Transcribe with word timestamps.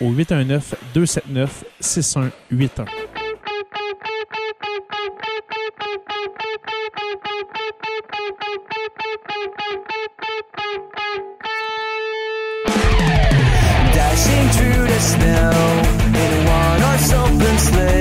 au 0.00 0.12
819 0.12 0.74
279 0.94 1.64
6181. 1.80 2.86
Dashing 13.92 14.48
through 14.50 14.86
the 14.86 15.00
snow 15.00 15.50
in 16.14 16.46
one 16.46 16.82
open 17.12 17.58
sleigh. 17.58 17.99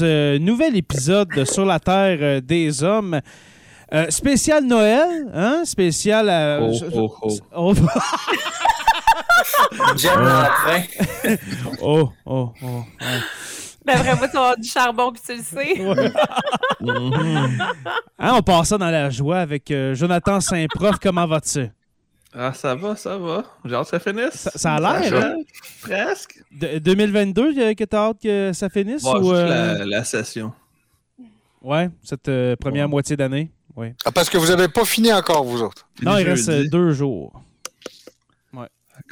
Ce 0.00 0.38
nouvel 0.38 0.76
épisode 0.76 1.28
de 1.36 1.44
Sur 1.44 1.66
la 1.66 1.78
Terre 1.78 2.18
euh, 2.22 2.40
des 2.40 2.82
Hommes. 2.82 3.20
Euh, 3.92 4.06
spécial 4.08 4.64
Noël, 4.64 5.26
hein? 5.34 5.62
Spécial. 5.64 6.28
euh, 6.30 6.60
Oh, 6.62 6.72
je- 6.72 6.86
oh, 7.56 7.74
oh. 7.74 7.74
Oh, 9.78 9.84
J'aime 9.96 10.20
l'entrain. 10.20 10.82
oh, 11.82 12.10
oh, 12.24 12.52
oh, 12.62 12.66
ouais. 13.00 13.18
Ben 13.84 13.96
vraiment, 13.98 14.26
tu 14.26 14.32
vas 14.32 14.38
avoir 14.40 14.56
du 14.58 14.68
charbon, 14.68 15.12
puis 15.12 15.22
tu 15.26 15.36
le 15.36 15.42
sais. 15.42 16.12
Hein, 18.18 18.32
on 18.36 18.42
passe 18.42 18.68
ça 18.68 18.78
dans 18.78 18.90
la 18.90 19.10
joie 19.10 19.38
avec 19.40 19.70
euh, 19.70 19.94
Jonathan 19.94 20.40
Saint-Prof. 20.40 20.96
Comment 21.02 21.26
vas-tu? 21.26 21.68
Ah, 22.32 22.52
ça 22.52 22.74
va, 22.76 22.94
ça 22.96 23.18
va. 23.18 23.44
J'ai 23.64 23.74
hâte 23.74 23.84
que 23.84 23.90
ça 23.90 23.98
finisse. 23.98 24.34
Ça- 24.34 24.50
ça 24.54 24.74
a 24.76 25.00
l'air, 25.00 25.14
hein? 25.24 25.36
Presque. 25.82 26.42
De- 26.52 26.78
2022, 26.78 27.52
euh, 27.58 27.74
que 27.74 27.84
t'as 27.84 28.08
hâte 28.10 28.22
que 28.22 28.52
ça 28.52 28.68
finisse? 28.68 29.02
Bon, 29.02 29.16
ou, 29.18 29.22
juste 29.24 29.34
euh, 29.34 29.78
la, 29.78 29.84
la 29.84 30.04
session. 30.04 30.52
Ouais, 31.62 31.90
cette 32.02 32.28
euh, 32.28 32.54
première 32.56 32.84
Ouais. 32.86 32.90
moitié 32.90 33.16
d'année. 33.16 33.50
Ouais. 33.76 33.94
Ah, 34.04 34.12
parce 34.12 34.30
que 34.30 34.38
vous 34.38 34.46
n'avez 34.46 34.68
pas 34.68 34.84
fini 34.84 35.12
encore, 35.12 35.44
vous 35.44 35.62
autres. 35.62 35.88
Non, 36.02 36.16
il 36.18 36.24
reste 36.28 36.48
euh, 36.48 36.68
deux 36.68 36.92
jours. 36.92 37.42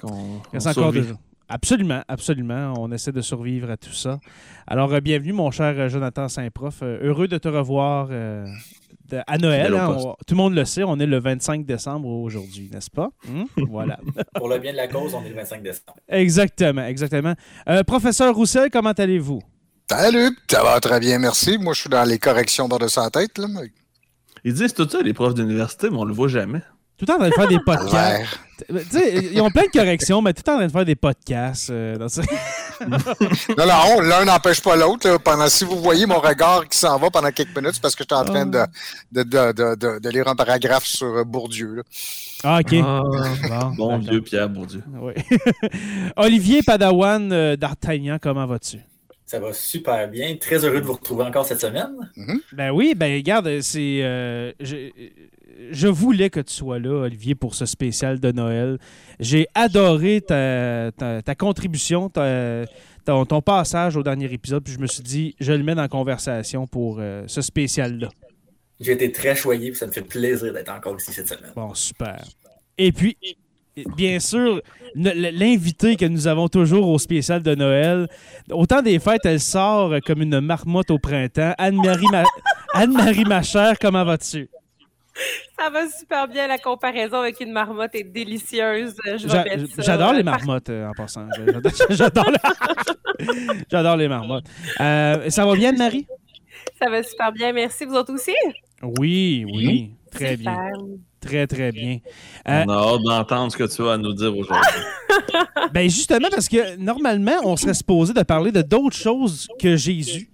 Qu'on- 0.00 0.40
Il 0.52 0.54
reste 0.54 0.66
on 0.66 0.70
encore 0.70 0.82
survit. 0.92 1.00
deux 1.00 1.08
jours. 1.08 1.18
Absolument, 1.48 2.02
absolument. 2.08 2.74
On 2.78 2.92
essaie 2.92 3.10
de 3.10 3.22
survivre 3.22 3.70
à 3.70 3.76
tout 3.78 3.92
ça. 3.94 4.20
Alors, 4.66 4.92
euh, 4.92 5.00
bienvenue, 5.00 5.32
mon 5.32 5.50
cher 5.50 5.88
Jonathan 5.88 6.28
Saint-Prof. 6.28 6.80
Euh, 6.82 6.98
heureux 7.08 7.26
de 7.26 7.38
te 7.38 7.48
revoir 7.48 8.08
euh, 8.10 8.46
à 9.26 9.38
Noël. 9.38 9.74
Hein. 9.74 9.96
On- 9.98 10.12
tout 10.26 10.34
le 10.34 10.36
monde 10.36 10.54
le 10.54 10.64
sait, 10.64 10.82
on 10.84 10.98
est 10.98 11.06
le 11.06 11.18
25 11.18 11.64
décembre 11.64 12.08
aujourd'hui, 12.08 12.68
n'est-ce 12.72 12.90
pas? 12.90 13.10
Hum? 13.28 13.46
Voilà. 13.68 13.98
Pour 14.34 14.48
le 14.48 14.58
bien 14.58 14.72
de 14.72 14.76
la 14.76 14.88
cause, 14.88 15.14
on 15.14 15.24
est 15.24 15.28
le 15.30 15.34
25 15.36 15.62
décembre. 15.62 15.96
exactement, 16.08 16.84
exactement. 16.84 17.34
Euh, 17.68 17.82
professeur 17.82 18.34
Roussel, 18.34 18.70
comment 18.70 18.92
allez-vous? 18.92 19.40
Salut, 19.90 20.36
ça 20.50 20.62
va 20.62 20.78
très 20.80 21.00
bien, 21.00 21.18
merci. 21.18 21.56
Moi, 21.58 21.72
je 21.74 21.80
suis 21.80 21.90
dans 21.90 22.04
les 22.04 22.18
corrections 22.18 22.68
par-dessus 22.68 22.98
la 23.00 23.10
tête. 23.10 23.38
Là, 23.38 23.46
mais- 23.48 23.70
Ils 24.44 24.52
disent 24.54 24.74
tout 24.74 24.88
ça, 24.88 25.00
les 25.02 25.14
profs 25.14 25.34
d'université, 25.34 25.88
mais 25.90 25.96
on 25.96 26.04
le 26.04 26.12
voit 26.14 26.28
jamais. 26.28 26.60
Tout 26.98 27.04
le 27.04 27.06
temps 27.06 27.14
en 27.14 27.18
train 27.18 27.28
de 27.28 27.34
faire 27.34 27.48
des 27.48 27.58
podcasts. 27.64 27.92
l'air. 27.92 28.44
Tu 28.68 28.74
sais, 28.90 29.14
ils 29.32 29.40
ont 29.40 29.50
plein 29.50 29.62
de 29.62 29.70
corrections, 29.70 30.20
mais 30.20 30.32
tout 30.32 30.40
le 30.40 30.42
temps 30.44 30.54
en 30.54 30.56
train 30.58 30.66
de 30.66 30.72
faire 30.72 30.84
des 30.84 30.96
podcasts. 30.96 31.70
euh, 31.70 31.96
dans 31.96 32.08
ce- 32.08 32.20
Non, 32.80 33.66
non, 33.66 34.00
l'un 34.00 34.24
n'empêche 34.24 34.60
pas 34.60 34.74
l'autre. 34.74 35.16
Pendant, 35.18 35.48
si 35.48 35.64
vous 35.64 35.80
voyez 35.80 36.06
mon 36.06 36.18
regard 36.18 36.66
qui 36.68 36.76
s'en 36.76 36.98
va 36.98 37.08
pendant 37.10 37.30
quelques 37.30 37.56
minutes, 37.56 37.74
c'est 37.74 37.80
parce 37.82 37.94
que 37.94 38.02
j'étais 38.02 38.14
en 38.16 38.24
train 38.24 38.46
de, 38.46 38.58
de, 39.12 39.22
de, 39.22 39.52
de, 39.52 39.74
de- 39.76 39.98
de 40.00 40.08
lire 40.10 40.26
un 40.26 40.34
paragraphe 40.34 40.86
sur 40.86 41.06
euh, 41.06 41.24
Bourdieu. 41.24 41.76
là. 41.76 41.82
Ah, 42.42 42.58
OK. 42.60 42.74
Ah, 42.82 43.70
Bon. 43.76 43.98
Dieu, 43.98 44.20
Pierre 44.22 44.48
Bourdieu. 44.48 44.82
Oui. 45.00 45.12
Olivier 46.16 46.62
Padawan 46.62 47.32
euh, 47.32 47.56
d'Artagnan, 47.56 48.18
comment 48.20 48.46
vas-tu? 48.46 48.78
Ça 49.24 49.38
va 49.38 49.52
super 49.52 50.08
bien. 50.08 50.36
Très 50.36 50.64
heureux 50.64 50.80
de 50.80 50.86
vous 50.86 50.94
retrouver 50.94 51.24
encore 51.24 51.44
cette 51.44 51.60
semaine. 51.60 51.94
Ben 52.52 52.70
oui, 52.70 52.94
ben 52.96 53.14
regarde, 53.14 53.60
c'est. 53.60 54.00
euh, 54.02 54.52
je, 55.70 55.88
voulais 55.88 56.30
que 56.30 56.40
tu 56.40 56.52
sois 56.52 56.78
là, 56.78 57.02
Olivier, 57.02 57.34
pour 57.34 57.54
ce 57.54 57.66
spécial 57.66 58.20
de 58.20 58.32
Noël. 58.32 58.78
J'ai 59.20 59.46
adoré 59.54 60.20
ta, 60.20 60.90
ta- 60.96 61.22
ta 61.22 61.34
contribution, 61.34 62.08
ta- 62.08 62.64
ton, 63.04 63.24
ton 63.24 63.40
passage 63.40 63.96
au 63.96 64.02
dernier 64.02 64.32
épisode, 64.32 64.62
puis 64.64 64.72
je 64.72 64.78
me 64.78 64.86
suis 64.86 65.02
dit, 65.02 65.34
je 65.40 65.52
le 65.52 65.62
mets 65.62 65.74
dans 65.74 65.82
la 65.82 65.88
conversation 65.88 66.66
pour 66.66 66.98
euh, 67.00 67.24
ce 67.26 67.40
spécial-là. 67.40 68.08
J'ai 68.80 68.92
été 68.92 69.10
très 69.10 69.34
choyé, 69.34 69.70
puis 69.70 69.78
ça 69.78 69.86
me 69.86 69.92
fait 69.92 70.02
plaisir 70.02 70.52
d'être 70.52 70.70
encore 70.70 70.96
ici 70.96 71.12
cette 71.12 71.28
semaine. 71.28 71.52
Bon, 71.56 71.74
super. 71.74 72.22
Et 72.76 72.92
puis, 72.92 73.16
bien 73.96 74.20
sûr, 74.20 74.60
l'invité 74.94 75.96
que 75.96 76.04
nous 76.04 76.28
avons 76.28 76.48
toujours 76.48 76.88
au 76.88 76.98
spécial 76.98 77.42
de 77.42 77.54
Noël, 77.54 78.08
au 78.50 78.66
temps 78.66 78.82
des 78.82 78.98
fêtes, 79.00 79.24
elle 79.24 79.40
sort 79.40 79.94
comme 80.06 80.22
une 80.22 80.40
marmotte 80.40 80.90
au 80.90 80.98
printemps. 80.98 81.54
Anne-Marie, 81.58 82.06
ma... 82.12 82.22
Anne-Marie 82.74 83.24
ma 83.24 83.42
chère, 83.42 83.78
comment 83.80 84.04
vas-tu? 84.04 84.48
Ça 85.58 85.70
va 85.70 85.88
super 85.88 86.28
bien. 86.28 86.46
La 86.46 86.58
comparaison 86.58 87.18
avec 87.18 87.40
une 87.40 87.52
marmotte 87.52 87.94
est 87.94 88.04
délicieuse. 88.04 88.94
Je 89.04 89.10
vais 89.10 89.28
J'a- 89.28 89.44
mettre 89.44 89.74
ça, 89.74 89.82
J'adore 89.82 90.12
les 90.12 90.22
marmottes 90.22 90.70
euh, 90.70 90.88
en 90.88 90.92
passant. 90.92 91.26
J'adore- 91.36 91.72
J'adore 91.90 92.30
les... 92.30 93.26
J'adore 93.70 93.96
les 93.96 94.08
marmottes. 94.08 94.46
Euh, 94.80 95.28
ça 95.30 95.44
va 95.44 95.54
bien, 95.56 95.70
Anne-Marie? 95.70 96.06
Ça 96.80 96.88
va 96.90 97.02
super 97.02 97.32
bien. 97.32 97.52
Merci. 97.52 97.84
Vous 97.84 97.94
autres 97.94 98.12
aussi? 98.14 98.32
Oui, 98.82 99.44
oui. 99.52 99.90
Très 100.12 100.36
bien. 100.36 100.56
Très, 101.20 101.46
très 101.48 101.72
bien. 101.72 101.98
Euh, 102.48 102.64
On 102.66 102.70
a 102.70 102.94
hâte 102.94 103.02
d'entendre 103.04 103.52
ce 103.52 103.56
que 103.56 103.64
tu 103.64 103.82
as 103.88 103.92
à 103.94 103.98
nous 103.98 104.12
dire 104.14 104.36
aujourd'hui. 104.36 104.70
Ben 105.72 105.88
justement, 105.90 106.28
parce 106.30 106.48
que 106.48 106.76
normalement, 106.76 107.36
on 107.44 107.56
serait 107.56 107.74
supposé 107.74 108.14
de 108.14 108.22
parler 108.22 108.50
de 108.52 108.62
d'autres 108.62 108.96
choses 108.96 109.46
que 109.60 109.76
Jésus. 109.76 110.30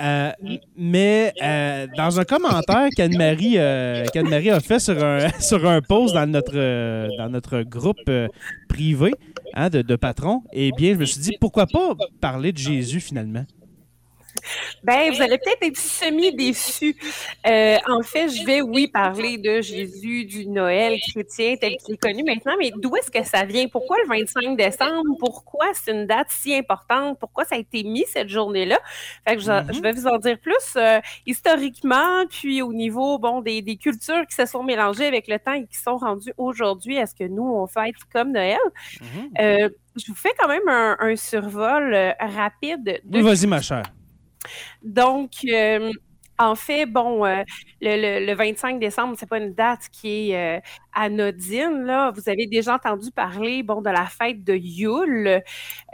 Euh, 0.00 0.30
mais 0.76 1.32
euh, 1.42 1.86
dans 1.96 2.18
un 2.18 2.24
commentaire 2.24 2.88
qu'Anne-Marie 2.96 3.58
euh, 3.58 4.04
qu'Anne-Marie 4.12 4.50
a 4.50 4.60
fait 4.60 4.78
sur 4.78 5.02
un, 5.02 5.28
sur 5.40 5.68
un 5.68 5.80
post 5.82 6.14
dans 6.14 6.26
notre, 6.26 6.52
euh, 6.56 7.08
dans 7.18 7.28
notre 7.28 7.62
groupe 7.62 8.10
privé 8.68 9.12
hein, 9.54 9.68
de, 9.68 9.82
de 9.82 9.96
patrons, 9.96 10.42
eh 10.52 10.72
bien, 10.72 10.94
je 10.94 10.98
me 10.98 11.04
suis 11.04 11.20
dit, 11.20 11.32
pourquoi 11.40 11.66
pas 11.66 11.94
parler 12.20 12.52
de 12.52 12.58
Jésus 12.58 13.00
finalement? 13.00 13.44
Ben, 14.82 15.12
vous 15.12 15.22
allez 15.22 15.38
peut-être 15.38 15.62
être 15.62 15.76
semi-déçus. 15.76 16.96
Euh, 17.46 17.76
en 17.88 18.02
fait, 18.02 18.28
je 18.28 18.44
vais, 18.44 18.60
oui, 18.60 18.88
parler 18.88 19.38
de 19.38 19.60
Jésus, 19.60 20.24
du 20.24 20.46
Noël 20.46 20.98
chrétien 21.12 21.54
tel 21.60 21.76
qu'il 21.76 21.94
est 21.94 21.98
connu 21.98 22.24
maintenant, 22.24 22.54
mais 22.58 22.72
d'où 22.76 22.96
est-ce 22.96 23.10
que 23.10 23.22
ça 23.24 23.44
vient? 23.44 23.66
Pourquoi 23.68 23.96
le 24.02 24.08
25 24.08 24.56
décembre? 24.56 25.16
Pourquoi 25.20 25.66
c'est 25.74 25.92
une 25.92 26.06
date 26.06 26.28
si 26.30 26.54
importante? 26.54 27.18
Pourquoi 27.20 27.44
ça 27.44 27.54
a 27.54 27.58
été 27.58 27.82
mis 27.84 28.04
cette 28.06 28.28
journée-là? 28.28 28.78
Fait 29.26 29.36
que 29.36 29.42
je, 29.42 29.52
Mhm. 29.52 29.72
je 29.74 29.80
vais 29.80 29.92
vous 29.92 30.06
en 30.06 30.18
dire 30.18 30.38
plus 30.38 30.54
euh, 30.76 31.00
historiquement, 31.26 32.24
puis 32.28 32.62
au 32.62 32.72
niveau, 32.72 33.18
bon, 33.18 33.40
des, 33.42 33.62
des 33.62 33.76
cultures 33.76 34.26
qui 34.28 34.34
se 34.34 34.46
sont 34.46 34.62
mélangées 34.62 35.06
avec 35.06 35.28
le 35.28 35.38
temps 35.38 35.52
et 35.52 35.66
qui 35.66 35.76
sont 35.76 35.96
rendues 35.96 36.32
aujourd'hui 36.36 36.98
à 36.98 37.06
ce 37.06 37.14
que 37.14 37.24
nous, 37.24 37.44
on 37.44 37.66
fête 37.66 37.94
comme 38.12 38.32
Noël. 38.32 38.58
Euh, 39.38 39.68
je 39.96 40.06
vous 40.08 40.14
fais 40.16 40.32
quand 40.38 40.48
même 40.48 40.68
un, 40.68 40.96
un 41.00 41.16
survol 41.16 42.14
rapide 42.18 43.00
de 43.04 43.18
Oui, 43.18 43.22
vas-y, 43.22 43.46
ma 43.46 43.60
chère. 43.60 43.82
Donc, 44.82 45.30
euh, 45.48 45.92
en 46.38 46.54
fait, 46.56 46.86
bon, 46.86 47.24
euh, 47.24 47.42
le, 47.80 48.20
le- 48.20 48.26
le 48.26 48.34
25 48.34 48.80
décembre, 48.80 49.14
c'est 49.18 49.28
pas 49.28 49.38
une 49.38 49.52
date 49.54 49.88
qui 49.92 50.30
est 50.32 50.56
euh, 50.58 50.60
anodine. 50.92 51.82
Là. 51.84 52.10
Vous 52.10 52.28
avez 52.28 52.46
déjà 52.46 52.74
entendu 52.74 53.10
parler, 53.12 53.62
bon, 53.62 53.80
de 53.80 53.90
la 53.90 54.06
fête 54.06 54.42
de 54.42 54.54
Yule, 54.54 55.42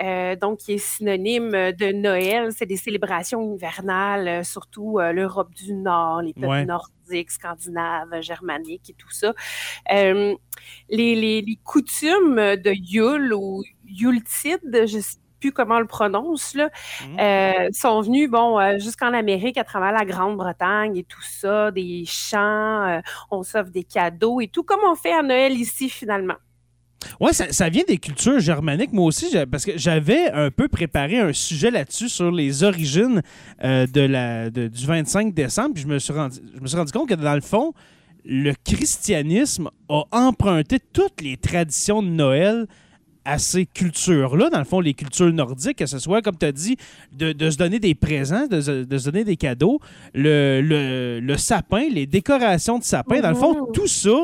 euh, 0.02 0.36
donc 0.36 0.60
qui 0.60 0.74
est 0.74 0.78
synonyme 0.78 1.50
de 1.50 1.92
Noël. 1.92 2.50
C'est 2.56 2.64
des 2.66 2.76
célébrations 2.78 3.42
hivernales, 3.56 4.42
surtout 4.44 4.98
l'Europe 5.12 5.52
du 5.54 5.74
Nord, 5.74 6.22
les 6.22 6.32
peuples 6.32 6.46
Ouais. 6.46 6.64
nordiques, 6.64 7.30
scandinaves, 7.30 8.20
germaniques 8.22 8.88
et 8.90 8.94
tout 8.94 9.10
ça. 9.10 9.34
Les, 9.90 10.36
les- 10.88 11.42
les 11.42 11.58
coutumes 11.64 12.36
de 12.56 12.70
Yule 12.72 13.34
ou 13.34 13.62
Yuletide, 13.84 14.60
je 14.86 14.98
sais 15.00 15.18
plus 15.40 15.52
comment 15.52 15.76
on 15.76 15.80
le 15.80 15.86
prononce, 15.86 16.54
là, 16.54 16.70
Mhm. 17.08 17.16
euh, 17.20 17.68
sont 17.72 18.00
venus, 18.00 18.30
bon, 18.30 18.58
euh, 18.58 18.78
jusqu'en 18.78 19.12
Amérique, 19.12 19.58
à 19.58 19.64
travers 19.64 19.92
la 19.92 20.04
Grande-Bretagne 20.04 20.96
et 20.96 21.04
tout 21.04 21.22
ça, 21.22 21.70
des 21.70 22.04
chants, 22.06 22.86
euh, 22.88 23.00
on 23.30 23.42
s'offre 23.42 23.70
des 23.70 23.84
cadeaux 23.84 24.40
et 24.40 24.48
tout, 24.48 24.62
comme 24.62 24.80
on 24.90 24.94
fait 24.94 25.12
à 25.12 25.22
Noël 25.22 25.52
ici, 25.52 25.88
finalement. 25.88 26.34
Oui, 27.20 27.32
ça, 27.32 27.52
ça 27.52 27.68
vient 27.68 27.84
des 27.86 27.98
cultures 27.98 28.40
germaniques. 28.40 28.92
Moi 28.92 29.04
aussi, 29.06 29.32
parce 29.50 29.64
que 29.64 29.72
j'avais 29.76 30.30
un 30.32 30.50
peu 30.50 30.66
préparé 30.66 31.20
un 31.20 31.32
sujet 31.32 31.70
là-dessus 31.70 32.08
sur 32.08 32.30
les 32.32 32.64
origines 32.64 33.22
de 33.62 34.00
la, 34.00 34.50
de- 34.50 34.66
du 34.66 34.84
25 34.84 35.32
décembre. 35.32 35.74
Puis 35.74 35.84
je 35.84 35.88
me, 35.88 35.98
suis 36.00 36.12
rendu, 36.12 36.38
je 36.54 36.60
me 36.60 36.66
suis 36.66 36.76
rendu 36.76 36.90
compte 36.92 37.08
que 37.08 37.14
dans 37.14 37.34
le 37.36 37.40
fond, 37.40 37.72
le 38.24 38.52
christianisme 38.64 39.70
a 39.88 40.02
emprunté 40.10 40.80
toutes 40.80 41.20
les 41.20 41.36
traditions 41.36 42.02
de 42.02 42.08
Noël 42.08 42.66
à 43.30 43.36
ces 43.38 43.66
cultures-là, 43.66 44.48
dans 44.48 44.58
le 44.58 44.64
fond, 44.64 44.80
les 44.80 44.94
cultures 44.94 45.30
nordiques, 45.32 45.76
que 45.78 45.86
ce 45.86 45.98
soit, 45.98 46.22
comme 46.22 46.38
tu 46.38 46.46
as 46.46 46.52
dit, 46.52 46.76
de, 47.12 47.32
de 47.32 47.50
se 47.50 47.58
donner 47.58 47.78
des 47.78 47.94
présents, 47.94 48.46
de, 48.46 48.60
se- 48.60 48.84
de 48.84 48.98
se 48.98 49.10
donner 49.10 49.24
des 49.24 49.36
cadeaux, 49.36 49.80
le, 50.14 50.62
le, 50.62 51.20
le 51.20 51.36
sapin, 51.36 51.88
les 51.90 52.06
décorations 52.06 52.78
de 52.78 52.84
sapin, 52.84 53.20
dans 53.20 53.28
le 53.28 53.34
fond, 53.34 53.66
Mhm. 53.66 53.72
tout 53.74 53.86
ça, 53.86 54.16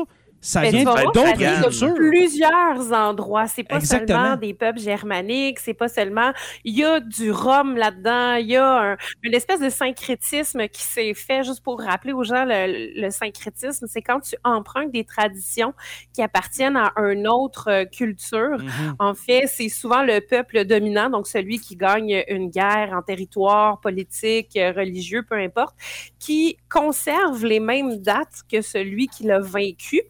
ça 0.45 0.61
Mais 0.61 0.69
vient 0.69 0.83
d'autres 0.83 1.33
cultures. 1.33 1.95
plusieurs 1.95 2.91
endroits. 2.93 3.47
C'est 3.47 3.63
pas 3.63 3.77
Exactement. 3.77 4.19
seulement 4.19 4.35
des 4.37 4.53
peuples 4.53 4.79
germaniques, 4.79 5.59
c'est 5.59 5.73
pas 5.73 5.87
seulement. 5.87 6.31
Il 6.63 6.75
y 6.77 6.83
a 6.83 6.99
du 6.99 7.31
rhum 7.31 7.75
là-dedans, 7.75 8.35
il 8.35 8.47
y 8.47 8.55
a 8.55 8.91
un- 8.93 8.97
une 9.23 9.33
espèce 9.33 9.59
de 9.59 9.69
syncrétisme 9.69 10.67
qui 10.67 10.83
s'est 10.83 11.13
fait, 11.15 11.43
juste 11.43 11.63
pour 11.63 11.81
rappeler 11.81 12.13
aux 12.13 12.23
gens 12.23 12.45
le, 12.45 13.01
le 13.01 13.09
syncrétisme, 13.09 13.87
c'est 13.89 14.03
quand 14.03 14.19
tu 14.19 14.35
empruntes 14.43 14.91
des 14.91 15.03
traditions 15.03 15.73
qui 16.13 16.21
appartiennent 16.21 16.77
à 16.77 16.93
une 16.97 17.27
autre 17.27 17.67
euh, 17.69 17.85
culture. 17.85 18.59
Mhm. 18.59 18.95
En 18.99 19.15
fait, 19.15 19.45
c'est 19.47 19.69
souvent 19.69 20.03
le 20.03 20.19
peuple 20.21 20.63
dominant, 20.65 21.09
donc 21.09 21.25
celui 21.27 21.59
qui 21.59 21.75
gagne 21.75 22.23
une 22.27 22.51
guerre 22.51 22.93
en 22.95 23.01
territoire 23.01 23.79
politique, 23.81 24.51
religieux, 24.75 25.23
peu 25.27 25.35
importe, 25.35 25.75
qui 26.19 26.57
conserve 26.69 27.43
les 27.45 27.59
mêmes 27.59 27.97
dates 27.97 28.43
que 28.51 28.61
celui 28.61 29.07
qui 29.07 29.23
l'a 29.23 29.39
vaincu, 29.39 30.01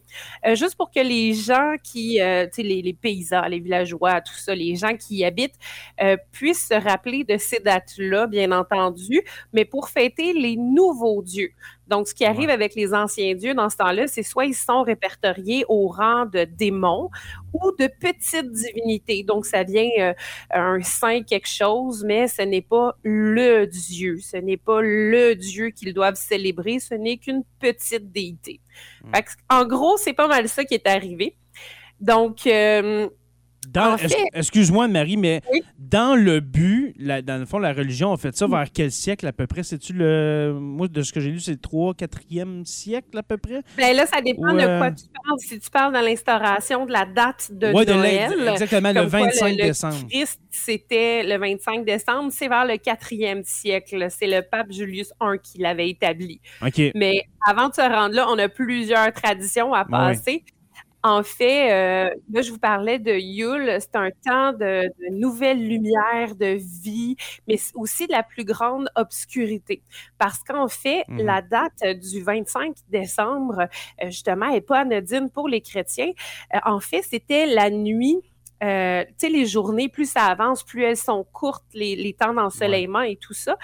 euh, 0.46 0.54
juste 0.54 0.76
pour 0.76 0.90
que 0.90 1.00
les 1.00 1.34
gens 1.34 1.74
qui, 1.82 2.20
euh, 2.20 2.46
tu 2.46 2.62
sais, 2.62 2.62
les, 2.62 2.92
paysans, 2.92 3.46
les 3.46 3.60
villageois, 3.60 4.20
tout 4.20 4.34
ça, 4.34 4.54
les 4.54 4.76
gens 4.76 4.96
qui 4.96 5.16
y 5.16 5.24
habitent, 5.24 5.58
euh, 6.00 6.16
puissent 6.32 6.68
se 6.68 6.74
rappeler 6.74 7.24
de 7.24 7.36
ces 7.36 7.60
dates-là, 7.60 8.26
bien 8.26 8.52
entendu, 8.52 9.22
mais 9.52 9.64
pour 9.64 9.88
fêter 9.88 10.32
les 10.32 10.56
nouveaux 10.56 11.22
dieux. 11.22 11.52
Donc, 11.88 12.08
ce 12.08 12.14
qui 12.14 12.24
arrive 12.24 12.48
Ouais. 12.48 12.52
avec 12.52 12.74
les 12.74 12.94
anciens 12.94 13.34
dieux 13.34 13.54
dans 13.54 13.70
ce 13.70 13.76
temps-là, 13.76 14.06
c'est 14.06 14.22
soit 14.22 14.46
ils 14.46 14.54
sont 14.54 14.82
répertoriés 14.82 15.64
au 15.68 15.88
rang 15.88 16.26
de 16.26 16.44
démons 16.44 17.10
ou 17.52 17.72
de 17.78 17.88
petites 18.00 18.50
divinités. 18.52 19.22
Donc, 19.22 19.46
ça 19.46 19.62
vient 19.62 19.88
euh, 19.98 20.12
un 20.50 20.82
saint 20.82 21.22
quelque 21.22 21.48
chose, 21.48 22.04
mais 22.04 22.28
ce 22.28 22.42
n'est 22.42 22.62
pas 22.62 22.96
le 23.02 23.66
dieu. 23.66 24.18
Ce 24.20 24.36
n'est 24.36 24.56
pas 24.56 24.80
le 24.82 25.34
dieu 25.34 25.70
qu'ils 25.70 25.94
doivent 25.94 26.16
célébrer. 26.16 26.78
Ce 26.80 26.94
n'est 26.94 27.18
qu'une 27.18 27.44
petite 27.60 28.10
déité. 28.12 28.60
Mm. 29.04 29.12
Que, 29.12 29.30
en 29.54 29.64
gros, 29.66 29.96
c'est 29.96 30.12
pas 30.12 30.28
mal 30.28 30.48
ça 30.48 30.64
qui 30.64 30.74
est 30.74 30.86
arrivé. 30.86 31.36
Donc, 32.00 32.46
euh, 32.46 33.08
En 33.74 33.98
fait- 33.98 34.12
es- 34.12 34.38
Excuse-moi, 34.38 34.88
Marie, 34.88 35.16
mais 35.16 35.40
Oui. 35.52 35.62
dans 35.78 36.14
le 36.14 36.40
but, 36.40 36.94
la- 36.98 37.22
dans 37.22 37.38
le 37.38 37.46
fond, 37.46 37.58
la 37.58 37.72
religion 37.72 38.12
a 38.12 38.16
fait 38.16 38.36
ça 38.36 38.46
vers 38.46 38.66
quel 38.72 38.90
siècle 38.90 39.26
à 39.26 39.32
peu 39.32 39.46
près? 39.46 39.62
C'est-tu 39.62 39.92
le. 39.92 40.54
Moi, 40.58 40.88
de 40.88 41.02
ce 41.02 41.12
que 41.12 41.20
j'ai 41.20 41.30
lu, 41.30 41.40
c'est 41.40 41.52
le 41.52 41.58
3 41.58 41.94
4e 41.94 42.64
siècle 42.64 43.16
à 43.18 43.22
peu 43.22 43.36
près? 43.36 43.62
ben 43.76 43.96
là, 43.96 44.06
ça 44.06 44.20
dépend 44.20 44.52
de 44.52 44.78
quoi 44.78 44.90
tu 44.90 45.04
parles. 45.12 45.38
Si 45.38 45.58
tu 45.58 45.70
parles 45.70 45.92
dans 45.92 46.00
l'instauration 46.00 46.86
de 46.86 46.92
la 46.92 47.04
date 47.06 47.50
de 47.52 47.72
Ouais, 47.72 47.84
de 47.84 47.92
Noël, 47.92 48.30
l'ex- 48.38 48.52
exactement, 48.62 48.88
le 48.92 49.00
comme 49.02 49.10
quoi 49.10 49.20
25 49.20 49.48
le 49.50 49.62
décembre. 49.64 49.96
Christ, 50.10 50.40
c'était 50.50 51.22
le 51.24 51.38
25 51.38 51.84
décembre, 51.84 52.30
c'est 52.32 52.48
vers 52.48 52.64
le 52.64 52.76
4e 52.78 53.42
siècle. 53.44 54.06
C'est 54.10 54.26
le 54.26 54.42
pape 54.42 54.70
Julius 54.72 55.10
I 55.20 55.36
qui 55.42 55.58
l'avait 55.58 55.90
établi. 55.90 56.40
OK. 56.64 56.80
Mais 56.94 57.22
avant 57.46 57.68
de 57.68 57.74
se 57.74 57.80
rendre 57.80 58.14
là, 58.14 58.26
on 58.28 58.38
a 58.38 58.48
plusieurs 58.48 59.12
traditions 59.12 59.72
à 59.74 59.80
ouais. 59.80 59.86
En 61.08 61.22
fait, 61.22 61.70
euh, 61.72 62.10
là, 62.32 62.42
je 62.42 62.50
vous 62.50 62.58
parlais 62.58 62.98
de 62.98 63.12
Yule. 63.12 63.76
C'est 63.80 63.94
un 63.96 64.10
temps 64.10 64.52
de, 64.52 64.82
de 64.86 65.14
nouvelles 65.14 65.66
lumières, 65.66 66.34
de 66.34 66.56
vie, 66.82 67.16
mais 67.46 67.56
aussi 67.74 68.06
de 68.06 68.12
la 68.12 68.22
plus 68.22 68.44
grande 68.44 68.88
obscurité. 68.96 69.82
Parce 70.18 70.40
qu'en 70.42 70.68
fait, 70.68 71.04
Mhm. 71.08 71.22
la 71.26 71.42
date 71.42 71.82
du 72.10 72.22
25 72.22 72.74
décembre, 72.88 73.60
euh, 74.02 74.06
justement, 74.10 74.50
n'est 74.50 74.60
pas 74.60 74.80
anodine 74.80 75.30
pour 75.30 75.48
les 75.48 75.60
chrétiens. 75.60 76.10
Euh, 76.54 76.58
en 76.64 76.80
fait, 76.80 77.02
c'était 77.02 77.46
la 77.46 77.70
nuit. 77.70 78.16
Euh, 78.62 79.04
tu 79.04 79.12
sais, 79.18 79.28
les 79.28 79.46
journées, 79.46 79.88
plus 79.88 80.10
ça 80.10 80.24
avance, 80.24 80.62
plus 80.62 80.82
elles 80.82 80.96
sont 80.96 81.26
courtes, 81.32 81.64
les, 81.74 81.94
les 81.94 82.14
temps 82.14 82.32
d'ensoleillement 82.32 83.02
et 83.02 83.16
tout 83.16 83.34
ça. 83.34 83.56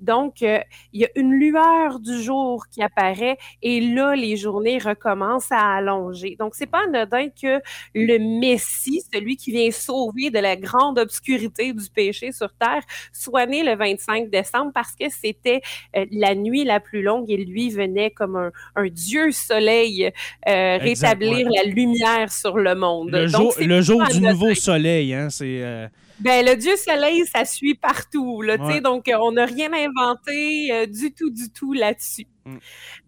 Donc, 0.00 0.42
euh, 0.42 0.58
il 0.92 1.02
y 1.02 1.04
a 1.04 1.08
une 1.14 1.32
lueur 1.34 2.00
du 2.00 2.20
jour 2.20 2.66
qui 2.68 2.82
apparaît 2.82 3.38
et 3.62 3.80
là, 3.80 4.16
les 4.16 4.36
journées 4.36 4.78
recommencent 4.78 5.52
à 5.52 5.76
allonger. 5.76 6.36
Donc, 6.38 6.54
c'est 6.54 6.66
pas 6.66 6.82
anodin 6.84 7.28
que 7.28 7.60
le 7.94 8.18
Messie, 8.40 9.02
celui 9.12 9.36
qui 9.36 9.52
vient 9.52 9.70
sauver 9.70 10.30
de 10.30 10.38
la 10.38 10.56
grande 10.56 10.98
obscurité 10.98 11.72
du 11.72 11.88
péché 11.88 12.32
sur 12.32 12.52
terre, 12.54 12.82
soit 13.12 13.46
né 13.46 13.62
le 13.62 13.76
25 13.76 14.30
décembre 14.30 14.72
parce 14.74 14.96
que 14.96 15.08
c'était 15.10 15.60
euh, 15.96 16.06
la 16.10 16.34
nuit 16.34 16.64
la 16.64 16.80
plus 16.80 17.02
longue 17.02 17.30
et 17.30 17.36
lui 17.36 17.70
venait 17.70 18.10
comme 18.10 18.36
un, 18.36 18.50
un 18.74 18.88
dieu 18.88 19.30
soleil 19.30 20.10
rétablir 20.46 21.48
la 21.50 21.62
lumière 21.64 22.32
sur 22.32 22.58
le 22.58 22.74
monde. 22.74 23.10
Le 23.12 23.30
Donc, 23.30 23.40
jour, 23.40 23.54
le 23.60 23.80
jour 23.80 24.02
du. 24.08 24.39
Nouveau 24.40 24.54
soleil, 24.54 25.14
hein, 25.14 25.28
c'est... 25.30 25.62
euh, 25.62 25.86
Ben, 26.20 26.44
le 26.44 26.54
dieu 26.56 26.76
soleil, 26.76 27.24
ça 27.26 27.44
suit 27.44 27.74
partout, 27.74 28.42
là, 28.42 28.56
Ouais. 28.56 28.80
donc 28.80 29.08
euh, 29.08 29.16
on 29.20 29.32
n'a 29.32 29.46
rien 29.46 29.70
inventé 29.72 30.70
euh, 30.72 30.86
du 30.86 31.12
tout, 31.12 31.30
du 31.30 31.50
tout 31.50 31.72
là-dessus. 31.72 32.26
Mm. 32.44 32.56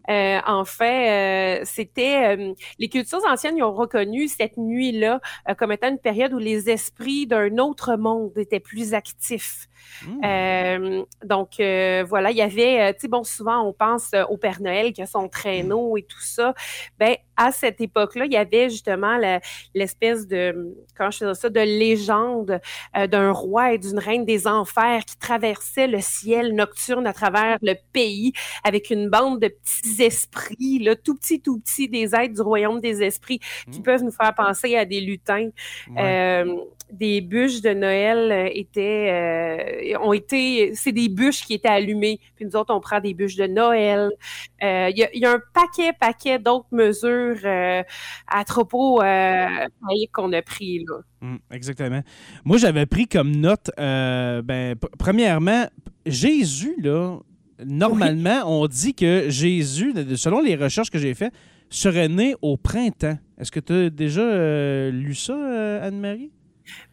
Euh, 0.09 0.39
en 0.45 0.65
fait, 0.65 1.61
euh, 1.61 1.63
c'était 1.65 2.35
euh, 2.35 2.53
les 2.77 2.89
cultures 2.89 3.21
anciennes 3.27 3.57
ils 3.57 3.63
ont 3.63 3.73
reconnu 3.73 4.27
cette 4.27 4.57
nuit-là 4.57 5.21
comme 5.57 5.71
étant 5.71 5.89
une 5.89 5.99
période 5.99 6.33
où 6.33 6.39
les 6.39 6.69
esprits 6.69 7.25
d'un 7.25 7.57
autre 7.57 7.95
monde 7.95 8.37
étaient 8.37 8.59
plus 8.59 8.93
actifs. 8.93 9.67
Euh, 10.23 11.03
donc 11.25 11.55
voilà, 11.57 12.31
il 12.31 12.37
y 12.37 12.41
avait, 12.41 12.93
tu 12.93 13.01
sais, 13.01 13.07
bon, 13.07 13.23
souvent 13.23 13.67
on 13.67 13.73
pense 13.73 14.11
au 14.29 14.37
Père 14.37 14.61
Noël 14.61 14.93
qui 14.93 15.01
a 15.01 15.05
son 15.05 15.27
traîneau 15.27 15.97
et 15.97 16.03
tout 16.03 16.21
ça. 16.21 16.53
Ben 16.99 17.15
à 17.35 17.51
cette 17.51 17.81
époque-là, 17.81 18.25
il 18.25 18.31
y 18.31 18.37
avait 18.37 18.69
justement 18.69 19.17
l'espèce 19.73 20.27
de, 20.27 20.75
comment 20.95 21.09
je 21.09 21.17
faisais 21.17 21.33
ça, 21.33 21.49
de 21.49 21.59
légende 21.59 22.59
d'un 22.93 23.31
roi 23.31 23.73
et 23.73 23.77
d'une 23.77 23.99
reine 23.99 24.23
des 24.23 24.47
enfers 24.47 25.03
qui 25.03 25.17
traversait 25.17 25.87
le 25.87 25.99
ciel 25.99 26.53
nocturne 26.53 27.07
à 27.07 27.13
travers 27.13 27.57
le 27.61 27.73
pays 27.91 28.33
avec 28.63 28.89
une 28.89 29.09
bande 29.09 29.22
de 29.31 29.47
petits 29.47 30.03
esprits, 30.03 30.79
là, 30.79 30.95
tout 30.95 31.15
petits, 31.15 31.41
tout 31.41 31.59
petits, 31.59 31.87
des 31.89 32.13
êtres 32.15 32.33
du 32.35 32.41
royaume 32.41 32.79
des 32.79 33.01
esprits 33.03 33.39
qui 33.71 33.79
Mm. 33.79 33.83
peuvent 33.83 34.03
nous 34.03 34.11
faire 34.11 34.33
penser 34.35 34.75
à 34.75 34.85
des 34.85 35.01
lutins. 35.01 35.49
Ouais. 35.95 36.43
Euh, 36.45 36.55
des 36.91 37.21
bûches 37.21 37.61
de 37.61 37.71
Noël 37.73 38.31
euh, 38.31 38.49
étaient, 38.53 39.09
euh, 39.95 39.97
ont 39.99 40.13
été, 40.13 40.75
c'est 40.75 40.91
des 40.91 41.09
bûches 41.09 41.41
qui 41.43 41.55
étaient 41.55 41.67
allumées. 41.67 42.19
Puis 42.35 42.45
nous 42.45 42.55
autres, 42.55 42.71
on 42.71 42.79
prend 42.79 42.99
des 42.99 43.15
bûches 43.15 43.35
de 43.35 43.47
Noël. 43.47 44.11
Euh, 44.61 44.89
Il 44.91 44.97
y, 44.99 45.03
a, 45.03 45.09
il 45.13 45.19
y 45.21 45.25
a 45.25 45.31
un 45.31 45.41
paquet, 45.55 45.91
paquet 45.99 46.37
d'autres 46.37 46.67
mesures 46.71 47.37
euh, 47.45 47.81
à 48.27 48.43
propos 48.45 48.97
qu'on 50.11 50.33
a 50.33 50.41
pris 50.43 50.85
là. 50.87 50.99
Mm, 51.21 51.37
exactement. 51.51 52.01
Moi, 52.45 52.57
j'avais 52.57 52.85
pris 52.85 53.07
comme 53.07 53.31
note, 53.35 53.71
ben, 53.77 54.75
premièrement, 54.99 55.65
Jésus, 56.05 56.75
là, 56.79 57.17
normalement, 57.65 58.43
on 58.45 58.67
dit 58.67 58.93
que 58.93 59.29
Jésus, 59.29 59.93
selon 60.15 60.41
les 60.41 60.55
recherches 60.55 60.89
que 60.89 60.99
j'ai 60.99 61.13
faites, 61.13 61.33
serait 61.69 62.07
né 62.09 62.35
au 62.41 62.57
printemps. 62.57 63.17
Est-ce 63.39 63.51
que 63.51 63.59
tu 63.59 63.73
as 63.73 63.89
déjà 63.89 64.21
euh, 64.21 64.91
lu 64.91 65.15
ça, 65.15 65.33
euh, 65.33 65.87
Anne-Marie? 65.87 66.31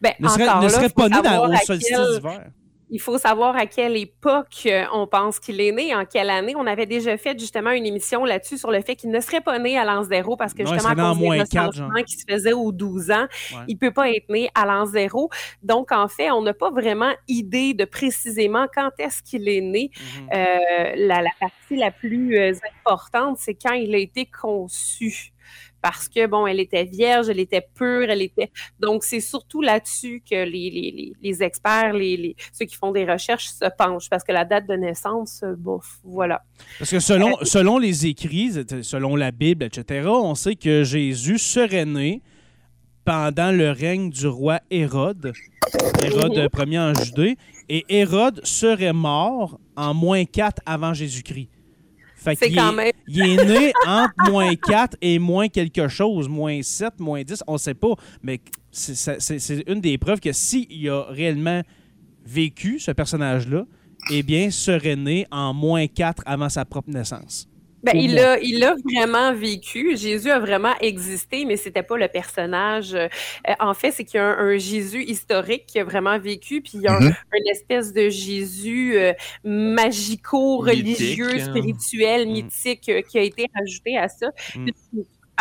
Ben, 0.01 0.13
Ne 0.19 0.27
serait, 0.27 0.43
encore 0.49 0.57
ne 0.61 0.63
là, 0.67 0.69
serait 0.69 0.87
faut 0.89 0.95
pas 0.95 1.09
né 1.09 1.21
dans, 1.23 1.47
au 1.49 1.55
solstice 1.65 1.87
quel- 1.95 2.15
d'hiver. 2.15 2.51
Il 2.91 2.99
faut 2.99 3.17
savoir 3.17 3.55
à 3.55 3.65
quelle 3.65 3.95
époque 3.95 4.63
euh, 4.65 4.83
on 4.93 5.07
pense 5.07 5.39
qu'il 5.39 5.61
est 5.61 5.71
né, 5.71 5.95
en 5.95 6.05
quelle 6.05 6.29
année. 6.29 6.53
On 6.57 6.67
avait 6.67 6.85
déjà 6.85 7.17
fait 7.17 7.39
justement 7.39 7.71
une 7.71 7.85
émission 7.85 8.25
là-dessus 8.25 8.57
sur 8.57 8.69
le 8.69 8.81
fait 8.81 8.95
qu'il 8.97 9.11
ne 9.11 9.19
serait 9.21 9.39
pas 9.39 9.57
né 9.59 9.77
à 9.77 9.85
l'an 9.85 10.03
zéro 10.03 10.35
parce 10.35 10.53
que 10.53 10.63
Non, 10.63 10.73
justement 10.73 10.89
à 10.89 11.13
cause 11.13 11.19
des 11.19 12.03
qui 12.03 12.17
se 12.17 12.25
faisaient 12.29 12.53
aux 12.53 12.71
12 12.71 13.11
ans, 13.11 13.27
Ouais. 13.53 13.63
il 13.69 13.77
peut 13.77 13.91
pas 13.91 14.09
être 14.11 14.27
né 14.29 14.49
à 14.55 14.65
l'an 14.65 14.85
zéro. 14.85 15.29
Donc 15.63 15.91
en 15.93 16.07
fait, 16.09 16.31
on 16.31 16.41
n'a 16.41 16.53
pas 16.53 16.69
vraiment 16.69 17.11
idée 17.27 17.73
de 17.73 17.85
précisément 17.85 18.67
quand 18.73 18.89
est-ce 18.99 19.23
qu'il 19.23 19.47
est 19.47 19.61
né. 19.61 19.89
Mhm. 19.95 20.29
Euh, 20.33 20.93
la, 20.97 21.21
la 21.21 21.31
partie 21.39 21.77
la 21.77 21.91
plus 21.91 22.37
euh, 22.37 22.53
importante, 22.85 23.37
c'est 23.39 23.55
quand 23.55 23.73
il 23.73 23.95
a 23.95 23.99
été 23.99 24.25
conçu. 24.25 25.31
Parce 25.81 26.07
que, 26.07 26.27
bon, 26.27 26.45
elle 26.47 26.59
était 26.59 26.85
vierge, 26.85 27.29
elle 27.29 27.39
était 27.39 27.65
pure, 27.75 28.09
elle 28.09 28.21
était. 28.21 28.51
Donc, 28.79 29.03
c'est 29.03 29.19
surtout 29.19 29.61
là-dessus 29.61 30.21
que 30.29 30.35
les, 30.35 30.69
les, 30.69 30.91
les, 30.91 31.13
les 31.21 31.43
experts, 31.43 31.93
les, 31.93 32.35
ceux 32.53 32.65
qui 32.65 32.75
font 32.75 32.91
des 32.91 33.05
recherches 33.05 33.47
se 33.47 33.65
penchent. 33.77 34.09
Parce 34.09 34.23
que 34.23 34.31
la 34.31 34.45
date 34.45 34.67
de 34.67 34.75
naissance, 34.75 35.43
bof, 35.57 35.99
voilà. 36.03 36.43
Parce 36.77 36.91
que 36.91 36.99
selon, 36.99 37.35
selon 37.43 37.79
les 37.79 38.05
écrits, 38.05 38.51
selon 38.83 39.15
la 39.15 39.31
Bible, 39.31 39.63
etc., 39.65 40.07
on 40.07 40.35
sait 40.35 40.55
que 40.55 40.83
Jésus 40.83 41.37
serait 41.39 41.85
né 41.85 42.21
pendant 43.03 43.51
le 43.51 43.71
règne 43.71 44.09
du 44.11 44.27
roi 44.27 44.59
Hérode, 44.69 45.33
Hérode 46.03 46.37
Mhm. 46.37 46.49
premier 46.49 46.79
en 46.79 46.93
Judée, 46.93 47.37
et 47.69 47.85
Hérode 47.89 48.41
serait 48.43 48.93
mort 48.93 49.59
en 49.75 49.93
moins 49.93 50.25
4 50.25 50.61
avant 50.65 50.93
Jésus-Christ. 50.93 51.49
Fait 52.23 52.35
C'est 52.35 52.51
quand 52.51 52.71
est- 52.71 52.75
même. 52.75 52.91
Il 53.07 53.19
est 53.21 53.45
né 53.45 53.73
entre 53.87 54.13
moins 54.31 54.53
4 54.55 54.95
et 55.01 55.17
moins 55.17 55.47
quelque 55.47 55.87
chose, 55.87 56.29
moins 56.29 56.61
7, 56.61 56.99
moins 56.99 57.23
10, 57.23 57.43
on 57.47 57.53
ne 57.53 57.57
sait 57.57 57.73
pas. 57.73 57.93
Mais 58.21 58.39
c'est 58.71 59.63
une 59.67 59.81
des 59.81 59.97
preuves 59.97 60.19
que 60.19 60.31
s'il 60.31 60.87
a 60.89 61.01
réellement 61.09 61.61
vécu, 62.23 62.79
ce 62.79 62.91
personnage-là, 62.91 63.65
eh 64.11 64.21
bien, 64.21 64.51
serait 64.51 64.95
né 64.95 65.25
en 65.31 65.53
moins 65.53 65.87
4 65.87 66.21
avant 66.27 66.49
sa 66.49 66.63
propre 66.63 66.91
naissance. 66.91 67.47
Ben, 67.83 67.93
il 67.95 68.13
moins. 68.15 68.23
a, 68.23 68.37
il 68.39 68.63
a 68.63 68.75
vraiment 68.83 69.33
vécu. 69.33 69.97
Jésus 69.97 70.29
a 70.29 70.39
vraiment 70.39 70.73
existé, 70.81 71.45
mais 71.45 71.57
c'était 71.57 71.81
pas 71.83 71.97
le 71.97 72.07
personnage. 72.07 72.93
Euh, 72.93 73.07
en 73.59 73.73
fait, 73.73 73.91
c'est 73.91 74.03
qu'il 74.05 74.17
y 74.17 74.21
a 74.21 74.25
un, 74.27 74.37
un 74.53 74.57
Jésus 74.57 75.03
historique 75.03 75.65
qui 75.65 75.79
a 75.79 75.83
vraiment 75.83 76.19
vécu, 76.19 76.61
puis 76.61 76.73
il 76.75 76.81
y 76.81 76.87
a 76.87 76.93
un- 76.95 76.99
Mhm. 76.99 77.15
une 77.33 77.47
espèce 77.51 77.91
de 77.93 78.09
Jésus 78.09 78.97
euh, 78.97 79.13
magico-religieux, 79.43 81.29
hein. 81.41 81.45
spirituel, 81.45 82.27
Mhm. 82.27 82.33
mythique, 82.33 82.89
euh, 82.89 83.01
qui 83.01 83.17
a 83.17 83.23
été 83.23 83.47
rajouté 83.55 83.97
à 83.97 84.07
ça. 84.09 84.27
Une 84.55 84.71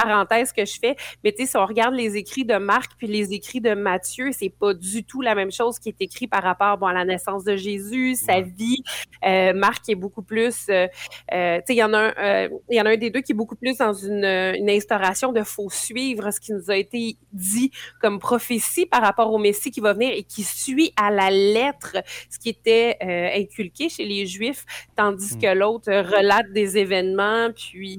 parenthèse 0.02 0.52
que 0.52 0.64
je 0.64 0.78
fais, 0.80 0.96
mais 1.24 1.32
tu 1.32 1.42
sais, 1.44 1.50
si 1.50 1.56
on 1.56 1.66
regarde 1.66 1.94
les 1.94 2.16
écrits 2.16 2.44
de 2.44 2.56
Marc 2.56 2.92
puis 2.98 3.06
les 3.06 3.32
écrits 3.32 3.60
de 3.60 3.74
Matthieu, 3.74 4.30
c'est 4.32 4.50
pas 4.50 4.74
du 4.74 5.04
tout 5.04 5.20
la 5.20 5.34
même 5.34 5.50
chose 5.52 5.78
qui 5.78 5.88
est 5.90 6.00
écrit 6.00 6.26
par 6.26 6.42
rapport 6.42 6.78
bon, 6.78 6.86
à 6.86 6.92
la 6.92 7.04
naissance 7.04 7.44
de 7.44 7.56
Jésus, 7.56 8.14
sa 8.16 8.40
Ouais. 8.40 8.42
vie. 8.42 8.82
Euh, 9.26 9.52
Marc 9.52 9.88
est 9.88 9.94
beaucoup 9.94 10.22
plus 10.22 10.66
euh, 10.70 10.86
euh, 11.32 11.58
tu 11.58 11.62
sais, 11.66 11.74
il 11.74 11.76
y 11.76 11.82
en 11.84 11.92
a 11.92 12.12
un, 12.16 12.48
il 12.70 12.76
y 12.76 12.80
en 12.80 12.86
a 12.86 12.90
un 12.90 12.96
des 12.96 13.10
deux 13.10 13.20
qui 13.20 13.32
est 13.32 13.34
beaucoup 13.34 13.56
plus 13.56 13.76
dans 13.78 13.92
une, 13.92 14.24
une 14.24 14.70
instauration 14.70 15.32
de 15.32 15.42
faut 15.42 15.68
suivre 15.70 16.30
ce 16.30 16.40
qui 16.40 16.52
nous 16.52 16.70
a 16.70 16.76
été 16.76 17.16
dit 17.32 17.70
comme 18.00 18.18
prophétie 18.18 18.86
par 18.86 19.02
rapport 19.02 19.32
au 19.32 19.38
Messie 19.38 19.70
qui 19.70 19.80
va 19.80 19.92
venir 19.92 20.10
et 20.14 20.22
qui 20.22 20.42
suit 20.42 20.92
à 20.96 21.10
la 21.10 21.30
lettre 21.30 21.96
ce 22.30 22.38
qui 22.38 22.48
était 22.48 22.96
inculqué 23.36 23.88
chez 23.88 24.04
les 24.04 24.26
Juifs, 24.26 24.64
tandis 24.96 25.36
Mm. 25.36 25.40
que 25.40 25.54
l'autre 25.54 25.90
relate 25.92 26.50
des 26.52 26.78
événements 26.78 27.50
puis 27.54 27.98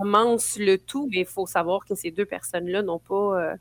romance 0.00 0.56
le 0.58 0.78
tout. 0.86 1.08
Mais 1.10 1.20
il 1.20 1.26
faut 1.26 1.46
savoir 1.46 1.84
que 1.84 1.94
ces 1.94 2.10
deux 2.10 2.24
personnes-là 2.24 2.82
n'ont 2.82 2.98
pas, 2.98 3.40
euh, 3.52 3.54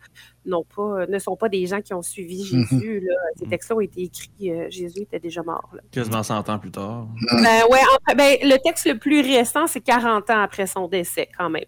n'ont 0.45 0.63
pas, 0.63 1.05
ne 1.07 1.19
sont 1.19 1.35
pas 1.35 1.49
des 1.49 1.65
gens 1.65 1.81
qui 1.81 1.93
ont 1.93 2.01
suivi 2.01 2.43
Jésus. 2.45 2.99
là. 2.99 3.15
Ces 3.37 3.45
Mm. 3.45 3.49
textes-là 3.49 3.75
ont 3.75 3.81
été 3.81 4.01
écrits, 4.03 4.29
euh, 4.51 4.67
Jésus 4.69 5.01
était 5.01 5.19
déjà 5.19 5.41
mort. 5.43 5.69
là. 5.73 5.81
Quasiment 5.91 6.23
100 6.23 6.49
ans 6.49 6.59
plus 6.59 6.71
tard. 6.71 7.07
Ben 7.31 7.61
ouais, 7.69 7.79
en- 7.79 8.15
ben, 8.15 8.37
le 8.43 8.57
texte 8.63 8.85
le 8.85 8.97
plus 8.97 9.21
récent, 9.21 9.67
c'est 9.67 9.81
40 9.81 10.29
ans 10.29 10.41
après 10.41 10.67
son 10.67 10.87
décès, 10.87 11.29
quand 11.37 11.49
même. 11.49 11.63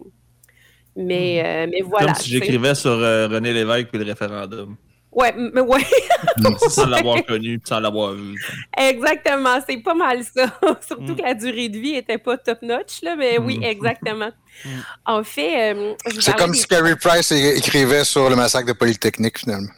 Mais, 0.96 1.42
euh, 1.44 1.70
mais 1.72 1.82
voilà. 1.82 2.08
Comme 2.08 2.16
si 2.16 2.30
j'écrivais 2.30 2.74
sur 2.74 2.92
euh, 2.92 3.28
René 3.28 3.52
Lévesque 3.52 3.90
puis 3.90 3.98
le 4.00 4.06
référendum. 4.06 4.76
Ouais, 5.16 5.34
mais 5.54 5.62
ouais, 5.62 5.80
Sans 6.70 6.86
l'avoir 6.88 7.26
connu 7.26 7.60
sans 7.64 7.80
l'avoir 7.80 8.12
vu. 8.14 8.36
exactement. 8.78 9.58
C'est 9.68 9.78
pas 9.82 9.94
mal 9.96 10.22
ça. 10.24 10.46
Surtout 10.86 11.14
Mm. 11.14 11.16
que 11.16 11.22
la 11.22 11.34
durée 11.34 11.70
de 11.70 11.78
vie 11.80 11.96
était 11.96 12.18
pas 12.18 12.38
top 12.38 12.62
notch, 12.62 13.02
là, 13.02 13.16
mais 13.16 13.38
oui, 13.40 13.58
Mm. 13.60 13.64
exactement. 13.64 14.32
Mm. 14.66 14.70
En 15.06 15.24
fait, 15.24 15.74
euh, 15.74 15.94
C'est 16.20 16.36
comme 16.36 16.54
si 16.54 16.68
Carey 16.68 16.96
Price 16.98 17.32
écrivait 17.32 18.04
sur 18.04 18.30
le 18.30 18.36
massacre 18.36 18.68
de 18.68 18.74
Polytechnique, 18.74 19.40
finalement. 19.40 19.72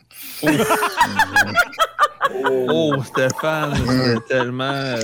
Oh, 2.69 2.93
Stéphane, 3.03 3.73
c'est 3.87 4.25
tellement. 4.27 4.63
euh. 4.71 4.99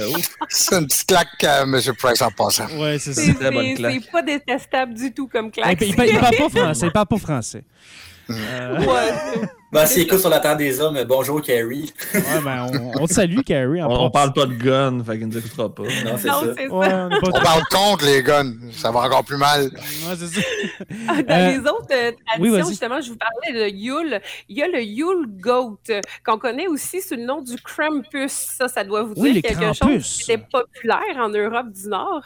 C'est 0.49 0.75
une 0.75 0.85
petite 0.87 1.07
claque 1.07 1.43
à 1.43 1.61
M. 1.61 1.79
Price 1.97 2.21
en 2.21 2.31
passant. 2.31 2.67
Ouais, 2.77 2.97
c'est 2.99 3.13
ça. 3.13 3.21
c'est 3.21 3.33
très 3.33 3.51
bonne 3.51 3.65
c'est- 3.67 3.73
claque. 3.75 4.01
c'est 4.03 4.11
pas 4.11 4.21
détestable 4.21 4.93
du 4.93 5.13
tout 5.13 5.27
comme 5.27 5.47
Il, 5.47 5.51
claque. 5.51 5.77
il, 5.81 5.87
il 5.89 5.95
parle 5.95 6.35
pas 6.37 6.49
français. 6.49 6.85
Il 6.87 6.91
parle 6.91 7.07
pas 7.07 7.17
français. 7.17 7.63
Euh, 8.29 8.79
Ouais, 8.79 9.13
Ben, 9.73 9.87
s'il 9.87 10.03
écoute 10.03 10.19
sur 10.19 10.29
la 10.29 10.39
Terre 10.39 10.55
des 10.55 10.79
Hommes, 10.79 11.03
bonjour 11.07 11.41
Carrie. 11.41 11.91
Ouais, 12.13 12.21
ben, 12.43 12.67
on, 12.95 13.01
on 13.01 13.07
te 13.07 13.13
salue, 13.13 13.39
Carrie. 13.43 13.81
en 13.81 13.89
On, 13.89 14.05
on 14.05 14.11
parle 14.11 14.31
pas 14.31 14.45
de 14.45 14.53
gun, 14.53 15.03
fait 15.03 15.17
qu'il 15.17 15.27
nous 15.27 15.37
écoutera 15.37 15.73
pas. 15.73 15.81
Non, 15.83 16.15
c'est 16.17 16.27
ça. 16.27 16.41
c'est 16.55 16.67
Ouais, 16.67 16.89
ça. 16.89 17.09
on 17.11 17.31
parle 17.31 17.63
contre 17.71 18.05
les 18.05 18.21
guns. 18.21 18.53
Ça 18.71 18.91
va 18.91 18.99
encore 18.99 19.23
plus 19.25 19.37
mal. 19.37 19.63
Ouais, 19.73 20.15
c'est 20.15 20.27
ça. 20.27 20.41
Dans 21.23 21.33
Euh, 21.35 21.51
les 21.51 21.59
autres 21.59 21.87
euh, 21.91 22.11
oui, 22.39 22.49
traditions, 22.51 22.69
justement, 22.69 23.01
je 23.01 23.09
vous 23.09 23.17
parlais 23.17 23.59
de 23.63 23.75
Yule. 23.75 24.21
Il 24.47 24.57
y 24.57 24.61
a 24.61 24.67
le 24.67 24.81
Yule 24.83 25.25
Goat, 25.39 25.79
euh, 25.89 26.01
qu'on 26.23 26.37
connaît 26.37 26.67
aussi 26.67 27.01
sous 27.01 27.15
le 27.15 27.25
nom 27.25 27.41
du 27.41 27.55
Krampus. 27.55 28.31
Ça, 28.57 28.67
ça 28.67 28.83
doit 28.83 29.01
vous 29.01 29.15
dire 29.15 29.23
Oui, 29.23 29.41
quelque 29.41 29.59
Krampus. 29.59 30.05
chose 30.05 30.23
qui 30.23 30.31
était 30.31 30.43
populaire 30.51 31.17
en 31.17 31.29
Europe 31.29 31.71
du 31.71 31.87
Nord. 31.87 32.21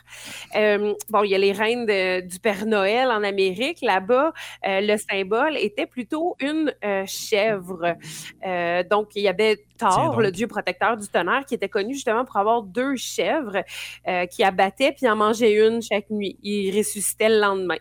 Euh, 0.55 0.93
bon, 1.09 1.23
il 1.23 1.31
y 1.31 1.35
a 1.35 1.37
les 1.37 1.53
reines 1.53 1.85
de- 1.85 2.27
du 2.27 2.39
Père 2.39 2.65
Noël 2.65 3.07
en 3.07 3.23
Amérique. 3.23 3.77
Là-bas, 3.81 4.33
euh, 4.67 4.81
le 4.81 4.97
symbole 4.97 5.55
était 5.55 5.85
plutôt 5.85 6.35
une 6.41 6.73
euh, 6.83 7.03
Euh, 7.37 8.83
donc, 8.89 9.09
il 9.15 9.21
y 9.21 9.27
avait 9.27 9.59
Thor, 9.77 10.19
le 10.19 10.31
dieu 10.31 10.47
protecteur 10.47 10.97
du 10.97 11.07
tonnerre, 11.07 11.45
qui 11.45 11.55
était 11.55 11.69
connu 11.69 11.93
justement 11.93 12.25
pour 12.25 12.37
avoir 12.37 12.63
deux 12.63 12.95
chèvres 12.95 13.63
euh, 14.07 14.25
qui 14.25 14.43
abattait 14.43 14.91
puis 14.91 15.07
en 15.09 15.15
mangeait 15.15 15.53
une 15.53 15.81
chaque 15.81 16.09
nuit. 16.09 16.37
Il 16.41 16.75
ressuscitait 16.75 17.29
le 17.29 17.39
lendemain. 17.39 17.77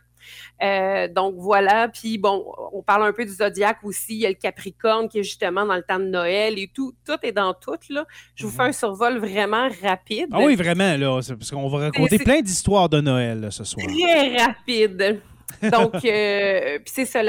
Euh, 0.62 1.08
donc 1.08 1.34
voilà, 1.38 1.88
puis 1.88 2.18
bon, 2.18 2.44
on 2.72 2.82
parle 2.82 3.04
un 3.04 3.12
peu 3.12 3.24
du 3.24 3.32
zodiaque 3.32 3.78
aussi. 3.84 4.14
Il 4.14 4.20
y 4.20 4.26
a 4.26 4.28
le 4.28 4.34
Capricorne 4.34 5.08
qui 5.08 5.20
est 5.20 5.22
justement 5.22 5.64
dans 5.64 5.76
le 5.76 5.82
temps 5.82 5.98
de 5.98 6.06
Noël 6.06 6.58
et 6.58 6.70
tout. 6.72 6.94
Tout 7.04 7.18
est 7.22 7.32
dans 7.32 7.54
tout, 7.54 7.78
là. 7.90 8.04
Je 8.34 8.46
vous 8.46 8.52
fais 8.52 8.62
un 8.62 8.72
survol 8.72 9.18
vraiment 9.18 9.68
rapide. 9.82 10.30
Mhm. 10.30 10.34
Ah 10.34 10.40
oui, 10.44 10.56
vraiment, 10.56 10.96
là. 10.96 11.20
Parce 11.28 11.50
qu'on 11.50 11.68
va 11.68 11.78
raconter 11.78 12.18
plein 12.18 12.40
d'histoires 12.40 12.88
de 12.88 13.00
Noël 13.00 13.40
là, 13.40 13.50
ce 13.50 13.64
soir. 13.64 13.86
Très 13.86 14.36
rapide. 14.36 15.20
Donc, 15.62 16.04
euh, 16.04 16.78
puis 16.78 16.92
c'est 16.92 17.04
ça, 17.04 17.22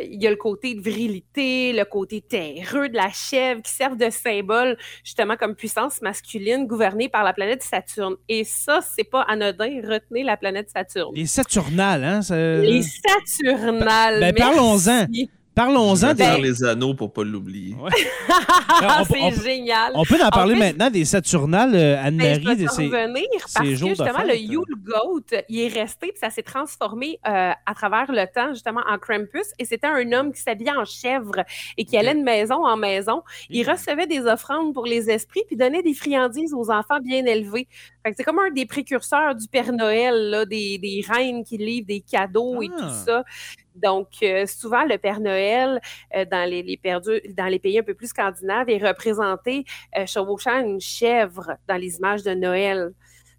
il 0.00 0.22
y 0.22 0.26
a 0.26 0.30
le 0.30 0.36
côté 0.36 0.74
de 0.74 0.80
virilité, 0.80 1.72
le 1.72 1.84
côté 1.84 2.20
terreux 2.20 2.88
de 2.88 2.94
la 2.96 3.10
chèvre 3.10 3.62
qui 3.62 3.72
servent 3.72 3.96
de 3.96 4.10
symbole 4.10 4.76
justement 5.04 5.36
comme 5.36 5.54
puissance 5.54 6.00
masculine 6.00 6.66
gouvernée 6.66 7.08
par 7.08 7.24
la 7.24 7.32
planète 7.32 7.62
Saturne. 7.62 8.14
Et 8.28 8.44
ça, 8.44 8.80
c'est 8.96 9.04
pas 9.04 9.22
anodin, 9.22 9.80
retenez 9.86 10.22
la 10.22 10.36
planète 10.36 10.70
Saturne. 10.70 11.14
Les 11.14 11.26
Saturnales, 11.26 12.04
hein? 12.04 12.22
ça- 12.22 12.56
Les 12.58 12.82
Saturnales. 12.82 14.20
Ben, 14.20 14.34
parlons-en. 14.34 15.06
Parlons-en 15.54 16.14
des. 16.14 16.24
faire 16.24 16.38
les 16.38 16.64
anneaux 16.64 16.94
pour 16.94 17.12
pas 17.12 17.22
l'oublier. 17.24 17.74
Ouais. 17.76 17.90
c'est 19.10 19.42
génial. 19.42 19.92
On 19.94 20.04
peut 20.04 20.18
en 20.22 20.28
parler 20.30 20.54
fait, 20.56 20.60
maintenant 20.72 20.90
des 20.90 21.04
Saturnales, 21.04 21.74
euh, 21.74 21.94
Ben, 22.10 22.20
je 22.20 22.48
Anne-Marie. 22.48 22.66
revenir 22.66 23.24
parce 23.40 23.54
que 23.68 23.74
justement, 23.74 24.14
fête. 24.18 24.26
le 24.28 24.36
Yule 24.36 24.74
Goat, 24.84 25.40
il 25.48 25.60
est 25.60 25.68
resté 25.68 26.08
puis 26.08 26.18
ça 26.20 26.30
s'est 26.30 26.42
transformé 26.42 27.18
euh, 27.26 27.52
à 27.66 27.74
travers 27.74 28.10
le 28.10 28.24
temps 28.32 28.52
justement 28.52 28.82
en 28.88 28.98
Krampus 28.98 29.46
et 29.58 29.64
c'était 29.64 29.86
un 29.86 30.10
homme 30.12 30.32
qui 30.32 30.40
s'habillait 30.40 30.76
en 30.76 30.84
chèvre 30.84 31.44
et 31.76 31.84
qui 31.84 31.96
allait 31.96 32.14
de 32.14 32.22
maison 32.22 32.64
en 32.66 32.76
maison. 32.76 33.22
Il 33.50 33.68
recevait 33.70 34.06
des 34.06 34.20
offrandes 34.26 34.74
pour 34.74 34.86
les 34.86 35.08
esprits 35.10 35.42
puis 35.46 35.56
donnait 35.56 35.82
des 35.82 35.94
friandises 35.94 36.52
aux 36.54 36.70
enfants 36.70 37.00
bien 37.02 37.24
élevés. 37.26 37.68
C'est 38.16 38.24
comme 38.24 38.38
un 38.38 38.50
des 38.50 38.66
précurseurs 38.66 39.34
du 39.34 39.46
Père 39.48 39.72
Noël, 39.72 40.30
là, 40.30 40.44
des, 40.44 40.78
des 40.78 41.02
reines 41.08 41.42
qui 41.44 41.56
livrent 41.56 41.86
des 41.86 42.00
cadeaux 42.00 42.60
et 42.60 42.68
Ah. 42.76 42.82
tout 42.82 42.90
ça. 43.06 43.24
Donc, 43.74 44.08
euh, 44.22 44.46
souvent, 44.46 44.84
le 44.84 44.98
Père 44.98 45.20
Noël, 45.20 45.80
euh, 46.14 46.24
dans, 46.24 46.48
les, 46.48 46.62
les 46.62 46.76
perdus- 46.76 47.20
dans 47.34 47.46
les 47.46 47.58
pays 47.58 47.78
un 47.78 47.82
peu 47.82 47.94
plus 47.94 48.06
scandinaves, 48.08 48.68
est 48.68 48.78
représenté 48.86 49.64
euh, 49.98 50.06
chevauchant 50.06 50.60
une 50.60 50.80
chèvre 50.80 51.56
dans 51.68 51.76
les 51.76 51.96
images 51.96 52.22
de 52.22 52.34
Noël. 52.34 52.92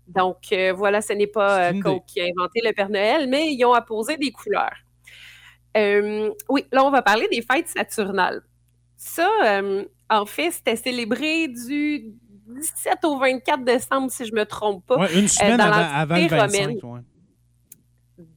Donc, 0.07 0.37
euh, 0.51 0.73
voilà, 0.73 1.01
ce 1.01 1.13
n'est 1.13 1.27
pas 1.27 1.69
Coke 1.81 2.05
qui 2.07 2.21
a 2.21 2.25
inventé 2.25 2.61
le 2.63 2.73
Père 2.73 2.89
Noël, 2.89 3.27
mais 3.29 3.53
ils 3.53 3.65
ont 3.65 3.73
apposé 3.73 4.17
des 4.17 4.31
couleurs. 4.31 4.75
Oui, 6.49 6.65
là, 6.71 6.83
on 6.85 6.91
va 6.91 7.01
parler 7.01 7.27
des 7.29 7.41
fêtes 7.41 7.69
saturnales. 7.69 8.41
Ça, 8.97 9.29
en 10.09 10.25
fait, 10.25 10.51
c'était 10.51 10.75
célébré 10.75 11.47
du 11.47 12.13
17 12.47 13.03
au 13.05 13.17
24 13.17 13.63
décembre, 13.63 14.11
si 14.11 14.25
je 14.25 14.31
ne 14.31 14.39
me 14.39 14.45
trompe 14.45 14.85
pas. 14.85 14.97
Ouais, 14.99 15.19
une 15.19 15.27
semaine 15.27 15.59
avant, 15.59 15.75
avant 15.95 16.15
le 16.15 16.21
l'Antiquité 16.21 16.35
25. 16.37 16.61
romaine. 16.63 16.79
ouais. 16.83 16.99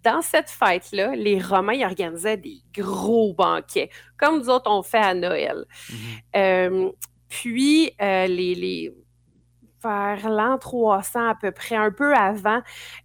Dans 0.04 0.22
cette 0.22 0.50
fête-là, 0.50 1.14
les 1.14 1.40
Romains 1.40 1.74
ils 1.74 1.84
organisaient 1.84 2.36
des 2.36 2.62
gros 2.76 3.34
banquets, 3.34 3.90
comme 4.16 4.38
nous 4.38 4.48
autres 4.48 4.70
on 4.70 4.82
fait 4.82 4.98
à 4.98 5.14
Noël. 5.14 5.64
Mhm. 5.90 5.96
Euh, 6.36 6.92
puis, 7.28 7.92
euh, 8.00 8.26
les, 8.26 8.54
les- 8.54 8.94
vers 9.82 10.28
l'an 10.28 10.58
300 10.58 11.28
à 11.28 11.34
peu 11.34 11.52
près, 11.52 11.76
un 11.76 11.92
peu 11.92 12.14
avant, 12.14 12.60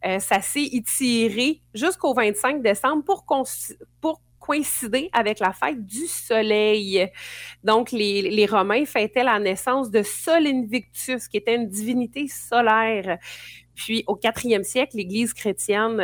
euh, 0.05 0.19
ça 0.19 0.41
s'est 0.41 0.69
étiré 0.71 1.61
jusqu'au 1.73 2.13
25 2.13 2.61
décembre 2.61 3.03
pour, 3.03 3.25
coïncider 4.39 5.09
avec 5.13 5.39
la 5.39 5.53
fête 5.53 5.85
du 5.85 6.05
soleil. 6.05 7.07
Donc, 7.63 7.93
les, 7.93 8.23
les 8.23 8.45
Romains 8.45 8.83
fêtaient 8.83 9.23
la 9.23 9.39
naissance 9.39 9.89
de 9.89 10.03
Sol 10.03 10.45
Invictus, 10.45 11.29
qui 11.29 11.37
était 11.37 11.55
une 11.55 11.69
divinité 11.69 12.27
solaire. 12.27 13.19
Puis, 13.73 14.03
au 14.05 14.17
4e 14.17 14.63
siècle, 14.63 14.97
l'Église 14.97 15.33
chrétienne 15.33 16.01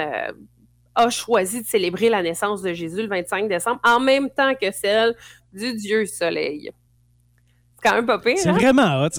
a 1.05 1.09
choisi 1.09 1.61
de 1.61 1.67
célébrer 1.67 2.09
la 2.09 2.21
naissance 2.21 2.61
de 2.61 2.73
Jésus 2.73 3.01
le 3.01 3.07
25 3.07 3.47
décembre 3.49 3.79
en 3.83 3.99
même 3.99 4.29
temps 4.29 4.53
que 4.59 4.71
celle 4.71 5.15
du 5.53 5.73
Dieu 5.75 6.05
Soleil. 6.05 6.71
C'est 7.81 7.89
quand 7.89 7.95
même 7.95 8.05
pas 8.05 8.19
pire, 8.19 8.35
C'est 8.37 8.49
hein? 8.49 8.53
vraiment 8.53 9.03
hot. 9.05 9.09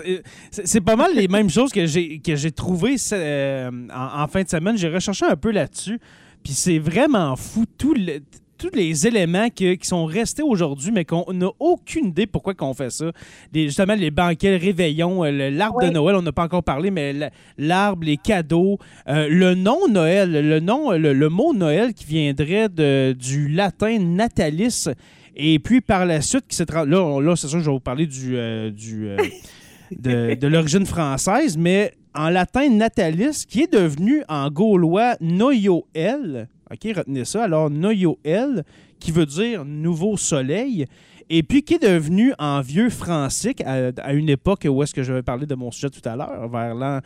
C'est- 0.51 0.81
pas 0.83 0.97
mal 0.97 1.15
les 1.15 1.29
mêmes 1.29 1.49
choses 1.57 1.73
que 1.73 1.87
j'ai 1.87 2.21
que 2.21 2.37
j'ai 2.37 2.53
trouvées 2.53 2.97
euh, 3.13 3.71
en, 3.93 4.23
en 4.23 4.29
fin 4.29 4.43
de 4.43 4.49
semaine. 4.49 4.77
J'ai 4.77 4.89
recherché 4.91 5.25
un 5.25 5.37
peu 5.37 5.51
là-dessus. 5.51 5.99
Puis 6.45 6.53
c'est 6.53 6.79
vraiment 6.79 7.37
fou. 7.37 7.65
Tout 7.79 7.95
le- 7.95 8.21
tous 8.61 8.77
les 8.77 9.07
éléments 9.07 9.49
qui 9.49 9.79
sont 9.83 10.05
restés 10.05 10.43
aujourd'hui, 10.43 10.91
mais 10.93 11.07
qu'on 11.07 11.33
n'a 11.33 11.49
aucune 11.59 12.09
idée 12.09 12.27
pourquoi 12.27 12.53
qu'on 12.53 12.75
fait 12.75 12.91
ça. 12.91 13.11
Les- 13.55 13.65
justement, 13.69 13.95
les 13.95 14.11
banquets, 14.11 14.59
le 14.59 14.63
réveillon, 14.63 15.25
euh, 15.25 15.51
l'arbre 15.51 15.81
de. 15.81 15.89
Noël, 15.91 16.17
on 16.17 16.23
n'a 16.23 16.33
pas 16.33 16.45
encore 16.45 16.63
parlé, 16.63 16.91
mais 16.91 17.15
la- 17.15 17.31
l'arbre, 17.57 18.05
les 18.05 18.19
cadeaux, 18.19 18.79
euh, 19.09 19.29
le 19.31 19.55
nom 19.55 19.89
Noël, 19.89 20.31
le 20.31 20.61
nom, 20.61 20.91
le, 20.93 21.15
le 21.15 21.29
mot 21.31 21.55
Noël 21.55 21.95
qui 21.95 22.05
viendrait 22.05 22.69
de, 22.69 23.17
du 23.19 23.49
latin 23.49 23.99
natalis, 23.99 24.89
et 25.37 25.59
puis 25.59 25.81
par 25.81 26.05
la 26.05 26.21
suite, 26.21 26.45
qui 26.49 26.63
là, 26.71 26.85
là 26.85 27.37
c'est 27.37 27.49
sûr, 27.49 27.61
je 27.61 27.65
vais 27.65 27.71
vous 27.73 27.81
parler 27.81 28.07
du, 28.07 28.37
euh, 28.37 28.71
du, 28.71 29.09
euh, 29.09 29.17
de, 29.99 30.35
de 30.35 30.47
l'origine 30.47 30.85
française, 30.85 31.57
mais 31.57 31.95
en 32.15 32.29
latin 32.29 32.69
natalis, 32.69 33.47
qui 33.49 33.63
est 33.63 33.73
devenu 33.73 34.23
en 34.29 34.51
gaulois 34.51 35.15
Noyoel. 35.21 36.49
OK, 36.73 36.93
retenez 36.97 37.25
ça. 37.25 37.45
Alors, 37.45 37.69
Noyoel, 37.71 38.65
qui 38.99 39.11
veut 39.13 39.27
dire 39.27 39.65
nouveau 39.65 40.17
soleil, 40.17 40.87
et 41.29 41.43
puis 41.43 41.63
qui 41.63 41.75
est 41.75 41.83
devenu 41.83 42.33
en 42.39 42.61
vieux 42.61 42.91
français 42.91 43.55
à, 43.65 43.91
à 44.03 44.13
une 44.13 44.29
époque 44.29 44.67
où 44.69 44.83
est-ce 44.83 44.93
que 44.95 45.03
je 45.03 45.13
vais 45.13 45.23
parler 45.23 45.47
de 45.47 45.55
mon 45.55 45.71
sujet 45.71 45.91
tout 45.91 46.07
à 46.09 46.17
l'heure, 46.17 46.49
vers 46.49 46.75
l'an 46.75 47.01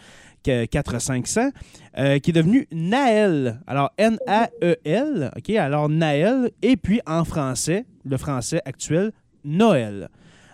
400-500, 0.45 1.51
euh, 1.99 2.19
qui 2.19 2.31
est 2.31 2.33
devenu 2.35 2.67
Naël. 2.73 3.61
Alors, 3.67 3.91
N-A-E-L, 3.99 5.31
OK, 5.37 5.51
alors 5.51 5.89
Naël, 5.89 6.51
et 6.63 6.77
puis 6.77 7.01
en 7.07 7.25
français, 7.25 7.87
le 8.05 8.17
français 8.17 8.61
actuel, 8.65 9.13
Noël. 9.45 10.09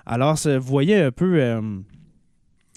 Alors, 0.07 0.37
vous 0.37 0.61
voyez 0.61 0.97
un 0.97 1.11
peu 1.13 1.41
euh, 1.41 1.61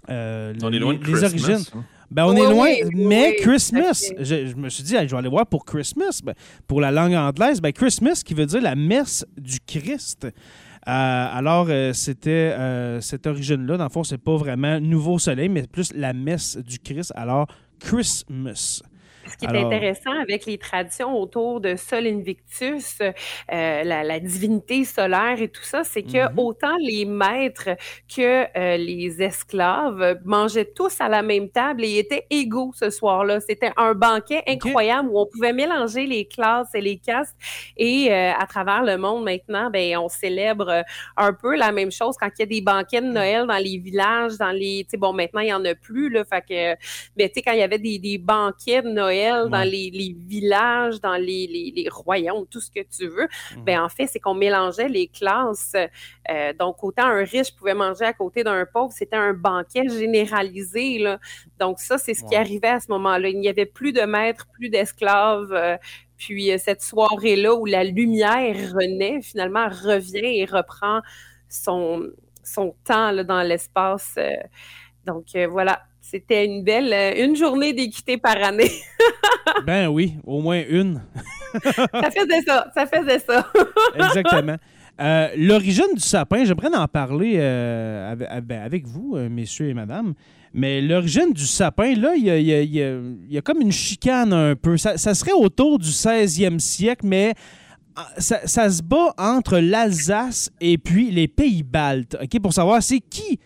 euh, 0.10 0.54
On 0.62 0.70
les, 0.70 0.78
est 0.78 0.80
loin 0.80 0.94
de 0.94 1.00
les 1.00 1.04
Christmas, 1.04 1.28
origines. 1.30 1.66
hein. 1.76 1.86
Ben, 2.14 2.26
on 2.26 2.34
Oui, 2.34 2.42
est 2.42 2.50
loin, 2.50 2.68
oui, 2.86 2.92
mais 2.94 3.30
oui, 3.32 3.36
Christmas, 3.42 4.12
je, 4.20 4.46
je 4.48 4.56
me 4.56 4.70
suis 4.70 4.84
dit, 4.84 4.96
hey, 4.96 5.08
je 5.08 5.12
vais 5.14 5.18
aller 5.18 5.30
voir 5.30 5.48
pour 5.48 5.66
Christmas. 5.66 6.22
Ben, 6.24 6.36
pour 6.68 6.80
la 6.80 6.92
langue 6.92 7.14
anglaise, 7.14 7.60
ben, 7.60 7.72
Christmas 7.74 8.22
qui 8.24 8.34
veut 8.36 8.46
dire 8.46 8.62
la 8.62 8.76
messe 8.76 9.26
du 9.36 9.60
Christ. 9.66 10.26
Euh, 10.26 10.30
alors, 10.86 11.68
euh, 11.70 11.94
c'était 11.94 12.30
euh, 12.30 13.02
cette 13.02 13.26
origine-là. 13.26 13.78
Dans 13.78 13.86
le 13.86 13.90
fond, 13.90 14.04
c'est 14.04 14.18
pas 14.18 14.36
vraiment 14.36 14.80
Nouveau 14.80 15.18
Soleil, 15.18 15.50
mais 15.50 15.64
plus 15.66 15.94
la 15.96 16.14
messe 16.14 16.58
du 16.58 16.78
Christ. 16.78 17.14
Alors, 17.16 17.48
Christmas. 17.80 18.82
Ce 19.28 19.38
qui 19.38 19.46
est 19.46 19.50
Alors- 19.50 19.66
intéressant 19.68 20.12
avec 20.22 20.46
les 20.46 20.58
traditions 20.58 21.18
autour 21.18 21.62
de 21.62 21.76
Sol 21.76 22.06
Invictus, 22.08 22.98
euh, 23.02 23.12
la, 23.50 24.04
la 24.04 24.20
divinité 24.20 24.84
solaire 24.86 25.42
et 25.42 25.48
tout 25.48 25.64
ça, 25.64 25.84
c'est 25.84 26.04
que 26.04 26.30
Mhm. 26.32 26.40
autant 26.40 26.76
les 26.82 27.06
maîtres 27.06 27.70
que 28.14 28.46
euh, 28.58 28.78
les 28.78 29.22
esclaves 29.22 30.20
mangeaient 30.26 30.72
tous 30.76 31.00
à 31.00 31.08
la 31.10 31.22
même 31.22 31.50
table 31.50 31.84
et 31.86 32.00
étaient 32.00 32.26
égaux 32.30 32.72
ce 32.76 32.90
soir-là. 32.90 33.40
C'était 33.40 33.72
un 33.78 33.94
banquet 33.94 34.44
incroyable 34.48 35.10
où 35.10 35.20
on 35.20 35.26
pouvait 35.26 35.54
mélanger 35.54 36.06
les 36.06 36.26
classes 36.26 36.74
et 36.76 36.82
les 36.82 36.98
castes. 36.98 37.36
Et 37.78 38.12
euh, 38.12 38.32
à 38.38 38.46
travers 38.46 38.84
le 38.84 38.98
monde 38.98 39.24
maintenant, 39.24 39.70
ben, 39.70 39.98
on 39.98 40.10
célèbre 40.10 40.84
un 41.18 41.34
peu 41.34 41.56
la 41.56 41.72
même 41.72 41.92
chose 41.92 42.16
quand 42.20 42.30
il 42.38 42.42
y 42.42 42.44
a 42.44 42.48
des 42.48 42.62
banquets 42.62 43.02
de 43.02 43.08
Noël 43.08 43.48
dans 43.48 43.58
les 43.58 43.78
villages, 43.78 44.38
dans 44.38 44.52
les, 44.52 44.86
bon, 44.98 45.14
maintenant 45.14 45.42
il 45.42 45.48
y 45.48 45.54
en 45.54 45.64
a 45.66 45.76
plus 45.76 46.10
là, 46.10 46.24
fait 46.26 46.42
que 46.42 46.82
mais 47.18 47.30
tu 47.30 47.36
sais, 47.36 47.42
quand 47.42 47.54
il 47.54 47.60
y 47.60 47.64
avait 47.64 47.80
des, 47.80 48.00
des 48.00 48.18
banquets 48.18 48.82
de 48.82 48.90
Noël 48.90 49.13
dans 49.50 49.60
Ouais. 49.60 49.66
les, 49.66 49.90
les 49.92 50.16
villages, 50.18 51.00
dans 51.02 51.16
les, 51.16 51.48
les, 51.48 51.74
les 51.76 51.90
royaumes, 51.90 52.46
tout 52.50 52.60
ce 52.62 52.70
que 52.72 52.82
tu 52.82 53.08
veux, 53.08 53.28
Mhm. 53.56 53.64
ben 53.66 53.82
en 53.82 53.90
fait, 53.90 54.08
c'est 54.08 54.20
qu'on 54.20 54.34
mélangeait 54.34 54.90
les 54.90 55.08
classes. 55.08 55.76
Euh, 56.32 56.54
donc, 56.54 56.84
autant 56.84 57.06
un 57.06 57.24
riche 57.24 57.56
pouvait 57.56 57.74
manger 57.74 58.06
à 58.06 58.14
côté 58.14 58.44
d'un 58.44 58.66
pauvre, 58.66 58.92
c'était 58.92 59.16
un 59.16 59.34
banquet 59.34 59.88
généralisé. 59.90 61.00
Là. 61.00 61.20
Donc, 61.60 61.80
ça, 61.80 61.98
c'est 61.98 62.14
ce 62.14 62.24
qui 62.26 62.36
arrivait 62.36 62.70
à 62.70 62.80
ce 62.80 62.92
moment-là. 62.92 63.30
Il 63.30 63.40
n'y 63.40 63.50
avait 63.50 63.66
plus 63.66 63.92
de 63.94 64.02
maîtres, 64.02 64.48
plus 64.54 64.70
d'esclaves. 64.70 65.52
euh, 65.54 65.78
puis, 66.18 66.52
euh, 66.52 66.58
cette 66.58 66.82
soirée-là 66.82 67.54
où 67.56 67.66
la 67.66 67.84
lumière 67.84 68.56
renaît, 68.74 69.22
finalement, 69.22 69.68
revient 69.68 70.40
et 70.42 70.46
reprend 70.46 71.02
son, 71.50 72.10
son 72.44 72.76
temps 72.86 73.12
là, 73.12 73.24
dans 73.24 73.42
l'espace. 73.44 74.18
donc 75.06 75.26
euh, 75.36 75.48
voilà, 75.48 75.82
c'était 76.06 76.46
une 76.46 76.64
belle 76.64 76.92
euh, 76.94 77.26
une 77.26 77.36
journée 77.36 77.72
d'équité 77.74 78.18
par 78.18 78.36
année. 78.44 78.72
Ben 79.66 79.88
oui, 79.88 80.16
au 80.26 80.42
moins 80.42 80.62
une. 80.70 81.02
ça 81.64 82.12
faisait 82.12 82.42
ça, 82.46 82.68
ça 82.76 82.86
faisait 82.86 83.20
ça. 83.20 83.48
Exactement. 83.96 84.58
Euh, 85.00 85.30
L'origine 85.38 85.94
du 85.94 86.02
sapin, 86.02 86.44
j'aimerais 86.44 86.76
en 86.76 86.88
parler 86.88 87.36
euh, 87.38 88.12
avec, 88.12 88.52
avec- 88.52 88.88
vous, 88.88 89.16
messieurs 89.30 89.70
et 89.70 89.74
madame. 89.74 90.14
Mais 90.54 90.82
l'origine 90.82 91.32
du 91.34 91.46
sapin, 91.46 91.96
là, 91.96 92.14
il 92.16 92.26
y 92.26 92.30
a, 92.30 92.38
y 92.38 92.78
y 92.78 93.36
y 93.38 93.42
comme 93.42 93.62
une 93.62 93.72
chicane 93.72 94.34
un 94.34 94.56
peu. 94.56 94.78
Ça, 94.78 94.98
ça 94.98 95.14
serait 95.14 95.32
autour 95.32 95.80
du 95.80 95.90
16e 95.90 96.60
siècle, 96.60 97.06
mais 97.06 97.34
ah, 97.96 98.08
ça, 98.18 98.40
ça 98.46 98.70
se 98.70 98.82
bat 98.84 99.14
entre 99.18 99.60
l'Alsace 99.60 100.52
et 100.60 100.78
puis 100.78 101.12
les 101.12 101.28
pays 101.28 101.64
baltes, 101.64 102.18
OK, 102.22 102.42
pour 102.42 102.54
savoir 102.54 102.82
c'est 102.84 103.00
qui 103.00 103.40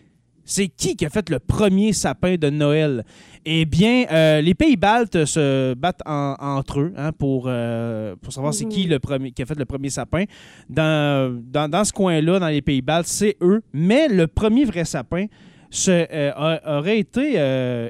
c'est 0.50 0.68
qui 0.68 0.96
qui 0.96 1.04
a 1.04 1.10
fait 1.10 1.28
le 1.28 1.38
premier 1.38 1.92
sapin 1.92 2.36
de 2.36 2.48
Noël? 2.48 3.04
Eh 3.44 3.64
bien, 3.66 4.06
euh, 4.10 4.40
les 4.40 4.54
pays 4.54 4.76
baltes 4.76 5.24
se 5.26 5.74
battent 5.74 6.00
en- 6.06 6.36
entre 6.40 6.80
eux 6.80 6.92
hein, 6.96 7.12
pour, 7.12 7.44
euh, 7.46 8.16
pour 8.20 8.32
savoir 8.32 8.54
c'est 8.54 8.64
qui 8.64 8.84
le 8.84 8.98
premier, 8.98 9.30
qui 9.32 9.42
a 9.42 9.46
fait 9.46 9.58
le 9.58 9.64
premier 9.66 9.90
sapin. 9.90 10.24
Dans, 10.70 11.38
dans, 11.44 11.68
dans 11.70 11.84
ce 11.84 11.92
coin-là, 11.92 12.38
dans 12.38 12.48
les 12.48 12.62
pays 12.62 12.80
baltes, 12.82 13.06
c'est 13.08 13.36
eux. 13.42 13.62
Mais 13.72 14.08
le 14.08 14.26
premier 14.26 14.64
vrai 14.64 14.84
sapin 14.84 15.26
se, 15.70 15.90
euh, 15.90 16.32
a- 16.34 16.78
aurait 16.78 16.98
été 16.98 17.34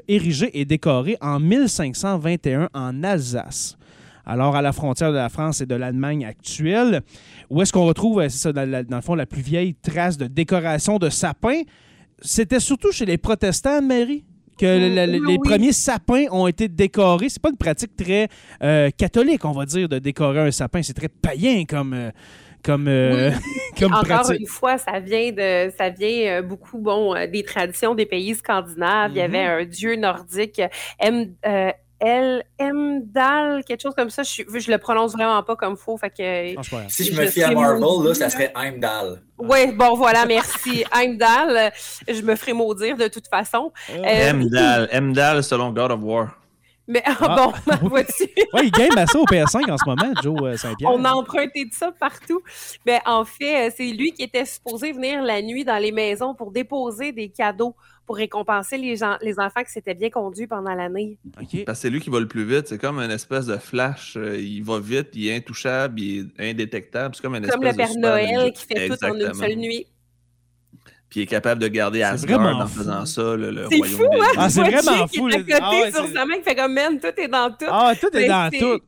érigé 0.07 0.49
et 0.59 0.65
décoré 0.65 1.17
en 1.21 1.39
1521 1.39 2.69
en 2.73 3.03
Alsace. 3.03 3.77
Alors, 4.25 4.55
à 4.55 4.61
la 4.61 4.73
frontière 4.73 5.11
de 5.11 5.15
la 5.17 5.29
France 5.29 5.61
et 5.61 5.65
de 5.65 5.75
l'Allemagne 5.75 6.23
actuelle, 6.25 7.01
où 7.49 7.61
est-ce 7.61 7.73
qu'on 7.73 7.85
retrouve, 7.85 8.21
c'est 8.23 8.37
ça, 8.37 8.51
dans 8.53 8.85
le 8.89 9.01
fond, 9.01 9.15
la 9.15 9.25
plus 9.25 9.41
vieille 9.41 9.73
trace 9.75 10.17
de 10.17 10.27
décoration 10.27 10.99
de 10.99 11.09
sapin? 11.09 11.61
C'était 12.21 12.59
surtout 12.59 12.91
chez 12.91 13.05
les 13.05 13.17
protestants, 13.17 13.77
Anne-Marie, 13.77 14.25
que 14.57 14.65
Mm, 14.65 15.11
oui, 15.11 15.19
les 15.25 15.37
oui. 15.37 15.39
premiers 15.43 15.71
sapins 15.71 16.25
ont 16.31 16.47
été 16.47 16.67
décorés. 16.67 17.29
C'est 17.29 17.41
pas 17.41 17.49
une 17.49 17.57
pratique 17.57 17.95
très 17.95 18.27
euh, 18.61 18.89
catholique, 18.97 19.45
on 19.45 19.51
va 19.53 19.65
dire, 19.65 19.87
de 19.87 19.99
décorer 19.99 20.39
un 20.41 20.51
sapin. 20.51 20.81
C'est 20.81 20.93
très 20.93 21.07
païen 21.07 21.63
comme, 21.67 21.93
euh, 21.93 22.11
comme, 22.61 22.87
euh, 22.89 23.31
comme 23.79 23.93
Encore 23.93 24.03
pratique. 24.03 24.41
une 24.41 24.47
fois, 24.47 24.77
ça 24.77 24.99
vient 24.99 25.31
de, 25.31 25.71
ça 25.77 25.89
vient 25.89 26.41
beaucoup, 26.41 26.77
bon, 26.79 27.13
des 27.31 27.43
traditions 27.43 27.95
des 27.95 28.05
pays 28.05 28.35
scandinaves. 28.35 29.11
Il 29.13 29.17
y 29.17 29.21
avait 29.21 29.45
Mhm. 29.45 29.61
un 29.61 29.65
dieu 29.65 29.95
nordique, 29.95 30.61
M, 30.99 31.33
euh, 32.03 32.05
El 32.05 32.43
Emdal, 32.59 33.63
quelque 33.63 33.81
chose 33.81 33.95
comme 33.95 34.09
ça. 34.09 34.23
Je, 34.23 34.43
je 34.47 34.71
le 34.71 34.77
prononce 34.77 35.13
vraiment 35.13 35.41
pas 35.43 35.55
comme 35.55 35.75
faux, 35.77 35.97
fait 35.97 36.09
que. 36.09 36.55
Non. 36.55 36.61
Si 36.87 37.05
je 37.05 37.13
Je 37.13 37.21
me 37.21 37.27
fie 37.27 37.43
à 37.43 37.51
Marvel, 37.51 38.07
là, 38.07 38.13
ça 38.13 38.29
serait 38.29 38.51
Heimdall. 38.55 39.21
Ouais, 39.37 39.71
bon, 39.71 39.95
voilà, 39.95 40.25
merci. 40.25 40.83
Heimdall, 40.93 41.57
euh, 41.57 41.69
je 42.07 42.21
me 42.21 42.35
ferai 42.35 42.53
maudire 42.53 42.97
de 42.97 43.07
toute 43.07 43.27
façon. 43.27 43.71
Euh, 43.89 44.31
Emdal, 44.31 44.89
Emdal 44.93 45.43
selon 45.43 45.71
God 45.71 45.91
of 45.91 45.99
War. 46.01 46.38
Mais 46.89 47.03
ah, 47.05 47.15
Ah. 47.21 47.35
bon, 47.81 47.87
vois-tu? 47.89 48.23
Ouais, 48.51 48.61
il 48.63 48.71
game 48.71 48.97
à 48.97 49.05
ça 49.05 49.19
au 49.19 49.25
PS5 49.25 49.71
en 49.71 49.77
ce 49.77 49.87
moment, 49.87 50.11
Joe 50.23 50.41
euh, 50.41 50.57
Saint-Pierre. 50.57 50.91
On 50.91 51.05
a 51.05 51.13
emprunté 51.13 51.65
de 51.65 51.71
ça 51.73 51.91
partout. 51.91 52.41
Mais 52.83 52.99
en 53.05 53.23
fait, 53.25 53.67
euh, 53.67 53.71
c'est 53.77 53.91
lui 53.91 54.11
qui 54.11 54.23
était 54.23 54.45
supposé 54.45 54.91
venir 54.91 55.21
la 55.21 55.43
nuit 55.43 55.63
dans 55.63 55.77
les 55.77 55.91
maisons 55.91 56.33
pour 56.33 56.51
déposer 56.51 57.11
des 57.11 57.29
cadeaux 57.29 57.75
pour 58.07 58.15
récompenser 58.15 58.79
les, 58.79 58.95
gens, 58.95 59.17
les 59.21 59.39
enfants 59.39 59.63
qui 59.63 59.71
s'étaient 59.71 59.93
bien 59.93 60.09
conduits 60.09 60.47
pendant 60.47 60.73
l'année. 60.73 61.19
OK. 61.39 61.63
Parce 61.63 61.77
que 61.77 61.81
c'est 61.83 61.89
lui 61.91 61.99
qui 61.99 62.09
va 62.09 62.19
le 62.19 62.27
plus 62.27 62.43
vite. 62.43 62.67
C'est 62.67 62.79
comme 62.79 62.97
une 62.97 63.11
espèce 63.11 63.45
de 63.45 63.57
flash. 63.57 64.17
Euh, 64.17 64.35
Il 64.39 64.63
va 64.63 64.79
vite, 64.79 65.09
il 65.13 65.27
est 65.27 65.35
intouchable, 65.35 66.01
il 66.01 66.31
est 66.39 66.49
indétectable. 66.49 67.13
C'est 67.13 67.21
comme 67.21 67.35
une 67.35 67.45
Comme 67.47 67.61
le 67.61 67.67
espèce 67.67 67.95
de 67.95 68.01
Père 68.01 68.11
Noël 68.11 68.51
qui 68.51 68.65
fait 68.65 68.89
tout 68.89 69.05
en 69.05 69.13
une 69.13 69.31
seule 69.35 69.55
nuit. 69.57 69.85
Puis 71.09 71.21
il 71.21 71.23
est 71.23 71.27
capable 71.27 71.59
de 71.61 71.67
garder 71.67 71.99
C'est 71.99 72.03
Asgard 72.05 72.39
vraiment 72.41 72.59
en 72.63 72.67
fou. 72.67 72.79
faisant 72.79 73.05
ça, 73.05 73.21
le, 73.35 73.49
le 73.51 73.65
C'est 73.69 73.77
royaume 73.77 73.97
fou, 73.97 74.07
des 74.11 74.19
hein? 74.19 74.23
Ah, 74.37 74.49
c'est 74.49 74.61
vraiment 74.61 75.07
qui 75.07 75.17
fou, 75.17 75.29
est 75.29 75.35
à 75.35 75.37
côté 75.39 75.53
Ah 75.61 75.71
ouais, 75.71 75.91
sur 75.91 76.05
c'est- 76.07 76.13
sa 76.13 76.25
main 76.25 76.35
qui 76.37 76.43
fait 76.43 76.55
comme, 76.55 76.73
man, 76.73 76.99
tout 76.99 77.07
est 77.21 77.27
dans 77.27 77.49
tout. 77.49 77.65
Ah, 77.67 77.93
tout 77.99 78.07
est 78.15 78.21
Mais 78.21 78.27
dans 78.27 78.49
c'est- 78.51 78.59
tout. 78.59 78.79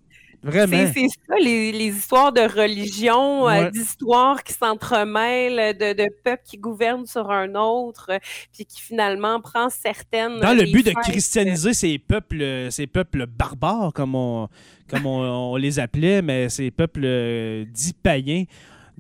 Vraiment. 0.44 0.76
C'est 0.76 0.94
c'est 1.02 1.08
ça, 1.28 1.36
les, 1.40 1.72
les 1.72 1.88
histoires 1.96 2.32
de 2.32 2.42
religion, 2.42 3.48
euh, 3.48 3.70
d'histoires 3.70 4.44
qui 4.44 4.54
s'entremêlent, 4.54 5.78
de, 5.78 5.94
de 5.94 6.08
peuples 6.24 6.42
qui 6.44 6.58
gouvernent 6.58 7.06
sur 7.06 7.30
un 7.30 7.54
autre, 7.56 8.08
euh, 8.10 8.18
puis 8.52 8.66
qui 8.66 8.82
finalement 8.82 9.40
prend 9.40 9.70
certaines. 9.70 10.40
Dans 10.40 10.54
le 10.58 10.64
but 10.64 10.84
de 10.86 10.94
christianiser 10.94 11.74
ces 11.76 12.00
peuples, 12.00 12.44
ces 12.72 12.88
peuples 12.88 13.28
barbares, 13.28 13.92
comme 13.94 14.16
on, 14.16 14.48
comme 14.90 15.06
on, 15.06 15.20
on 15.54 15.56
les 15.58 15.80
appelait, 15.80 16.24
mais 16.24 16.50
ces 16.50 16.72
peuples 16.72 17.02
euh, 17.04 17.64
dits 17.72 17.94
païens. 17.94 18.46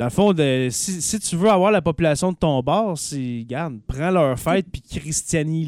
Dans 0.01 0.07
le 0.07 0.11
fond, 0.11 0.33
de- 0.33 0.69
si, 0.71 0.99
si 0.99 1.19
tu 1.19 1.35
veux 1.35 1.47
avoir 1.51 1.69
la 1.69 1.79
population 1.79 2.31
de 2.31 2.37
ton 2.37 2.59
bord, 2.63 2.97
c'est, 2.97 3.43
garde, 3.47 3.79
prends 3.85 4.09
leur 4.09 4.39
fête 4.39 4.65
puis 4.71 4.81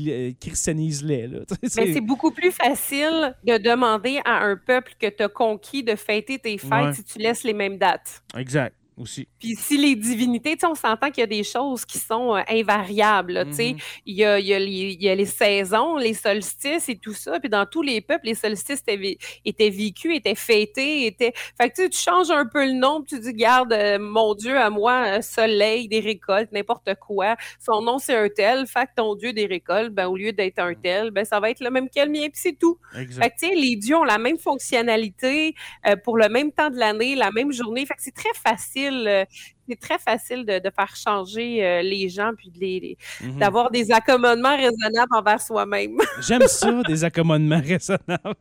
euh, 0.09 0.31
christianise-les. 0.39 1.27
Mais 1.61 1.69
c'est- 1.69 1.93
c'est 1.93 2.01
beaucoup 2.01 2.31
plus 2.31 2.51
facile 2.51 3.35
de 3.43 3.59
demander 3.59 4.19
à 4.25 4.43
un 4.43 4.57
peuple 4.57 4.93
que 4.99 5.05
tu 5.07 5.21
as 5.21 5.27
conquis 5.29 5.83
de 5.83 5.95
fêter 5.95 6.39
tes 6.39 6.57
fêtes 6.57 6.71
Ouais. 6.71 6.93
si 6.93 7.03
tu 7.03 7.19
laisses 7.19 7.43
les 7.43 7.53
mêmes 7.53 7.77
dates. 7.77 8.23
Exact, 8.35 8.75
aussi. 8.97 9.27
Puis 9.39 9.55
si 9.55 9.77
les 9.77 9.95
divinités, 9.95 10.55
on 10.63 10.75
s'entend 10.75 11.09
qu'il 11.11 11.21
y 11.21 11.23
a 11.23 11.27
des 11.27 11.43
choses 11.43 11.85
qui 11.85 11.97
sont 11.97 12.35
euh, 12.35 12.41
invariables. 12.49 13.33
là, 13.33 13.45
tu 13.45 13.53
sais. 13.53 13.73
Mhm. 13.73 13.79
Il 14.05 14.15
y, 14.15 14.23
a, 14.25 14.39
il, 14.39 14.45
y 14.47 14.53
a 14.53 14.59
les, 14.59 14.71
il 14.71 15.03
y 15.03 15.09
a 15.09 15.15
les 15.15 15.25
saisons, 15.25 15.97
les 15.97 16.13
solstices 16.13 16.89
et 16.89 16.97
tout 16.97 17.13
ça. 17.13 17.39
Puis 17.39 17.49
dans 17.49 17.65
tous 17.65 17.81
les 17.81 18.01
peuples, 18.01 18.25
les 18.25 18.35
solstices 18.35 18.79
étaient, 18.81 18.97
vé- 18.97 19.17
étaient 19.45 19.69
vécus, 19.69 20.15
étaient 20.15 20.35
fêtés. 20.35 21.05
Étaient... 21.07 21.33
Fait 21.57 21.69
que 21.69 21.87
tu 21.87 21.97
changes 21.97 22.31
un 22.31 22.45
peu 22.45 22.65
le 22.65 22.73
nom, 22.73 23.01
puis 23.01 23.17
tu 23.17 23.21
dis, 23.21 23.33
garde, 23.33 23.73
euh, 23.73 23.97
mon 23.99 24.35
Dieu, 24.35 24.57
à 24.57 24.69
moi, 24.69 25.05
euh, 25.07 25.21
soleil, 25.21 25.87
des 25.87 25.99
récoltes, 25.99 26.51
n'importe 26.51 26.93
quoi. 26.99 27.35
Son 27.59 27.81
nom, 27.81 27.97
c'est 27.97 28.15
un 28.15 28.29
tel. 28.29 28.67
Fait 28.67 28.85
que 28.85 28.91
ton 28.97 29.15
Dieu 29.15 29.33
des 29.33 29.45
récoltes, 29.45 29.93
ben, 29.93 30.07
au 30.07 30.15
lieu 30.15 30.31
d'être 30.33 30.59
un 30.59 30.73
tel, 30.73 31.11
ben, 31.11 31.25
ça 31.25 31.39
va 31.39 31.49
être 31.49 31.59
le 31.61 31.69
même 31.69 31.89
que 31.89 31.99
le 31.99 32.09
mien, 32.11 32.27
puis 32.29 32.31
c'est 32.41 32.57
tout. 32.59 32.77
Exact. 32.97 33.23
Fait 33.39 33.49
que, 33.49 33.55
les 33.55 33.75
dieux 33.75 33.95
ont 33.95 34.03
la 34.03 34.17
même 34.17 34.37
fonctionnalité 34.37 35.55
euh, 35.87 35.95
pour 35.95 36.17
le 36.17 36.29
même 36.29 36.51
temps 36.51 36.69
de 36.69 36.77
l'année, 36.77 37.15
la 37.15 37.31
même 37.31 37.51
journée. 37.51 37.85
Fait 37.85 37.93
que 37.95 38.01
c'est 38.01 38.13
très 38.15 38.33
facile. 38.35 38.82
Euh, 38.91 39.23
c'est 39.69 39.79
très 39.79 39.97
facile 39.99 40.45
de, 40.45 40.59
de 40.59 40.69
faire 40.75 40.93
changer 40.95 41.63
euh, 41.65 41.81
les 41.81 42.09
gens 42.09 42.31
puis 42.37 42.49
de 42.49 42.59
les, 42.59 42.79
les- 42.79 42.97
Mhm. 43.21 43.39
d'avoir 43.39 43.71
des 43.71 43.91
accommodements 43.91 44.55
raisonnables 44.57 45.15
envers 45.15 45.41
soi-même. 45.41 45.97
J'aime 46.27 46.47
ça, 46.47 46.81
des 46.87 47.03
accommodements 47.03 47.61
raisonnables. 47.65 48.35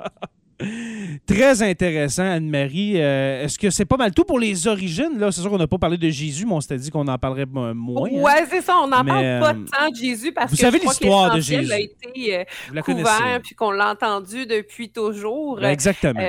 Très 1.27 1.61
intéressant, 1.63 2.23
Anne-Marie. 2.23 3.01
Euh, 3.01 3.43
Est-ce 3.45 3.59
que 3.59 3.69
c'est 3.71 3.85
pas 3.85 3.97
mal 3.97 4.13
tout 4.15 4.23
pour 4.25 4.39
les 4.39 4.69
origines? 4.69 5.19
Là, 5.19 5.33
c'est 5.33 5.41
sûr 5.41 5.51
qu'on 5.51 5.59
n'a 5.59 5.67
pas 5.67 5.79
parlé 5.79 5.97
de 5.99 6.09
Jésus, 6.09 6.47
mais 6.47 6.53
on 6.53 6.61
s'était 6.61 6.77
dit 6.77 6.91
qu'on 6.91 7.09
en 7.09 7.19
parlerait 7.19 7.47
moins. 7.47 7.71
hein. 7.71 8.21
ouais, 8.21 8.47
c'est 8.49 8.61
ça. 8.61 8.77
On 8.79 8.87
n'en 8.87 9.05
parle 9.05 9.41
pas 9.41 9.55
tant 9.55 9.91
de 9.91 9.97
Jésus 9.97 10.31
parce 10.33 10.51
vous 10.51 10.57
que 10.57 10.63
savez 10.63 10.79
l'histoire 10.79 11.35
de 11.35 11.41
Jésus. 11.41 11.73
a 11.73 11.81
été 11.81 12.39
euh, 12.39 12.81
couvert 12.83 13.41
puis 13.43 13.55
qu'on 13.57 13.73
l'a 13.73 13.91
entendu 13.91 14.47
depuis 14.47 14.91
toujours. 14.91 15.65
Exactement. 15.65 16.21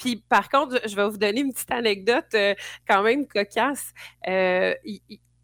Puis 0.00 0.16
par 0.28 0.48
contre, 0.48 0.80
je 0.88 0.96
vais 0.96 1.08
vous 1.08 1.18
donner 1.18 1.40
une 1.40 1.52
petite 1.52 1.70
anecdote 1.70 2.26
euh, 2.34 2.54
quand 2.88 3.02
même 3.02 3.26
cocasse. 3.26 3.92
Euh, 4.26 4.74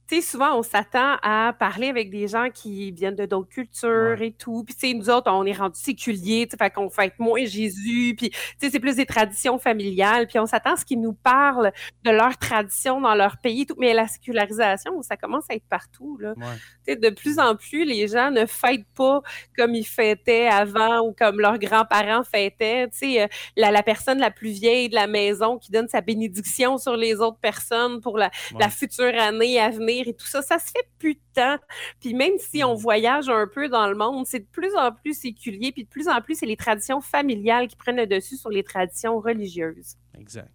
tu 0.09 0.17
sais, 0.17 0.21
souvent, 0.23 0.59
on 0.59 0.63
s'attend 0.63 1.17
à 1.23 1.53
parler 1.59 1.89
avec 1.89 2.11
des 2.11 2.29
gens 2.29 2.49
qui 2.53 2.93
viennent 2.93 3.17
de 3.17 3.27
d'autres 3.27 3.49
cultures 3.49 4.21
et 4.21 4.33
tout. 4.33 4.63
Puis, 4.65 4.75
tu 4.75 4.89
sais, 4.89 4.95
nous 4.95 5.11
autres, 5.11 5.31
on 5.33 5.45
est 5.45 5.53
rendus 5.53 5.81
séculiers, 5.81 6.47
tu 6.47 6.53
sais, 6.53 6.65
fait 6.65 6.71
qu'on 6.71 6.89
fête 6.91 7.19
moins 7.19 7.45
Jésus. 7.45 8.15
Puis, 8.17 8.31
tu 8.31 8.37
sais, 8.61 8.71
c'est 8.71 8.79
plus 8.81 8.97
des 8.97 9.07
traditions 9.07 9.59
familiales. 9.59 10.27
Puis, 10.27 10.39
on 10.39 10.47
s'attend 10.47 10.75
à 10.75 10.77
ce 10.77 10.85
qu'ils 10.85 11.01
nous 11.01 11.13
parlent 11.15 11.73
de 12.05 12.11
leurs 12.11 12.37
traditions 12.39 13.01
dans 13.01 13.15
leur 13.15 13.39
pays. 13.39 13.67
Tout. 13.67 13.75
Mais 13.79 13.95
la 13.95 14.07
sécularisation, 14.07 15.03
ça 15.03 15.17
commence 15.17 15.45
à 15.51 15.55
être 15.55 15.67
partout, 15.69 16.19
là. 16.21 16.35
Ouais. 16.37 16.45
Tu 16.87 16.93
sais, 16.93 16.97
de 16.97 17.11
plus 17.11 17.39
en 17.39 17.57
plus, 17.57 17.85
les 17.85 18.07
gens 18.09 18.31
ne 18.31 18.47
fêtent 18.47 18.87
pas 18.95 19.23
comme 19.57 19.75
ils 19.75 19.87
fêtaient 19.87 20.47
avant 20.47 21.01
ou 21.01 21.13
comme 21.13 21.41
leurs 21.41 21.59
grands-parents 21.59 22.23
fêtaient. 22.23 22.89
Tu 22.91 22.99
sais, 22.99 23.23
euh, 23.23 23.27
la, 23.57 23.71
la 23.71 23.83
personne 23.83 24.19
la 24.19 24.31
plus 24.31 24.51
vieille 24.51 24.89
de 24.89 24.95
la 24.95 25.07
maison 25.07 25.59
qui 25.59 25.73
donne 25.73 25.89
sa 25.89 26.01
bénédiction 26.01 26.79
sur 26.79 26.97
les 26.97 27.17
autres 27.21 27.39
personnes 27.41 28.01
pour 28.01 28.19
la, 28.19 28.27
Ouais. 28.53 28.59
la 28.61 28.69
future 28.69 29.19
année 29.19 29.59
à 29.59 29.71
venir 29.71 29.96
et 30.05 30.15
tout 30.15 30.27
ça, 30.27 30.43
ça 30.43 30.59
se 30.59 30.71
fait 30.71 30.89
plus 30.99 31.15
de 31.15 31.21
temps. 31.35 31.57
Puis 32.01 32.15
même 32.15 32.35
si 32.39 32.63
on 32.65 32.75
voyage 32.75 33.29
un 33.29 33.47
peu 33.47 33.69
dans 33.69 33.89
le 33.89 33.95
monde, 33.95 34.27
c'est 34.27 34.41
de 34.41 34.47
plus 34.51 34.75
en 34.77 34.93
plus 34.93 35.19
séculier, 35.19 35.73
puis 35.73 35.85
de 35.85 35.89
plus 35.89 36.09
en 36.09 36.21
plus, 36.21 36.37
c'est 36.37 36.47
les 36.47 36.57
traditions 36.57 37.01
familiales 37.01 37.69
qui 37.69 37.77
prennent 37.77 37.97
le 37.97 38.07
dessus 38.07 38.37
sur 38.37 38.51
les 38.51 38.63
traditions 38.63 39.21
religieuses. 39.21 39.97
Exact. 40.19 40.51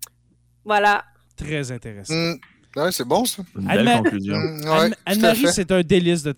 Voilà. 0.63 1.05
Très 1.35 1.71
intéressant. 1.71 2.13
Hum, 2.13 2.39
ouais, 2.75 2.91
c'est 2.91 3.03
bon, 3.07 3.25
ça. 3.25 3.43
Une 3.59 3.69
Anne- 3.69 3.85
belle 3.85 3.97
conclusion. 4.03 4.35
Hum, 4.35 4.61
ouais, 4.63 4.91
à 5.05 5.11
Anne-Marie, 5.11 5.47
c'est 5.51 5.71
un 5.71 5.81
délice 5.81 6.23
de 6.23 6.31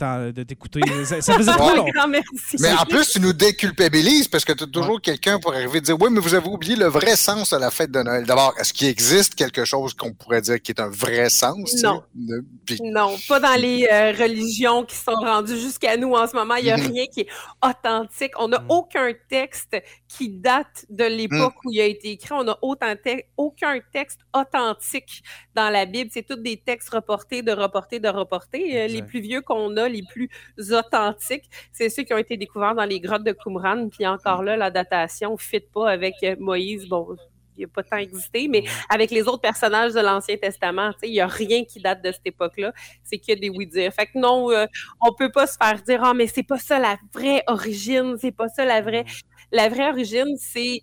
t'écouter. 0.44 0.82
Ça, 1.06 1.22
ça 1.22 1.34
faisait 1.34 1.52
trop 1.52 1.70
Ouais. 1.70 1.76
long. 1.78 1.88
Un 1.88 1.92
grand 1.92 2.08
merci. 2.08 2.58
Mais 2.60 2.72
en 2.74 2.86
plus, 2.86 3.10
tu 3.12 3.20
nous 3.20 3.34
déculpabilises 3.34 4.28
parce 4.28 4.46
que 4.46 4.54
tu 4.54 4.64
as 4.64 4.68
toujours 4.68 5.02
quelqu'un 5.02 5.40
pour 5.40 5.54
arriver 5.54 5.78
et 5.78 5.82
dire 5.82 5.98
Oui, 6.00 6.10
mais 6.12 6.20
vous 6.20 6.34
avez 6.34 6.48
oublié 6.48 6.76
le 6.76 6.86
vrai 6.88 7.16
sens 7.16 7.52
de 7.52 7.58
la 7.58 7.72
fête 7.72 7.92
de 7.92 8.02
Noël. 8.02 8.26
D'abord, 8.26 8.54
est-ce 8.60 8.74
qu'il 8.74 8.88
existe 8.88 9.36
quelque 9.36 9.66
chose 9.66 9.94
qu'on 9.94 10.14
pourrait 10.14 10.42
dire 10.42 10.62
qui 10.62 10.72
est 10.72 10.82
un 10.82 10.90
vrai 10.90 11.30
sens? 11.30 11.74
Non. 11.84 12.04
De- 12.16 12.44
puis- 12.66 12.80
Non, 12.84 13.16
pas 13.28 13.40
dans 13.40 13.60
les 13.60 13.88
euh, 13.92 14.12
religions 14.18 14.84
qui 14.86 14.96
sont 14.96 15.12
rendues 15.14 15.60
jusqu'à 15.60 15.98
nous 15.98 16.14
en 16.14 16.28
ce 16.28 16.36
moment. 16.36 16.56
Il 16.56 16.66
n'y 16.66 16.72
a 16.72 16.78
Mhm. 16.78 16.92
rien 16.92 17.06
qui 17.14 17.22
est 17.22 17.28
authentique. 17.64 18.32
On 18.40 18.48
n'a 18.48 18.60
Mhm. 18.60 18.66
aucun 18.70 19.12
texte 19.30 19.76
qui 20.16 20.30
date 20.30 20.86
de 20.90 21.06
l'époque 21.06 21.56
où 21.66 21.72
il 21.72 21.82
a 21.82 21.86
été 21.86 22.12
écrit. 22.12 22.34
On 22.34 22.44
n'a 22.44 22.56
te- 22.56 23.24
aucun 23.36 23.80
texte 23.92 24.20
authentique 24.32 25.24
dans 25.56 25.72
la 25.72 25.86
Bible. 25.86 26.12
C'est 26.14 26.22
tous 26.22 26.36
des 26.36 26.58
textes 26.58 26.90
reportés, 26.90 27.42
de 27.42 27.52
reportés, 27.52 28.00
de 28.00 28.10
reportés. 28.10 28.80
Euh, 28.80 28.88
les 28.88 29.02
plus 29.02 29.22
vieux 29.22 29.42
qu'on 29.42 29.76
a, 29.78 29.90
les 29.90 30.04
plus 30.04 30.30
authentiques, 30.72 31.50
c'est 31.72 31.90
ceux 31.90 32.04
qui 32.04 32.14
ont 32.14 32.20
été 32.20 32.38
découverts 32.38 32.76
dans 32.76 32.86
les 32.86 33.00
grottes 33.00 33.24
de 33.24 33.32
Qumran. 33.32 33.90
Puis 33.90 34.06
encore 34.06 34.44
là, 34.44 34.56
la 34.56 34.70
datation 34.70 35.32
ne 35.32 35.38
fit 35.38 35.62
pas 35.62 35.90
avec 35.90 36.14
euh, 36.24 36.36
Moïse. 36.40 36.88
Bon, 36.88 37.16
il 37.58 37.62
n'a 37.62 37.68
pas 37.68 37.84
tant 37.84 37.98
existé, 37.98 38.48
mais 38.48 38.64
avec 38.90 39.12
les 39.12 39.24
autres 39.24 39.42
personnages 39.42 39.94
de 39.94 40.00
l'Ancien 40.00 40.38
Testament, 40.38 40.92
il 41.04 41.12
n'y 41.12 41.20
a 41.22 41.28
rien 41.28 41.64
qui 41.66 41.80
date 41.80 42.04
de 42.04 42.12
cette 42.12 42.26
époque-là. 42.26 42.74
C'est 43.04 43.18
que 43.18 43.34
des 43.34 43.50
oui-dire. 43.50 43.92
Fait 43.94 44.08
que 44.08 44.18
non, 44.18 44.52
euh, 44.52 44.66
on 45.02 45.14
peut 45.14 45.32
pas 45.32 45.48
se 45.48 45.58
faire 45.58 45.82
dire 45.82 46.02
«Ah, 46.04 46.14
mais 46.14 46.28
c'est 46.28 46.44
pas 46.44 46.58
ça 46.58 46.80
la 46.80 46.98
vraie 47.14 47.44
origine, 47.48 48.16
c'est 48.20 48.32
pas 48.32 48.48
ça 48.48 48.66
la 48.66 48.82
vraie...» 48.82 49.06
La 49.54 49.70
vraie 49.70 49.90
origine, 49.90 50.36
c'est 50.38 50.82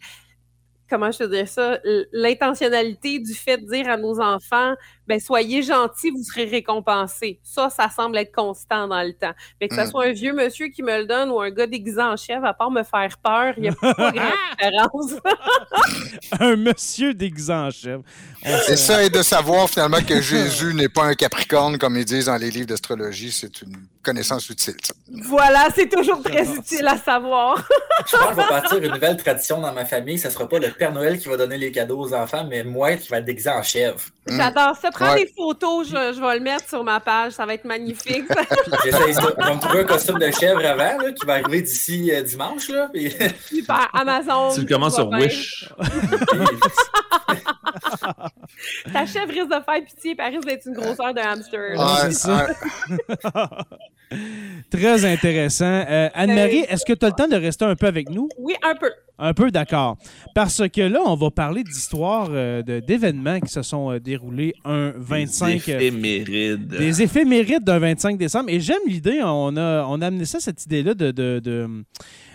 comment 0.88 1.11
je 1.12 1.18
peux 1.18 1.28
dire 1.28 1.48
ça, 1.48 1.78
l'intentionnalité 2.12 3.20
du 3.20 3.35
fait 3.35 3.59
de 3.59 3.66
dire 3.70 3.88
à 3.88 3.96
nos 3.96 4.20
enfants, 4.20 4.74
ben 5.11 5.18
soyez 5.20 5.62
gentils, 5.64 6.11
vous 6.11 6.23
serez 6.23 6.44
récompensés. 6.44 7.40
Ça, 7.42 7.68
ça 7.68 7.88
semble 7.90 8.16
être 8.18 8.33
constant 8.33 8.87
dans 8.87 9.03
le 9.03 9.12
temps. 9.12 9.33
Mais 9.61 9.66
que 9.68 9.75
ce 9.75 9.81
Mm. 9.81 9.90
soit 9.90 10.05
un 10.07 10.12
vieux 10.12 10.33
monsieur 10.33 10.68
qui 10.68 10.85
me 10.85 10.99
le 11.01 11.07
donne 11.07 11.31
ou 11.31 11.40
un 11.40 11.51
gars 11.51 11.66
déguisé 11.66 12.01
en 12.01 12.16
chèvre, 12.16 12.44
à 12.46 12.55
part 12.55 12.70
me 12.70 12.85
faire 12.85 13.18
peur, 13.23 13.55
il 13.57 13.62
n'y 13.64 13.68
a 13.70 13.73
pas 13.73 13.92
grande 13.99 14.12
différence. 14.12 15.14
Un 16.40 16.55
monsieur 16.57 17.12
déguisé 17.12 17.53
en 17.53 17.70
chèvre. 17.70 18.03
On 18.44 18.57
C'est 18.66 18.77
ça, 18.77 19.03
et 19.03 19.11
de 19.11 19.23
savoir 19.23 19.68
finalement 19.68 20.01
que 20.01 20.20
Jésus 20.20 20.73
n'est 20.75 20.88
pas 20.88 21.05
un 21.05 21.14
capricorne, 21.14 21.77
comme 21.77 21.96
ils 21.96 22.05
disent 22.05 22.27
dans 22.27 22.37
les 22.37 22.51
livres 22.51 22.66
d'astrologie, 22.68 23.33
c'est 23.33 23.62
une 23.62 23.77
connaissance 24.03 24.49
utile. 24.49 24.77
ça. 24.83 24.94
voilà, 25.25 25.68
c'est 25.75 25.88
toujours 25.88 26.23
très 26.23 26.46
utile 26.49 26.87
à 26.87 26.96
savoir. 26.96 27.57
Je 28.07 28.16
pense 28.16 28.31
je 28.31 28.35
vais 28.37 28.49
partir 28.49 28.79
une 28.79 28.92
nouvelle 28.94 29.16
tradition 29.16 29.61
dans 29.61 29.73
ma 29.75 29.85
famille. 29.85 30.18
Ce 30.18 30.31
sera 30.31 30.49
pas 30.49 30.59
le 30.59 30.70
Père 30.70 30.92
Noël 30.92 31.18
qui 31.18 31.29
va 31.29 31.37
donner 31.37 31.59
les 31.59 31.70
cadeaux 31.73 31.99
aux 32.01 32.14
enfants, 32.14 32.46
mais 32.49 32.64
moi 32.64 32.94
qui 32.96 33.09
va 33.09 33.18
être 33.18 33.25
déguisé 33.27 33.51
en 33.51 33.62
chèvre. 33.62 34.01
J'adore 34.27 34.77
ça. 34.81 34.90
Prends 35.01 35.15
Ouais. 35.15 35.25
des 35.25 35.33
photos, 35.37 35.89
je, 35.89 35.93
je 36.15 36.21
vais 36.21 36.35
le 36.39 36.41
mettre 36.45 36.69
sur 36.69 36.85
ma 36.85 37.01
page, 37.01 37.33
ça 37.33 37.47
va 37.47 37.55
être 37.55 37.65
magnifique. 37.65 38.25
J'essaie 38.85 38.99
vais 38.99 39.55
me 39.55 39.61
trouver 39.61 39.81
un 39.81 39.85
costume 39.85 40.19
de 40.19 40.31
chèvre 40.31 40.65
avant, 40.65 40.99
là, 41.03 41.13
qui 41.13 41.25
va 41.27 41.35
arriver 41.35 41.63
d'ici 41.63 42.11
euh, 42.13 42.23
dimanche. 42.23 42.69
Là, 42.69 42.89
puis- 42.93 43.11
Super, 43.49 43.89
Amazon. 43.95 44.53
Tu 44.55 44.61
le 44.63 44.67
commences 44.67 44.97
tout 44.97 45.03
sur. 45.03 45.11
Wish. 45.11 45.69
Ta 48.93 49.07
chèvre 49.07 49.29
risque 49.33 49.49
de 49.49 49.55
faire 49.65 49.85
pitié, 49.87 50.15
elle 50.19 50.35
risque 50.35 50.47
d'être 50.47 50.67
une 50.67 50.75
grosseur 50.75 51.15
de 51.15 51.21
hamster. 51.21 52.01
c'est 52.03 52.13
ça. 52.13 52.47
Très 54.71 55.05
intéressant. 55.05 55.65
Euh, 55.89 56.09
Anne-Marie, 56.15 56.65
est-ce 56.69 56.85
que 56.85 56.93
tu 56.93 57.07
as 57.07 57.11
le 57.11 57.15
temps 57.15 57.29
de 57.29 57.37
rester 57.37 57.65
un 57.65 57.77
peu 57.77 57.87
avec 57.87 58.11
nous? 58.11 58.29
Oui, 58.39 58.55
un 58.63 58.75
peu. 58.75 58.91
Un 59.22 59.35
peu 59.35 59.50
d'accord. 59.50 59.98
Parce 60.35 60.66
que 60.68 60.80
là, 60.80 61.00
on 61.04 61.14
va 61.14 61.30
parler 61.30 61.62
d'histoires, 61.62 62.28
euh, 62.30 62.62
de- 62.62 62.80
d'événements 62.80 63.38
qui 63.40 63.52
se 63.52 63.62
sont 63.62 63.90
euh, 63.92 64.00
déroulés 64.00 64.54
un 64.64 64.92
25... 64.96 65.66
Des 65.66 65.72
euh, 65.72 65.76
éphémérides. 65.78 66.68
des 66.68 67.02
éphémérides 67.02 67.64
d'un 67.64 67.78
25 67.78 68.16
décembre. 68.16 68.48
Et 68.48 68.61
j'aime 68.61 68.80
l'idée, 68.87 69.20
on 69.22 69.56
a, 69.56 69.85
on 69.87 70.00
a 70.00 70.06
amené 70.06 70.24
ça, 70.24 70.40
cette 70.40 70.64
idée-là, 70.64 70.94
de, 70.94 71.11
de, 71.11 71.38
de, 71.44 71.68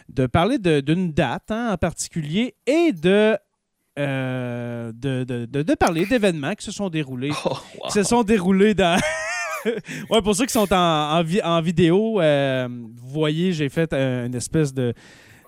de 0.09 0.25
parler 0.27 0.59
d'une 0.59 1.11
date 1.11 1.49
hein, 1.49 1.71
en 1.73 1.77
particulier 1.77 2.53
et 2.67 2.91
de, 2.91 3.35
euh, 3.97 4.91
de, 4.93 5.23
de, 5.23 5.45
de- 5.45 5.61
de 5.63 5.73
parler 5.73 6.05
d'événements 6.05 6.53
qui 6.53 6.65
se 6.65 6.71
sont 6.71 6.89
déroulés. 6.89 7.31
Oh, 7.45 7.49
wow. 7.49 7.87
Qui 7.87 7.93
se 7.93 8.03
sont 8.03 8.23
déroulés 8.23 8.73
dans. 8.75 8.99
ouais, 10.09 10.21
pour 10.21 10.35
ceux 10.35 10.45
qui 10.45 10.53
sont 10.53 10.71
en, 10.71 10.77
en, 10.77 11.23
vi- 11.23 11.41
en 11.43 11.61
vidéo, 11.61 12.19
euh, 12.21 12.67
vous 12.69 13.09
voyez, 13.09 13.53
j'ai 13.53 13.69
fait 13.69 13.91
un- 13.93 14.25
une 14.27 14.35
espèce 14.35 14.73
de. 14.73 14.93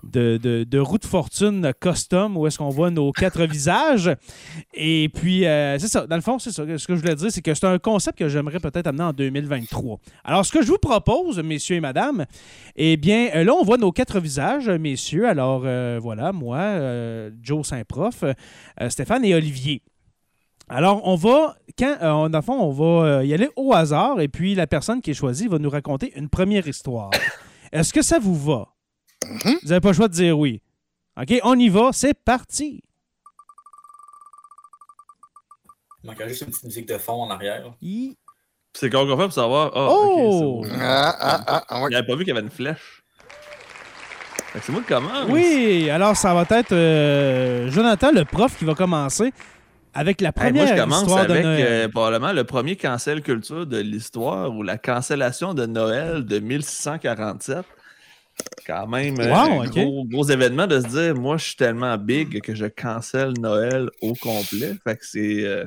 De, 0.04 0.38
de, 0.40 0.64
de 0.64 0.78
roue 0.78 0.98
de 0.98 1.04
fortune 1.04 1.72
custom 1.80 2.36
où 2.36 2.46
est-ce 2.46 2.58
qu'on 2.58 2.68
voit 2.68 2.90
nos 2.90 3.10
quatre 3.12 3.42
visages. 3.46 4.10
Et 4.72 5.08
puis, 5.12 5.44
euh, 5.44 5.78
c'est 5.78 5.88
ça. 5.88 6.06
Dans 6.06 6.16
le 6.16 6.22
fond, 6.22 6.38
c'est 6.38 6.52
ça. 6.52 6.62
Ce 6.78 6.86
que 6.86 6.94
je 6.94 7.00
voulais 7.00 7.16
dire, 7.16 7.30
c'est 7.30 7.42
que 7.42 7.52
c'est 7.52 7.66
un 7.66 7.78
concept 7.78 8.18
que 8.18 8.28
j'aimerais 8.28 8.60
peut-être 8.60 8.86
amener 8.86 9.04
en 9.04 9.12
2023. 9.12 9.98
Alors, 10.24 10.46
ce 10.46 10.52
que 10.52 10.62
je 10.62 10.68
vous 10.68 10.78
propose, 10.78 11.40
messieurs 11.40 11.76
et 11.76 11.80
madame, 11.80 12.26
eh 12.76 12.96
bien, 12.96 13.30
euh, 13.34 13.44
là, 13.44 13.54
on 13.54 13.64
voit 13.64 13.78
nos 13.78 13.90
quatre 13.92 14.20
visages, 14.20 14.68
messieurs. 14.68 15.28
Alors, 15.28 15.62
euh, 15.64 15.98
voilà, 16.00 16.32
moi, 16.32 16.58
euh, 16.58 17.30
Joe 17.42 17.66
Saint-Prof, 17.66 18.24
Stéphane 18.88 19.24
et 19.24 19.34
Olivier. 19.34 19.82
Alors, 20.70 21.00
on 21.04 21.14
va, 21.14 21.56
quand, 21.78 21.96
euh, 22.02 22.28
dans 22.28 22.38
le 22.38 22.42
fond, 22.42 22.60
on 22.60 22.70
va 22.70 23.06
euh, 23.06 23.24
y 23.24 23.32
aller 23.32 23.48
au 23.56 23.72
hasard 23.72 24.20
et 24.20 24.28
puis 24.28 24.54
la 24.54 24.66
personne 24.66 25.00
qui 25.00 25.12
est 25.12 25.14
choisie 25.14 25.48
va 25.48 25.58
nous 25.58 25.70
raconter 25.70 26.12
une 26.14 26.28
première 26.28 26.68
histoire. 26.68 27.10
Est-ce 27.72 27.92
que 27.92 28.02
ça 28.02 28.18
vous 28.18 28.34
va? 28.34 28.68
Vous 29.26 29.68
n'avez 29.68 29.80
pas 29.80 29.88
le 29.88 29.94
choix 29.94 30.08
de 30.08 30.12
dire 30.14 30.38
oui. 30.38 30.60
OK, 31.20 31.40
on 31.42 31.58
y 31.58 31.68
va, 31.68 31.90
c'est 31.92 32.14
parti. 32.14 32.82
Il 36.04 36.10
manquerait 36.10 36.28
juste 36.28 36.42
une 36.42 36.48
petite 36.48 36.64
musique 36.64 36.88
de 36.88 36.98
fond 36.98 37.22
en 37.22 37.30
arrière. 37.30 37.72
I- 37.82 38.16
C'est 38.74 38.88
qu'on 38.90 39.06
fait 39.16 39.24
pour 39.24 39.32
savoir. 39.32 39.72
Ah, 39.74 39.88
Oh! 39.90 40.60
ok, 40.62 40.64
c'est 40.68 40.70
bon. 40.72 40.78
Ah, 40.80 41.16
ah, 41.20 41.44
ah, 41.46 41.64
ah, 41.68 41.80
ouais. 41.82 41.88
Il 41.90 41.94
n'avait 41.94 42.06
pas 42.06 42.14
vu 42.14 42.20
qu'il 42.24 42.28
y 42.28 42.36
avait 42.36 42.40
une 42.46 42.50
flèche. 42.52 43.02
Fait 44.52 44.60
que 44.60 44.64
c'est 44.64 44.72
moi 44.72 44.80
qui 44.82 44.86
commence. 44.88 45.26
Oui, 45.28 45.90
alors 45.90 46.16
ça 46.16 46.32
va 46.32 46.46
être 46.56 46.72
euh, 46.72 47.68
Jonathan, 47.70 48.12
le 48.12 48.24
prof, 48.24 48.56
qui 48.56 48.64
va 48.64 48.74
commencer 48.74 49.32
avec 49.92 50.20
la 50.20 50.28
Hey, 50.28 50.32
première 50.34 50.66
moi, 50.66 50.76
je 50.76 50.80
commence 50.80 51.00
histoire 51.02 51.26
de 51.26 51.32
avec 51.32 51.44
Noël. 51.44 51.66
euh, 51.66 51.88
probablement 51.88 52.32
le 52.32 52.44
premier 52.44 52.76
cancel 52.76 53.20
culture 53.22 53.66
de 53.66 53.78
l'histoire 53.78 54.54
ou 54.54 54.62
la 54.62 54.78
cancellation 54.78 55.52
de 55.54 55.66
Noël 55.66 56.24
de 56.24 56.38
1647. 56.38 57.64
Quand 58.66 58.86
même, 58.86 59.18
euh, 59.20 59.30
Wow, 59.30 59.62
un 59.62 59.66
ok. 59.66 59.70
gros, 59.72 60.04
gros 60.04 60.24
événement 60.24 60.66
de 60.66 60.80
se 60.80 60.86
dire, 60.88 61.14
moi, 61.14 61.36
je 61.36 61.44
suis 61.44 61.56
tellement 61.56 61.96
big 61.96 62.40
que 62.42 62.54
je 62.54 62.66
cancelle 62.66 63.32
Noël 63.40 63.88
au 64.02 64.14
complet. 64.14 64.74
Fait 64.84 64.96
que 64.96 65.06
c'est 65.06 65.44
euh, 65.44 65.64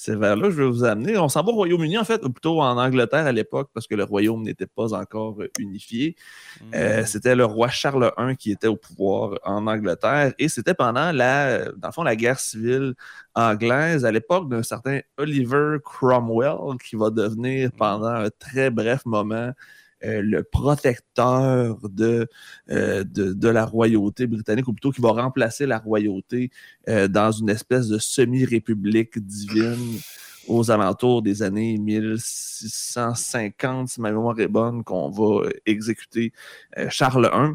c'est 0.00 0.16
vers 0.16 0.34
là 0.34 0.48
que 0.48 0.54
je 0.54 0.62
vais 0.62 0.68
vous 0.68 0.84
amener. 0.84 1.18
On 1.18 1.28
s'en 1.28 1.42
va 1.42 1.50
au 1.50 1.56
Royaume-Uni, 1.56 1.98
en 1.98 2.04
fait, 2.04 2.24
ou 2.24 2.30
plutôt 2.30 2.62
en 2.62 2.78
Angleterre 2.78 3.26
à 3.26 3.32
l'époque, 3.32 3.68
parce 3.74 3.86
que 3.86 3.94
le 3.94 4.04
royaume 4.04 4.42
n'était 4.42 4.66
pas 4.66 4.94
encore 4.94 5.42
euh, 5.42 5.50
unifié. 5.58 6.16
Mm. 6.62 6.64
Euh, 6.74 7.04
c'était 7.04 7.34
le 7.34 7.44
roi 7.44 7.68
Charles 7.68 8.10
I 8.16 8.34
qui 8.34 8.50
était 8.50 8.66
au 8.66 8.76
pouvoir 8.76 9.38
en 9.44 9.66
Angleterre 9.66 10.32
et 10.38 10.48
c'était 10.48 10.72
pendant 10.72 11.12
la, 11.12 11.66
dans 11.72 11.88
le 11.88 11.92
fond, 11.92 12.02
la 12.02 12.16
guerre 12.16 12.40
civile 12.40 12.94
anglaise 13.34 14.06
à 14.06 14.10
l'époque 14.10 14.48
d'un 14.48 14.62
certain 14.62 15.00
Oliver 15.18 15.76
Cromwell 15.84 16.78
qui 16.82 16.96
va 16.96 17.10
devenir 17.10 17.70
pendant 17.76 18.06
un 18.06 18.30
très 18.38 18.70
bref 18.70 19.04
moment 19.04 19.52
euh, 20.02 20.22
le 20.22 20.42
protecteur 20.42 21.76
de, 21.90 22.26
euh, 22.70 23.04
de, 23.04 23.48
la 23.48 23.66
royauté 23.66 24.26
britannique, 24.26 24.66
ou 24.66 24.72
plutôt 24.72 24.92
qui 24.92 25.02
va 25.02 25.10
remplacer 25.10 25.66
la 25.66 25.78
royauté 25.78 26.50
euh, 26.88 27.06
dans 27.06 27.30
une 27.32 27.50
espèce 27.50 27.88
de 27.88 27.98
semi-république 27.98 29.18
divine 29.18 29.98
aux 30.48 30.70
alentours 30.70 31.20
des 31.20 31.42
années 31.42 31.76
1650, 31.76 33.90
si 33.90 34.00
ma 34.00 34.10
mémoire 34.10 34.40
est 34.40 34.48
bonne, 34.48 34.84
qu'on 34.84 35.10
va 35.10 35.50
exécuter 35.66 36.32
Charles 36.88 37.30
I. 37.34 37.50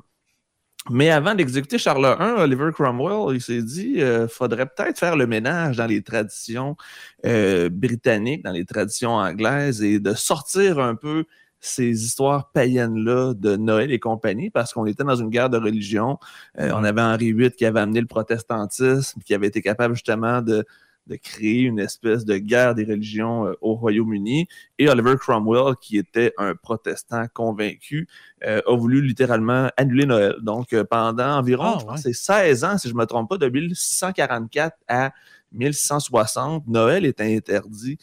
Mais 0.92 1.10
avant 1.10 1.34
d'exécuter 1.34 1.80
Charles 1.80 2.16
I, 2.20 2.42
Oliver 2.42 2.70
Cromwell, 2.72 3.36
il 3.36 3.42
s'est 3.42 3.64
dit 3.64 4.02
euh, 4.02 4.28
faudrait 4.28 4.68
peut-être 4.68 5.00
faire 5.00 5.18
le 5.18 5.26
ménage 5.26 5.78
dans 5.78 5.88
les 5.88 6.04
traditions 6.04 6.78
britanniques, 7.24 8.44
dans 8.44 8.52
les 8.52 8.66
traditions 8.66 9.16
anglaises 9.16 9.82
et 9.82 10.00
de 10.00 10.14
sortir 10.14 10.78
un 10.78 10.94
peu 10.94 11.26
ces 11.66 12.06
histoires 12.06 12.52
païennes-là 12.52 13.34
de 13.34 13.56
Noël 13.56 13.92
et 13.92 14.00
compagnie, 14.00 14.50
parce 14.50 14.74
qu'on 14.74 14.86
était 14.86 15.04
dans 15.04 15.16
une 15.16 15.30
guerre 15.30 15.50
de 15.50 15.58
religion. 15.58 16.18
Euh, 16.60 16.72
on 16.74 16.84
avait 16.84 17.02
Henri 17.02 17.34
VIII 17.34 17.52
qui 17.52 17.66
avait 17.66 17.80
amené 17.80 18.02
le 18.02 18.08
protestantisme, 18.08 19.22
qui 19.26 19.34
avait 19.34 19.48
été 19.48 19.62
capable 19.62 19.96
justement 19.96 20.42
de, 20.42 20.66
de 21.08 21.16
créer 21.16 21.62
une 21.62 21.80
espèce 21.80 22.26
de 22.26 22.38
guerre 22.38 22.76
des 22.76 22.84
religions 22.84 23.46
euh, 23.48 23.54
au 23.62 23.76
Royaume-Uni. 23.76 24.48
Et 24.80 24.90
Oliver 24.90 25.16
Cromwell, 25.20 25.76
qui 25.80 25.98
était 25.98 26.34
un 26.38 26.56
protestant 26.56 27.26
convaincu, 27.34 28.08
euh, 28.46 28.62
a 28.66 28.76
voulu 28.76 29.02
littéralement 29.02 29.70
annuler 29.78 30.06
Noël. 30.06 30.36
Donc, 30.42 30.74
euh, 30.74 30.84
pendant 30.84 31.38
environ, 31.38 31.74
Ah, 31.76 31.78
je 31.80 31.86
pense, 31.86 32.06
ouais. 32.06 32.14
c'est 32.14 32.14
16 32.14 32.64
ans, 32.64 32.78
si 32.78 32.90
je 32.90 32.94
ne 32.94 33.00
me 33.00 33.06
trompe 33.06 33.30
pas, 33.30 33.38
de 33.38 33.48
1644 33.48 34.78
à 34.88 35.12
1660, 35.52 36.68
Noël 36.68 37.06
était 37.06 37.36
interdit 37.36 37.98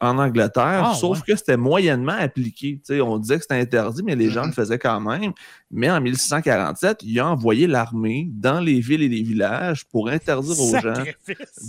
en 0.00 0.18
Angleterre, 0.18 0.82
Ah, 0.86 0.94
sauf 0.94 1.18
ouais. 1.18 1.24
que 1.26 1.36
c'était 1.36 1.56
moyennement 1.58 2.16
appliqué. 2.18 2.80
On 3.02 3.18
disait 3.18 3.36
que 3.36 3.42
c'était 3.42 3.60
interdit, 3.60 4.02
mais 4.02 4.16
les 4.16 4.30
gens 4.30 4.46
le 4.46 4.52
faisaient 4.52 4.78
quand 4.78 4.98
même. 5.00 5.32
Mais 5.70 5.90
en 5.90 6.00
1647, 6.00 7.00
il 7.02 7.20
a 7.20 7.28
envoyé 7.28 7.66
l'armée 7.66 8.28
dans 8.32 8.60
les 8.60 8.80
villes 8.80 9.02
et 9.02 9.08
les 9.08 9.22
villages 9.22 9.84
pour 9.84 10.08
interdire 10.08 10.58
aux 10.58 10.78
gens 10.78 11.04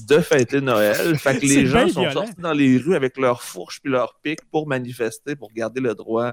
de 0.07 0.19
fêter 0.19 0.61
Noël. 0.61 1.17
Fait 1.19 1.37
que 1.39 1.45
les 1.45 1.65
gens 1.65 1.87
sont 1.89 2.01
violent. 2.01 2.25
sortis 2.25 2.41
dans 2.41 2.53
les 2.53 2.77
rues 2.77 2.95
avec 2.95 3.17
leurs 3.17 3.43
fourches 3.43 3.81
puis 3.81 3.91
leurs 3.91 4.15
pics 4.23 4.43
pour 4.49 4.65
manifester, 4.67 5.35
pour 5.35 5.51
garder 5.51 5.81
le 5.81 5.93
droit 5.93 6.31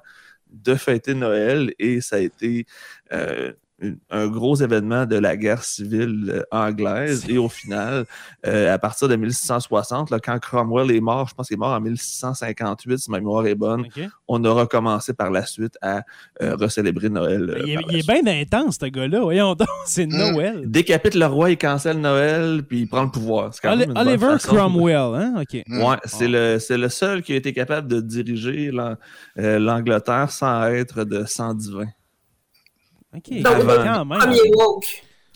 de 0.51 0.75
fêter 0.77 1.15
Noël. 1.15 1.73
Et 1.79 2.01
ça 2.01 2.17
a 2.17 2.21
été 2.21 2.65
euh, 3.13 3.53
un 4.11 4.27
gros 4.27 4.57
événement 4.57 5.07
de 5.07 5.17
la 5.17 5.37
guerre 5.37 5.63
civile 5.63 6.33
euh, 6.35 6.43
anglaise. 6.51 7.25
Et 7.29 7.39
au 7.39 7.49
final, 7.49 8.07
euh, 8.47 8.75
à 8.75 8.79
partir 8.79 9.07
de 9.09 9.15
1660, 9.15 10.11
là, 10.11 10.19
quand 10.19 10.39
Cromwell 10.41 10.91
est 10.91 11.01
mort, 11.01 11.29
je 11.29 11.35
pense 11.35 11.47
qu'il 11.47 11.55
est 11.55 11.59
mort 11.59 11.73
en 11.73 11.81
1658, 11.81 12.99
si 12.99 13.11
ma 13.11 13.19
mémoire 13.19 13.47
est 13.47 13.55
bonne, 13.55 13.87
on 14.27 14.43
a 14.45 14.51
recommencé 14.51 15.15
par 15.15 15.31
la 15.31 15.47
suite 15.47 15.77
à 15.81 16.03
euh, 16.43 16.57
recélébrer 16.57 17.09
Noël. 17.09 17.51
euh, 17.51 17.63
Il 17.65 17.71
est, 17.75 17.99
il 17.99 18.07
bien 18.07 18.27
intense, 18.41 18.79
ce 18.81 18.87
gars-là. 18.87 19.21
Voyons 19.21 19.55
donc, 19.55 19.69
c'est 19.87 20.07
Mm. 20.07 20.17
Noël. 20.33 20.63
Décapite 20.67 21.15
le 21.15 21.27
roi, 21.27 21.51
il 21.51 21.59
cancelle 21.59 22.01
Noël, 22.01 22.63
puis 22.69 22.81
il 22.81 22.89
prend 22.89 23.05
le 23.05 23.11
pouvoir. 23.11 23.55
C'est 23.55 23.61
quand 23.63 23.73
Oli- 23.75 23.87
même 23.87 23.97
Oliver. 23.97 24.37
Cromwell, 24.43 25.15
hein? 25.15 25.35
OK. 25.41 25.63
Mm. 25.69 25.83
Ouais, 25.83 25.97
c'est 26.05 26.29
le, 26.29 26.59
c'est 26.59 26.79
le 26.79 26.89
seul 26.89 27.23
qui 27.23 27.33
a 27.33 27.37
été 27.37 27.53
capable 27.53 27.87
de 27.89 28.01
diriger 28.01 28.71
l'An- 28.73 28.97
euh, 29.39 29.59
l'Angleterre 29.59 30.31
sans 30.31 30.65
être 30.65 31.05
de 31.05 31.25
sang 31.27 31.55
divin. 31.55 31.87
OK. 33.17 33.43
Donc, 33.43 33.67
quand 33.67 34.05
même. 34.05 34.19
Premier 34.19 34.51
woke. 34.55 34.87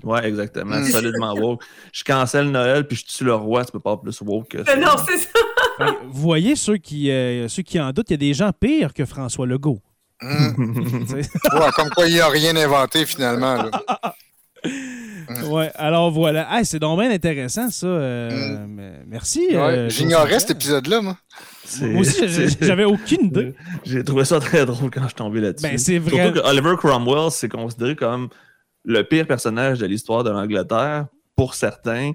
Ouais, 0.04 0.26
exactement. 0.26 0.76
Mm. 0.76 0.84
Solidement 0.86 1.34
woke. 1.38 1.62
Je 1.92 2.02
cancelle 2.04 2.50
Noël 2.50 2.86
puis 2.86 2.96
je 2.96 3.04
tue 3.06 3.24
le 3.24 3.34
roi, 3.34 3.64
tu 3.64 3.72
peux 3.72 3.80
pas 3.80 3.96
plus 3.96 4.20
woke 4.20 4.48
que 4.48 4.64
ça. 4.64 4.76
Non, 4.76 4.96
c'est 5.08 5.18
ça. 5.18 5.28
Vous 6.08 6.20
voyez, 6.22 6.56
ceux 6.56 6.76
qui, 6.76 7.10
euh, 7.10 7.48
ceux 7.48 7.62
qui 7.62 7.80
en 7.80 7.90
doutent, 7.92 8.10
il 8.10 8.12
y 8.12 8.14
a 8.14 8.18
des 8.18 8.34
gens 8.34 8.50
pires 8.52 8.92
que 8.92 9.04
François 9.06 9.46
Legault. 9.46 9.80
Sais. 10.22 10.28
Ouais, 11.52 11.70
comme 11.74 11.90
quoi, 11.90 12.06
il 12.06 12.16
n'a 12.16 12.28
rien 12.28 12.54
inventé 12.56 13.06
finalement. 13.06 13.54
là. 13.64 13.70
ouais, 15.46 15.70
alors 15.74 16.10
voilà. 16.10 16.46
Ah, 16.50 16.62
c'est 16.64 16.78
donc 16.78 17.00
bien 17.00 17.10
intéressant, 17.10 17.70
ça. 17.70 17.86
euh, 17.86 18.66
Merci. 19.06 19.48
Mm. 19.50 19.54
Ouais, 19.54 19.60
euh, 19.60 19.88
J'ignorais 19.88 20.38
cet 20.40 20.50
épisode-là, 20.52 21.00
moi. 21.00 21.16
Moi 21.80 22.00
aussi, 22.00 22.22
j'avais 22.60 22.84
aucune 22.84 23.26
idée. 23.26 23.54
J'ai 23.84 24.04
trouvé 24.04 24.24
ça 24.24 24.40
très 24.40 24.66
drôle 24.66 24.90
quand 24.90 25.02
je 25.02 25.06
suis 25.08 25.14
tombé 25.14 25.40
là-dessus. 25.40 25.66
Ben, 25.66 25.78
c'est 25.78 25.98
vrai. 25.98 26.16
Surtout 26.16 26.40
que 26.40 26.46
Oliver 26.48 26.74
Cromwell, 26.76 27.30
c'est 27.30 27.48
considéré 27.48 27.96
comme 27.96 28.28
le 28.84 29.02
pire 29.02 29.26
personnage 29.26 29.78
de 29.78 29.86
l'histoire 29.86 30.24
de 30.24 30.30
l'Angleterre 30.30 31.06
pour 31.36 31.54
certains 31.54 32.12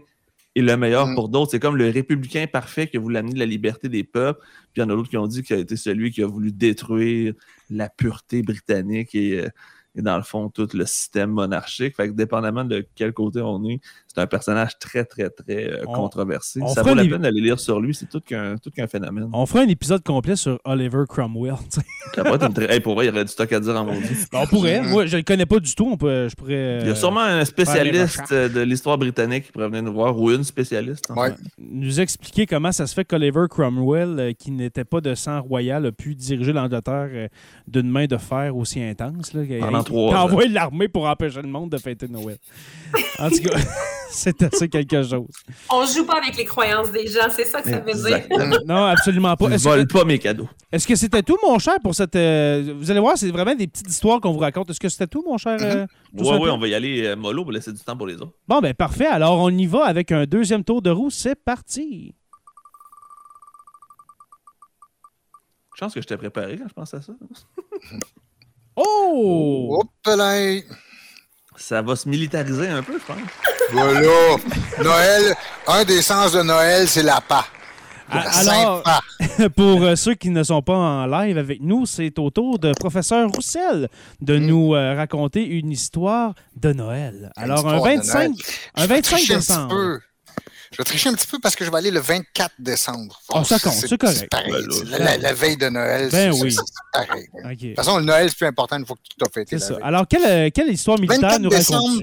et 0.56 0.62
le 0.62 0.76
meilleur 0.76 1.08
Mm. 1.08 1.16
pour 1.16 1.30
d'autres. 1.30 1.52
C'est 1.52 1.60
comme 1.60 1.78
le 1.78 1.90
républicain 1.90 2.46
parfait 2.52 2.88
qui 2.88 2.98
a 2.98 3.00
voulu 3.00 3.16
amener 3.18 3.38
la 3.38 3.46
liberté 3.46 3.90
des 3.90 4.04
peuples. 4.04 4.42
Puis 4.74 4.78
il 4.78 4.80
y 4.82 4.84
en 4.84 4.90
a 4.90 4.96
d'autres 4.96 5.10
qui 5.10 5.18
ont 5.18 5.28
dit 5.28 5.44
qu'il 5.44 5.56
a 5.56 5.60
été 5.60 5.76
celui 5.78 6.12
qui 6.12 6.24
a 6.24 6.28
voulu 6.28 6.52
détruire 6.52 7.34
la 7.70 7.90
pureté 7.90 8.42
britannique 8.42 9.14
et, 9.14 9.42
euh, 9.42 9.50
et 9.96 10.02
dans 10.02 10.18
le 10.18 10.24
fond, 10.24 10.50
tout 10.50 10.68
le 10.74 10.86
système 10.86 11.32
monarchique. 11.32 11.96
Fait 11.96 12.08
que 12.08 12.14
dépendamment 12.14 12.64
de 12.64 12.88
quel 12.96 13.14
côté 13.14 13.42
on 13.42 13.64
est, 13.66 13.80
c'est 14.18 14.24
un 14.24 14.28
personnage 14.28 14.80
très, 14.80 15.06
très, 15.06 15.30
très 15.30 15.70
euh, 15.72 15.84
On- 15.88 15.94
controversé. 15.94 16.60
on 16.64 16.68
Ça 16.70 16.82
fera 16.82 16.96
vaut 16.96 16.96
la 17.02 17.08
peine 17.08 17.22
d'aller 17.22 17.40
lire 17.40 17.60
sur 17.60 17.80
lui. 17.80 17.94
C'est 17.94 18.10
tout 18.10 18.20
qu'un 18.20 18.56
tout 18.58 18.72
qu'un 18.72 18.88
phénomène. 18.88 19.30
On 19.32 19.46
fera 19.46 19.60
un 19.64 19.68
épisode 19.68 20.02
complet 20.04 20.36
sur 20.36 20.60
Oliver 20.66 21.04
Cromwell. 21.08 21.54
tu 21.72 21.80
sais. 21.80 21.86
Ça 22.16 22.24
pourrait 22.24 22.36
être 22.38 22.48
une 22.48 22.54
très- 22.54 22.74
Hey, 22.74 22.80
pour 22.80 22.96
vrai, 22.96 23.06
il 23.06 23.10
y 23.10 23.12
aurait 23.12 23.26
du 23.26 23.32
stock 23.32 23.52
à 23.54 23.60
dire 23.60 23.76
en 23.76 23.86
maudit. 23.86 24.08
Ben, 24.32 24.40
on 24.44 24.48
pourrait. 24.48 24.82
Moi, 24.82 25.06
je 25.06 25.18
le 25.18 25.24
connais 25.24 25.46
pas 25.46 25.60
du 25.60 25.74
tout. 25.76 25.88
On 25.92 25.98
peut, 25.98 26.28
je 26.30 26.36
pourrais. 26.36 26.80
Il 26.82 26.86
y 26.88 26.90
a 26.90 26.94
euh, 26.94 26.96
sûrement 26.96 27.22
un 27.22 27.46
spécialiste 27.46 28.32
euh, 28.32 28.50
de 28.50 28.62
l'histoire 28.62 28.98
britannique 28.98 29.46
qui 29.46 29.52
pourrait 29.52 29.68
venir 29.70 29.84
nous 29.84 29.94
voir, 29.94 30.18
ou 30.20 30.32
une 30.32 30.44
spécialiste. 30.44 31.12
Ouais. 31.16 31.34
nous 31.60 32.00
expliquer 32.00 32.46
comment 32.48 32.72
ça 32.72 32.88
se 32.88 32.94
fait 32.96 33.06
qu'Oliver 33.06 33.46
Cromwell, 33.50 34.16
euh, 34.20 34.34
qui 34.34 34.52
n'était 34.52 34.84
pas 34.86 35.00
de 35.02 35.14
sang 35.16 35.42
royal, 35.42 35.86
a 35.86 35.92
pu 35.92 36.16
diriger 36.16 36.54
l'Angleterre 36.54 37.10
euh, 37.12 37.28
d'une 37.68 37.90
main 37.90 38.06
de 38.06 38.18
fer 38.18 38.56
aussi 38.56 38.82
intense. 38.82 39.34
Là, 39.34 39.44
Pendant 39.60 39.80
Il- 39.80 39.84
trois 39.86 40.10
Il 40.12 40.16
a 40.16 40.22
ans. 40.22 40.26
envoyé 40.26 40.50
l'armée 40.50 40.88
pour 40.88 41.06
empêcher 41.08 41.42
le 41.42 41.48
monde 41.50 41.70
de 41.72 41.78
fêter 41.78 42.08
Noël. 42.08 42.38
En 43.20 43.30
tout 43.30 43.40
cas, 43.44 43.58
c'est 44.12 44.42
assez 44.44 44.68
quelque 44.70 45.04
chose. 45.04 45.28
On 45.72 45.86
joue 45.86 46.06
pas 46.06 46.18
avec 46.18 46.36
les 46.38 46.46
croyances 46.46 46.92
des 46.92 47.08
gens, 47.08 47.28
c'est 47.30 47.46
ça 47.46 47.62
que 47.62 47.70
ça 47.70 47.80
veut 47.80 47.94
dire. 47.94 48.28
Non, 48.66 48.86
absolument 48.86 49.36
pas. 49.36 49.50
Je 49.50 49.54
Est-ce 49.56 49.64
vole 49.64 49.88
que, 49.88 49.94
pas 49.94 50.04
mes 50.06 50.20
cadeaux. 50.20 50.48
est-ce 50.72 50.88
que 50.88 50.96
c'était 50.96 51.24
tout, 51.24 51.38
mon 51.44 51.60
cher, 51.60 51.76
pour 51.84 51.94
cette. 51.96 52.16
euh, 52.16 52.74
vous 52.78 52.90
allez 52.92 53.00
voir, 53.00 53.18
c'est 53.18 53.30
vraiment 53.32 53.56
des 53.56 53.68
petites 53.68 53.90
histoires 53.90 54.20
qu'on 54.22 54.32
vous 54.32 54.40
raconte. 54.40 54.70
Est-ce 54.70 54.80
que 54.80 54.90
c'était 54.90 55.08
tout, 55.08 55.24
mon 55.28 55.38
cher? 55.38 55.58
euh, 55.62 55.86
tout 56.18 56.24
Oui, 56.24 56.38
oui, 56.42 56.50
on 56.50 56.58
va 56.58 56.68
y 56.68 56.74
aller 56.76 57.06
euh, 57.06 57.16
mollo 57.16 57.44
pour 57.44 57.52
laisser 57.52 57.72
du 57.74 57.80
temps 57.80 57.98
pour 57.98 58.08
les 58.08 58.16
autres. 58.16 58.34
Bon, 58.48 58.60
ben 58.60 58.74
parfait. 58.74 59.08
Alors, 59.08 59.40
on 59.40 59.50
y 59.50 59.66
va 59.66 59.86
avec 59.86 60.12
un 60.12 60.26
deuxième 60.26 60.64
tour 60.64 60.82
de 60.82 60.90
roue. 60.90 61.10
C'est 61.10 61.36
parti. 61.36 62.14
Chance 65.80 65.94
que 65.94 66.02
je 66.02 66.08
t'ai 66.08 66.18
préparé 66.18 66.58
quand 66.58 66.68
je 66.68 66.74
pense 66.74 66.94
à 66.94 67.02
ça. 67.02 67.14
Oh! 68.76 69.80
Hop 69.82 70.16
là! 70.18 70.60
Ça 71.58 71.82
va 71.82 71.96
se 71.96 72.08
militariser 72.08 72.68
un 72.68 72.84
peu, 72.84 73.00
je 73.00 73.06
pense. 73.06 73.18
Voilà! 73.72 74.00
Noël, 74.82 75.36
un 75.68 75.84
des 75.84 76.02
sens 76.02 76.32
de 76.32 76.44
Noël, 76.44 76.88
c'est 76.88 77.04
la 77.04 77.20
pas. 77.20 77.46
Ah, 78.10 78.24
alors-. 78.36 78.84
Pour 79.56 79.84
euh, 79.84 79.96
ceux 79.96 80.14
qui 80.14 80.30
ne 80.30 80.44
sont 80.44 80.62
pas 80.62 80.76
en 80.76 81.06
live 81.08 81.38
avec 81.38 81.62
nous, 81.62 81.86
c'est 81.86 82.18
au 82.20 82.30
tour 82.30 82.58
de 82.60 82.74
professeur 82.74 83.30
Roussel 83.30 83.90
de 84.22 84.38
nous 84.38 84.74
euh, 84.76 84.96
raconter 84.96 85.46
une 85.46 85.72
histoire 85.72 86.34
de 86.56 86.74
Noël. 86.74 87.32
Alors, 87.36 87.68
un 87.68 87.78
histoire 87.78 87.82
de 87.82 87.98
25, 87.98 88.14
Noël. 88.14 88.32
un 88.76 88.82
Je 88.84 88.88
vais 88.88 88.96
25 88.96 89.02
tricher 89.02 89.34
un 89.34 89.38
petit 89.38 89.48
décembre. 89.48 90.00
Je 90.72 90.78
vais 90.78 90.84
tricher 90.84 91.10
un 91.10 91.14
petit 91.14 91.28
peu 91.28 91.40
parce 91.40 91.56
que 91.56 91.64
je 91.66 91.72
vais 91.72 91.78
aller 91.78 91.92
le 91.92 92.00
24 92.00 92.56
décembre. 92.60 93.20
Ah, 93.34 93.44
ça 93.44 93.60
compte, 93.60 93.74
c'est 93.74 93.98
correct. 93.98 94.28
pareil. 94.30 94.52
Ben 94.52 94.98
là, 95.04 95.18
la, 95.18 95.34
veille 95.34 95.58
de 95.58 95.70
Noël, 95.70 96.10
Ben 96.12 96.34
c'est 96.34 96.42
oui. 96.42 96.56
pareil. 96.92 97.28
De 97.34 97.68
toute 97.68 97.76
façon, 97.76 97.98
le 97.98 98.04
Noël, 98.04 98.30
c'est 98.30 98.38
plus 98.38 98.48
important 98.48 98.78
une 98.78 98.86
fois 98.86 98.96
que 98.96 99.02
tu 99.10 99.16
t'as 99.18 99.30
fêté 99.30 99.58
C'est 99.60 99.66
ça. 99.68 99.74
veille. 99.76 99.84
Alors, 99.84 100.08
quelle, 100.08 100.26
euh, 100.26 100.50
quelle 100.54 100.70
histoire 100.72 101.00
militaire 101.00 101.22
24 101.22 101.42
nous 101.42 101.50
décembre. 101.50 102.02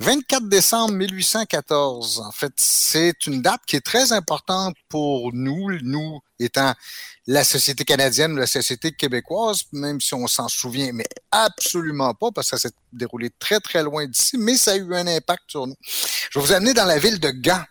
Racontes-tu? 0.00 0.26
24 0.28 0.48
décembre 0.48 0.94
1814, 0.94 2.20
en 2.20 2.32
fait, 2.32 2.52
c'est 2.56 3.26
une 3.26 3.42
date 3.42 3.60
qui 3.66 3.76
est 3.76 3.80
très 3.84 4.12
importante 4.12 4.74
pour 4.88 5.32
nous, 5.32 5.70
nous 5.82 6.20
étant 6.38 6.74
la 7.26 7.42
société 7.42 7.84
canadienne 7.84 8.32
ou 8.34 8.36
la 8.36 8.46
société 8.46 8.92
québécoise, 8.92 9.62
même 9.72 10.00
si 10.00 10.14
on 10.14 10.26
s'en 10.26 10.48
souvient, 10.48 10.92
mais 10.92 11.06
absolument 11.30 12.14
pas, 12.14 12.30
parce 12.30 12.50
que 12.50 12.56
ça 12.58 12.68
s'est 12.68 12.74
déroulé 12.92 13.30
très, 13.38 13.58
très 13.58 13.82
loin 13.82 14.06
d'ici, 14.06 14.36
mais 14.38 14.56
ça 14.56 14.72
a 14.72 14.76
eu 14.76 14.94
un 14.94 15.06
impact 15.06 15.42
sur 15.48 15.66
nous. 15.66 15.74
Je 16.30 16.38
vais 16.38 16.44
vous 16.46 16.52
amener 16.52 16.72
dans 16.74 16.84
la 16.84 16.98
ville 16.98 17.18
de 17.18 17.30
Gand, 17.30 17.62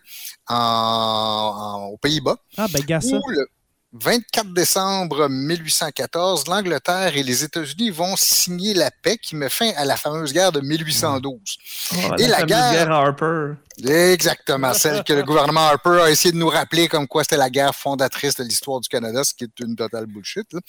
en, 0.48 0.54
en- 0.56 1.84
aux 1.86 1.96
Pays-Bas, 1.98 2.36
Ah, 2.56 2.66
ben, 2.68 2.80
le 3.28 3.46
24 4.02 4.52
décembre 4.52 5.28
1814, 5.28 6.46
l'Angleterre 6.48 7.16
et 7.16 7.22
les 7.22 7.44
États-Unis 7.44 7.90
vont 7.90 8.14
signer 8.16 8.74
la 8.74 8.90
paix 8.90 9.16
qui 9.18 9.36
met 9.36 9.48
fin 9.48 9.70
à 9.76 9.84
la 9.84 9.96
fameuse 9.96 10.32
guerre 10.32 10.52
de 10.52 10.60
1812. 10.60 11.38
Oh, 11.92 11.96
Et 12.18 12.26
la 12.26 12.42
guerre- 12.42 12.90
Harper. 12.90 13.52
Exactement, 13.84 14.72
celle 14.72 15.04
que 15.04 15.12
le 15.12 15.22
gouvernement 15.22 15.66
Harper 15.66 16.00
a 16.02 16.10
essayé 16.10 16.32
de 16.32 16.38
nous 16.38 16.48
rappeler 16.48 16.88
comme 16.88 17.06
quoi 17.06 17.24
c'était 17.24 17.36
la 17.36 17.50
guerre 17.50 17.74
fondatrice 17.74 18.34
de 18.36 18.42
l'histoire 18.44 18.80
du 18.80 18.88
Canada, 18.88 19.22
ce 19.22 19.34
qui 19.34 19.44
est 19.44 19.60
une 19.60 19.76
totale 19.76 20.06
bullshit. 20.06 20.46
là. 20.52 20.60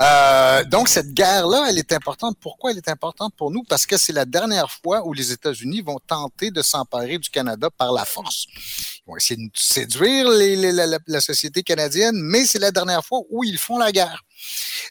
Euh, 0.00 0.64
donc 0.64 0.88
cette 0.88 1.12
guerre-là, 1.12 1.66
elle 1.68 1.78
est 1.78 1.92
importante. 1.92 2.36
Pourquoi 2.40 2.70
elle 2.70 2.76
est 2.78 2.88
importante 2.88 3.34
pour 3.36 3.50
nous? 3.50 3.64
Parce 3.68 3.86
que 3.86 3.96
c'est 3.96 4.12
la 4.12 4.24
dernière 4.24 4.70
fois 4.70 5.04
où 5.06 5.12
les 5.12 5.32
États-Unis 5.32 5.82
vont 5.82 5.98
tenter 6.06 6.50
de 6.52 6.62
s'emparer 6.62 7.18
du 7.18 7.28
Canada 7.28 7.68
par 7.76 7.92
la 7.92 8.04
force. 8.04 8.46
Ils 8.56 9.02
vont 9.10 9.16
essayer 9.16 9.36
de 9.44 9.50
séduire 9.54 10.28
les- 10.30 10.56
les- 10.56 10.72
la, 11.06 11.20
société 11.20 11.62
canadienne, 11.62 12.16
mais 12.16 12.44
c'est 12.44 12.58
la 12.60 12.70
dernière 12.70 13.04
fois 13.04 13.20
où 13.30 13.44
ils 13.44 13.58
font 13.58 13.78
la 13.78 13.90
guerre. 13.92 14.22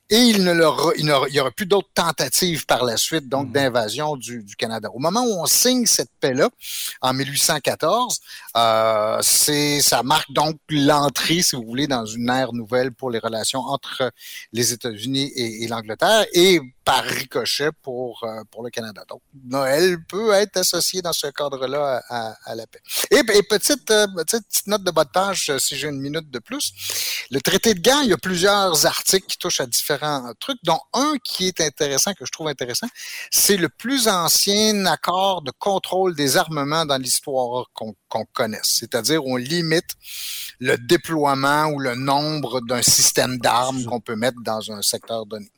Et 0.09 0.17
il 0.17 0.43
ne 0.43 0.51
leur, 0.51 0.93
il 0.97 1.05
n'aura- 1.05 1.27
il 1.29 1.35
y 1.35 1.39
aura 1.39 1.51
plus 1.51 1.65
d'autres 1.65 1.89
tentatives 1.93 2.65
par 2.65 2.83
la 2.83 2.97
suite, 2.97 3.29
donc 3.29 3.51
d'invasion 3.51 4.15
du, 4.15 4.41
du 4.43 4.55
Canada. 4.55 4.89
Au 4.93 4.99
moment 4.99 5.21
où 5.23 5.39
on 5.41 5.45
signe 5.45 5.85
cette 5.85 6.09
paix-là, 6.19 6.49
en 7.01 7.13
1814, 7.53 8.19
euh, 8.55 9.17
c'est, 9.21 9.81
ça 9.81 10.03
marque 10.03 10.31
donc 10.31 10.57
l'entrée, 10.69 11.41
si 11.41 11.55
vous 11.55 11.63
voulez, 11.63 11.87
dans 11.87 12.05
une 12.05 12.29
ère 12.29 12.53
nouvelle 12.53 12.91
pour 12.91 13.09
les 13.09 13.19
relations 13.19 13.61
entre 13.61 14.11
les 14.51 14.73
États-Unis 14.73 15.31
et, 15.35 15.63
et 15.63 15.67
l'Angleterre. 15.67 16.25
Et 16.33 16.59
par 16.85 17.03
ricochet 17.03 17.69
pour, 17.81 18.23
euh, 18.23 18.43
pour 18.51 18.63
le 18.63 18.69
Canada. 18.69 19.03
Donc, 19.07 19.21
Noël 19.45 19.97
peut 20.05 20.31
être 20.33 20.57
associé 20.57 21.01
dans 21.01 21.13
ce 21.13 21.27
cadre-là 21.27 22.03
à, 22.09 22.29
à- 22.31 22.37
à 22.45 22.55
la 22.55 22.67
paix. 22.67 22.81
Et, 23.11 23.19
et 23.19 23.43
petite, 23.43 23.89
euh, 23.91 24.07
petite, 24.25 24.67
note 24.67 24.83
de 24.83 24.91
bas 24.91 25.05
de 25.05 25.09
page, 25.09 25.49
euh, 25.49 25.59
si 25.59 25.77
j'ai 25.77 25.87
une 25.87 26.01
minute 26.01 26.29
de 26.29 26.39
plus. 26.39 26.73
Le 27.31 27.39
traité 27.41 27.73
de 27.73 27.79
Gand, 27.79 28.01
il 28.01 28.09
y 28.09 28.13
a 28.13 28.17
plusieurs 28.17 28.85
articles 28.85 29.25
qui 29.27 29.37
touchent 29.37 29.61
à 29.61 29.65
différents 29.65 30.31
trucs, 30.39 30.59
dont 30.63 30.79
un 30.93 31.15
qui 31.23 31.47
est 31.47 31.61
intéressant, 31.61 32.13
que 32.13 32.25
je 32.25 32.31
trouve 32.31 32.47
intéressant, 32.49 32.87
c'est 33.31 33.57
le 33.57 33.69
plus 33.69 34.07
ancien 34.07 34.85
accord 34.85 35.41
de 35.41 35.51
contrôle 35.51 36.15
des 36.15 36.37
armements 36.37 36.85
dans 36.85 36.97
l'histoire 36.97 37.67
qu'on 37.73 37.95
qu'on 38.13 38.25
connaisse. 38.25 38.77
C'est-à-dire, 38.79 39.25
on 39.25 39.37
limite 39.37 39.95
le 40.59 40.77
déploiement 40.77 41.65
ou 41.65 41.79
le 41.79 41.95
nombre 41.95 42.61
d'un 42.61 42.83
système 42.83 43.39
d'armes 43.39 43.83
qu'on 43.85 43.99
peut 43.99 44.15
mettre 44.15 44.39
dans 44.41 44.71
un 44.71 44.83
secteur 44.83 45.25
donné. 45.25 45.49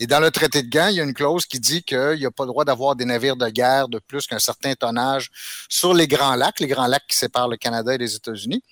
Et 0.00 0.06
dans 0.06 0.18
le 0.18 0.30
traité 0.30 0.62
de 0.62 0.70
Gand, 0.70 0.88
il 0.88 0.96
y 0.96 1.00
a 1.00 1.04
une 1.04 1.12
clause 1.12 1.44
qui 1.44 1.60
dit 1.60 1.82
qu'il 1.82 2.16
n'y 2.18 2.24
a 2.24 2.30
pas 2.30 2.44
le 2.44 2.48
droit 2.48 2.64
d'avoir 2.64 2.96
des 2.96 3.04
navires 3.04 3.36
de 3.36 3.48
guerre 3.50 3.88
de 3.88 3.98
plus 3.98 4.26
qu'un 4.26 4.38
certain 4.38 4.74
tonnage 4.74 5.30
sur 5.68 5.92
les 5.92 6.08
grands 6.08 6.34
lacs, 6.34 6.60
les 6.60 6.66
grands 6.66 6.86
lacs 6.86 7.06
qui 7.06 7.16
séparent 7.16 7.48
le 7.48 7.58
Canada 7.58 7.94
et 7.94 7.98
les 7.98 8.14
États-Unis. 8.14 8.62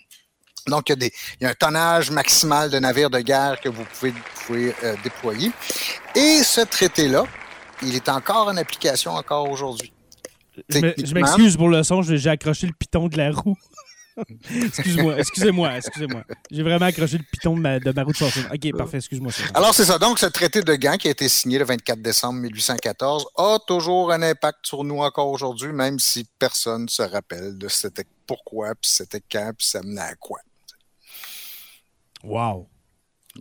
Donc, 0.66 0.88
il 0.88 0.92
y, 0.92 0.94
a 0.94 0.96
des, 0.96 1.12
il 1.38 1.44
y 1.44 1.46
a 1.46 1.50
un 1.50 1.54
tonnage 1.54 2.10
maximal 2.10 2.70
de 2.70 2.78
navires 2.78 3.10
de 3.10 3.20
guerre 3.20 3.60
que 3.60 3.68
vous 3.68 3.84
pouvez, 3.84 4.10
vous 4.12 4.46
pouvez 4.46 4.74
euh, 4.82 4.96
déployer. 5.04 5.52
Et 6.14 6.42
ce 6.42 6.62
traité-là, 6.62 7.24
il 7.82 7.94
est 7.94 8.08
encore 8.08 8.48
en 8.48 8.56
application 8.56 9.12
encore 9.12 9.48
aujourd'hui. 9.50 9.92
Je 10.68 11.14
m'excuse 11.14 11.56
pour 11.56 11.68
le 11.68 11.82
son, 11.82 12.02
j'ai 12.02 12.18
j'ai 12.18 12.30
accroché 12.30 12.66
le 12.66 12.72
piton 12.72 13.08
de 13.08 13.16
la 13.16 13.30
roue. 13.32 13.56
excuse-moi, 14.50 15.18
excusez-moi, 15.18 15.76
excusez-moi. 15.76 16.24
J'ai 16.50 16.62
vraiment 16.62 16.86
accroché 16.86 17.18
le 17.18 17.24
piton 17.30 17.54
de 17.54 17.60
ma, 17.60 17.78
de 17.78 17.90
ma 17.92 18.02
roue 18.02 18.12
de 18.12 18.16
fortune. 18.16 18.46
OK, 18.50 18.76
parfait, 18.76 18.96
excuse-moi. 18.96 19.30
Alors, 19.52 19.74
c'est 19.74 19.84
ça. 19.84 19.98
Donc, 19.98 20.18
ce 20.18 20.24
traité 20.24 20.62
de 20.62 20.74
Gand 20.74 20.96
qui 20.96 21.08
a 21.08 21.10
été 21.10 21.28
signé 21.28 21.58
le 21.58 21.66
24 21.66 22.00
décembre 22.00 22.40
1814 22.40 23.26
a 23.36 23.58
toujours 23.66 24.10
un 24.12 24.22
impact 24.22 24.60
sur 24.62 24.84
nous 24.84 25.00
encore 25.00 25.28
aujourd'hui, 25.28 25.70
même 25.72 25.98
si 25.98 26.26
personne 26.38 26.84
ne 26.84 26.88
se 26.88 27.02
rappelle 27.02 27.58
de 27.58 27.68
c'était 27.68 28.06
pourquoi, 28.26 28.74
puis 28.74 28.90
c'était 28.90 29.20
quand, 29.30 29.52
puis 29.56 29.66
ça 29.66 29.82
menait 29.82 30.00
à 30.00 30.14
quoi. 30.14 30.40
Wow. 32.24 32.68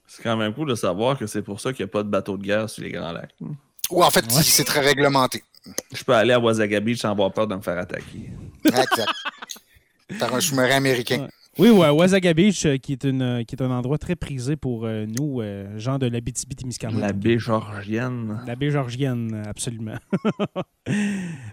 C'est 0.07 0.23
quand 0.23 0.35
même 0.35 0.53
cool 0.53 0.69
de 0.69 0.75
savoir 0.75 1.17
que 1.17 1.25
c'est 1.25 1.41
pour 1.41 1.61
ça 1.61 1.71
qu'il 1.71 1.85
n'y 1.85 1.89
a 1.89 1.91
pas 1.93 2.03
de 2.03 2.09
bateau 2.09 2.37
de 2.37 2.43
guerre 2.43 2.69
sur 2.69 2.83
les 2.83 2.91
Grands 2.91 3.13
Lacs. 3.13 3.33
Ou 3.89 4.03
en 4.03 4.11
fait, 4.11 4.25
Ouais. 4.25 4.43
c'est 4.43 4.65
très 4.65 4.81
réglementé. 4.81 5.43
Je 5.93 6.03
peux 6.03 6.13
aller 6.13 6.33
à 6.33 6.39
Wasaga 6.39 6.79
Beach 6.79 6.99
sans 6.99 7.11
avoir 7.11 7.31
peur 7.33 7.47
de 7.47 7.55
me 7.55 7.61
faire 7.61 7.77
attaquer. 7.77 8.31
Exact. 8.63 9.05
Par 10.19 10.35
un 10.35 10.39
sous-marin 10.39 10.75
américain. 10.75 11.21
Ouais. 11.21 11.29
Oui, 11.57 11.69
ouais, 11.69 11.89
Wasaga 11.89 12.33
Beach, 12.33 12.65
euh, 12.65 12.75
qui 12.75 12.91
est, 12.91 13.05
une, 13.05 13.45
qui 13.47 13.55
est 13.55 13.61
un 13.61 13.71
endroit 13.71 13.97
très 13.97 14.17
prisé 14.17 14.57
pour 14.57 14.85
euh, 14.85 15.05
nous, 15.05 15.39
euh, 15.39 15.79
gens 15.79 15.97
de 15.97 16.05
l'Abitibi-Témiscamingue. 16.05 16.99
La 16.99 17.13
baie 17.13 17.39
georgienne. 17.39 18.41
La 18.45 18.57
baie 18.57 18.71
georgienne, 18.71 19.41
absolument. 19.47 19.95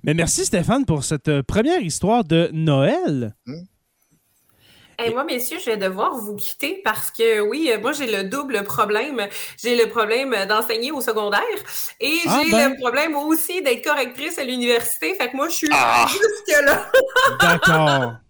Mais 0.03 0.15
merci 0.15 0.45
Stéphane 0.45 0.85
pour 0.87 1.05
cette 1.05 1.29
euh, 1.29 1.45
première 1.45 1.81
histoire 1.81 2.25
de 2.25 2.51
Noël. 2.53 3.37
Et 5.05 5.11
moi, 5.13 5.25
messieurs, 5.25 5.59
je 5.59 5.67
vais 5.67 5.77
devoir 5.77 6.15
vous 6.17 6.37
quitter 6.37 6.81
parce 6.85 7.11
que 7.11 7.41
oui, 7.41 7.71
euh, 7.73 7.79
moi 7.81 7.93
j'ai 7.93 8.07
le 8.07 8.25
double 8.25 8.63
problème. 8.65 9.27
J'ai 9.63 9.77
le 9.77 9.89
problème 9.89 10.35
d'enseigner 10.49 10.93
au 10.93 11.01
secondaire 11.01 11.41
et 12.01 12.19
Ah, 12.27 12.41
j'ai 12.45 12.51
ben. 12.51 12.71
le 12.73 12.77
problème 12.81 13.17
aussi 13.17 13.63
d'être 13.63 13.83
correctrice 13.85 14.39
à 14.39 14.45
l'université. 14.45 15.15
Fait 15.15 15.31
que 15.31 15.37
moi, 15.37 15.49
je 15.49 15.55
suis 15.55 15.69
Ah. 15.73 16.07
jusque 16.09 16.61
là. 16.65 16.89
D'accord. 17.41 18.13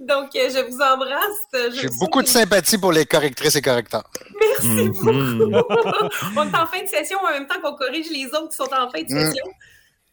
Donc, 0.00 0.34
euh, 0.36 0.48
je 0.48 0.70
vous 0.70 0.80
embrasse. 0.80 1.74
J'ai 1.74 1.88
beaucoup 2.00 2.22
de 2.22 2.26
sympathie 2.28 2.78
pour 2.78 2.92
les 2.92 3.04
correctrices 3.04 3.56
et 3.56 3.60
correcteurs. 3.62 4.04
Merci 4.40 4.88
beaucoup. 4.88 5.12
Mhm. 5.12 5.54
On 6.36 6.42
est 6.50 6.56
en 6.56 6.66
fin 6.66 6.82
de 6.82 6.88
session 6.88 7.18
en 7.22 7.30
même 7.30 7.46
temps 7.46 7.60
qu'on 7.62 7.74
corrige 7.76 8.08
les 8.10 8.26
autres 8.26 8.48
qui 8.48 8.56
sont 8.56 8.72
en 8.72 8.88
fin 8.90 9.02
de 9.02 9.12
Mm. 9.12 9.32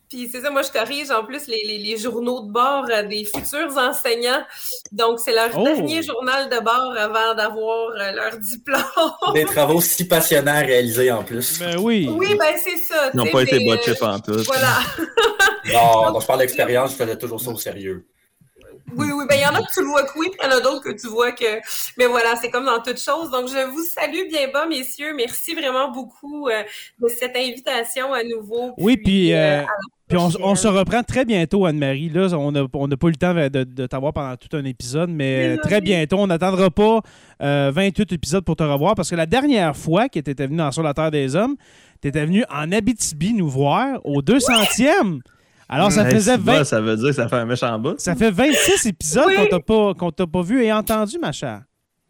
Puis 0.09 0.29
c'est 0.31 0.41
ça, 0.41 0.49
moi 0.49 0.61
je 0.61 0.71
corrige 0.71 1.11
en 1.11 1.25
plus 1.25 1.47
les, 1.47 1.61
les- 1.65 1.77
les 1.79 1.97
journaux 1.97 2.41
de 2.41 2.51
bord 2.51 2.85
euh, 2.89 3.03
des 3.03 3.25
futurs 3.25 3.75
enseignants. 3.77 4.41
Donc 4.91 5.19
c'est 5.19 5.33
leur 5.33 5.49
Oh. 5.57 5.63
dernier 5.63 6.01
journal 6.01 6.49
de 6.49 6.59
bord 6.59 6.93
avant 6.97 7.33
d'avoir 7.35 7.89
euh, 7.89 8.11
leur 8.13 8.37
diplôme. 8.37 8.81
Des 9.33 9.43
travaux 9.45 9.81
si 9.81 10.07
passionnants 10.07 10.55
à 10.55 10.59
réaliser 10.59 11.11
en 11.11 11.23
plus. 11.23 11.59
Ben 11.59 11.77
oui. 11.79 12.07
Oui, 12.09 12.35
ben 12.39 12.55
c'est 12.57 12.77
ça. 12.77 13.11
Ils 13.13 13.17
n'ont 13.17 13.25
pas 13.27 13.43
été 13.43 13.59
botchés 13.65 14.01
en 14.01 14.19
tout. 14.19 14.43
Voilà. 14.45 14.77
Non, 15.73 16.17
je 16.21 16.25
parle 16.25 16.39
d'expérience, 16.39 16.91
je 16.91 16.95
faisais 16.95 17.17
toujours 17.17 17.41
ça 17.41 17.51
au 17.51 17.57
sérieux. 17.57 18.07
Oui, 18.95 19.07
oui, 19.13 19.25
ben 19.27 19.35
il 19.35 19.41
y 19.41 19.45
en 19.45 19.53
a 19.53 19.59
que 19.61 19.73
tu 19.73 19.81
le 19.81 19.87
vois 19.87 20.03
que 20.03 20.17
oui, 20.17 20.29
puis 20.29 20.39
il 20.41 20.45
y 20.45 20.47
en 20.53 20.57
a 20.57 20.61
d'autres 20.61 20.81
que 20.81 20.93
tu 20.97 21.07
vois 21.07 21.33
que. 21.33 21.59
Mais 21.97 22.05
voilà, 22.05 22.37
c'est 22.37 22.49
comme 22.49 22.63
dans 22.65 22.81
toute 22.81 23.01
chose. 23.01 23.29
Donc 23.31 23.49
je 23.49 23.65
vous 23.69 23.83
salue 23.83 24.29
bien 24.29 24.47
bas, 24.47 24.65
messieurs. 24.65 25.13
Merci 25.13 25.55
vraiment 25.55 25.89
beaucoup 25.91 26.47
euh, 26.47 26.63
de 27.01 27.07
cette 27.09 27.35
invitation 27.35 28.13
à 28.13 28.23
nouveau. 28.23 28.73
Oui, 28.77 28.95
puis, 28.95 29.33
euh, 29.33 29.61
puis 30.07 30.17
on, 30.17 30.55
se 30.55 30.67
reprend 30.67 31.03
très 31.03 31.25
bientôt, 31.25 31.65
Anne-Marie. 31.65 32.09
Là, 32.09 32.27
on 32.37 32.51
n'a 32.51 32.63
on 32.73 32.87
n'a 32.87 32.95
pas 32.97 33.07
eu 33.07 33.11
le 33.11 33.15
temps 33.17 33.33
de, 33.33 33.63
de 33.63 33.85
t'avoir 33.87 34.13
pendant 34.13 34.35
tout 34.37 34.55
un 34.55 34.63
épisode, 34.63 35.09
mais 35.09 35.57
très 35.57 35.81
bientôt. 35.81 36.17
On 36.19 36.27
n'attendra 36.27 36.69
pas 36.69 37.01
euh, 37.43 37.71
28 37.73 38.13
épisodes 38.13 38.43
pour 38.45 38.55
te 38.55 38.63
revoir 38.63 38.95
parce 38.95 39.09
que 39.09 39.15
la 39.15 39.25
dernière 39.25 39.75
fois 39.75 40.07
que 40.07 40.19
tu 40.19 40.29
étais 40.31 40.45
venu 40.47 40.57
dans 40.57 40.71
Sur 40.71 40.83
la 40.83 40.93
Terre 40.93 41.11
des 41.11 41.35
Hommes, 41.35 41.55
tu 42.01 42.07
étais 42.07 42.25
venu 42.25 42.43
en 42.49 42.71
Abitibi 42.71 43.33
nous 43.33 43.49
voir 43.49 43.99
au 44.05 44.21
200e. 44.21 45.19
Alors, 45.69 45.91
ça 45.91 46.07
Hey, 46.07 46.13
faisait 46.15 46.31
c'est 46.31 46.37
20 46.37 46.43
bas, 46.59 46.63
ça 46.63 46.79
veut 46.79 46.95
dire 46.95 47.07
que 47.09 47.11
ça 47.15 47.27
fait 47.27 47.35
un 47.35 47.45
méchant 47.45 47.77
bout. 47.77 47.99
Ça 47.99 48.15
fait 48.15 48.31
26 48.31 48.85
épisodes 48.85 49.25
Oui. 49.27 49.35
qu'on 49.35 49.45
t'a 49.47 49.59
pas, 49.59 49.93
qu'on 49.93 50.11
t'a 50.11 50.25
pas 50.25 50.41
vu 50.41 50.63
et 50.63 50.71
entendu, 50.71 51.17
ma 51.19 51.33
chère. 51.33 51.63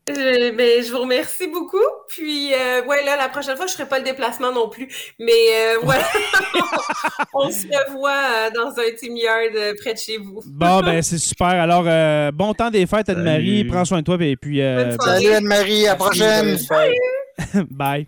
Euh, 0.09 0.51
ben, 0.53 0.81
je 0.81 0.91
vous 0.91 0.99
remercie 0.99 1.47
beaucoup. 1.47 1.83
Puis, 2.07 2.53
euh, 2.53 2.85
ouais, 2.85 3.03
là, 3.03 3.17
la 3.17 3.27
prochaine 3.27 3.57
fois, 3.57 3.65
je 3.67 3.73
ne 3.73 3.77
ferai 3.77 3.89
pas 3.89 3.99
le 3.99 4.05
déplacement 4.05 4.53
non 4.53 4.69
plus. 4.69 4.87
Mais 5.19 5.31
euh, 5.31 5.79
voilà, 5.83 6.05
on 7.33 7.49
se 7.51 7.67
revoit 7.67 8.11
euh, 8.11 8.49
dans 8.51 8.69
un 8.69 8.95
team 8.97 9.17
yard 9.17 9.53
euh, 9.55 9.73
près 9.79 9.93
de 9.93 9.99
chez 9.99 10.17
vous. 10.17 10.41
Bon, 10.45 10.79
ben 10.79 11.01
c'est 11.01 11.17
super. 11.17 11.47
Alors, 11.47 11.83
euh, 11.85 12.31
bon 12.31 12.53
temps 12.53 12.69
des 12.69 12.85
fêtes, 12.85 13.09
Anne-Marie. 13.09 13.65
Prends 13.65 13.85
soin 13.85 13.99
de 13.99 14.03
toi 14.03 14.17
et 14.21 14.37
puis 14.37 14.61
euh. 14.61 14.95
Salut 14.97 15.33
Anne-Marie, 15.33 15.87
à 15.87 15.91
la 15.91 15.95
prochaine. 15.95 16.57
bye. 17.69 18.07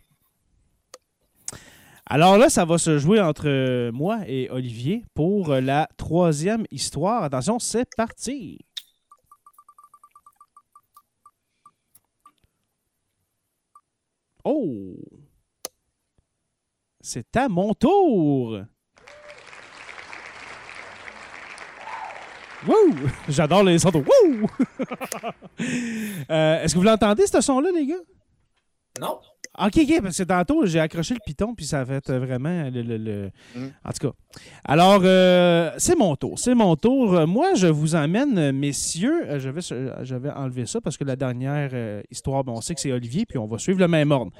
Alors 2.11 2.37
là, 2.37 2.49
ça 2.49 2.65
va 2.65 2.77
se 2.79 2.97
jouer 2.97 3.19
entre 3.19 3.91
moi 3.91 4.19
et 4.27 4.49
Olivier 4.49 5.03
pour 5.13 5.53
la 5.53 5.87
troisième 5.97 6.65
histoire. 6.71 7.23
Attention, 7.23 7.59
c'est 7.59 7.87
parti. 7.95 8.57
Oh! 14.43 14.95
C'est 17.01 17.35
à 17.37 17.47
mon 17.49 17.73
tour! 17.73 18.59
Wouh! 22.67 22.95
J'adore 23.29 23.63
les 23.63 23.79
sons 23.79 23.91
wouh! 23.91 24.47
Euh, 26.29 26.61
Est-ce 26.63 26.73
que 26.73 26.79
vous 26.79 26.85
l'entendez, 26.85 27.27
ce 27.27 27.41
son-là, 27.41 27.69
les 27.73 27.85
gars? 27.85 27.95
Non? 28.99 29.19
OK, 29.57 29.77
OK, 29.77 30.01
parce 30.03 30.17
que 30.17 30.23
tantôt, 30.23 30.65
j'ai 30.65 30.79
accroché 30.79 31.13
le 31.15 31.19
piton, 31.25 31.53
puis 31.55 31.65
ça 31.65 31.81
a 31.81 31.85
fait 31.85 32.09
euh, 32.09 32.19
vraiment 32.19 32.69
le... 32.69 32.81
le- 32.81 32.97
le- 32.97 33.31
Mm. 33.55 33.67
En 33.83 33.91
tout 33.91 34.07
cas. 34.07 34.13
Alors, 34.63 35.01
euh, 35.03 35.71
c'est 35.77 35.97
mon 35.97 36.15
tour. 36.15 36.37
C'est 36.39 36.53
mon 36.55 36.75
tour. 36.75 37.15
Euh, 37.15 37.25
Moi, 37.25 37.55
je 37.55 37.67
vous 37.67 37.95
emmène, 37.95 38.37
euh, 38.37 38.51
messieurs. 38.53 39.23
euh, 39.27 39.39
Je 39.39 39.49
vais, 39.49 39.61
se- 39.61 39.91
je 40.03 40.15
vais 40.15 40.29
enlever 40.29 40.65
ça 40.65 40.79
parce 40.81 40.97
que 40.97 41.03
la 41.03 41.15
dernière 41.15 41.71
euh, 41.73 42.01
histoire, 42.11 42.43
bon, 42.43 42.53
on 42.57 42.61
sait 42.61 42.75
que 42.75 42.79
c'est 42.81 42.91
Olivier, 42.93 43.25
puis 43.25 43.37
on 43.37 43.47
va 43.47 43.57
suivre 43.57 43.79
le 43.79 43.87
même 43.87 44.11
ordre. 44.11 44.31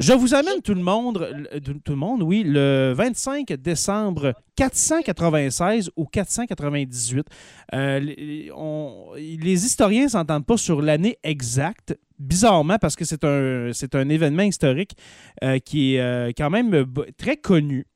Je 0.00 0.12
vous 0.12 0.34
amène 0.34 0.60
tout 0.60 0.74
le 0.74 0.82
monde, 0.82 1.28
le- 1.52 1.60
tout 1.60 1.92
le 1.92 1.96
monde, 1.96 2.20
oui, 2.24 2.42
le 2.44 2.92
25 2.96 3.52
décembre 3.52 4.34
496 4.56 5.90
ou 5.96 6.04
498. 6.06 7.26
Euh, 7.74 8.00
les, 8.00 8.50
on- 8.54 9.12
les 9.16 9.64
historiens 9.64 10.08
s'entendent 10.08 10.46
pas 10.46 10.56
sur 10.56 10.82
l'année 10.82 11.16
exacte, 11.22 11.96
bizarrement, 12.24 12.78
parce 12.78 12.96
que 12.96 13.04
c'est 13.04 13.24
un, 13.24 13.70
un 13.70 14.08
événement 14.08 14.42
historique 14.42 14.96
euh, 15.42 15.58
qui 15.58 15.94
est 15.94 16.00
euh, 16.00 16.32
quand 16.36 16.50
même 16.50 16.74
euh, 16.74 16.84
très 17.16 17.36
connu. 17.36 17.86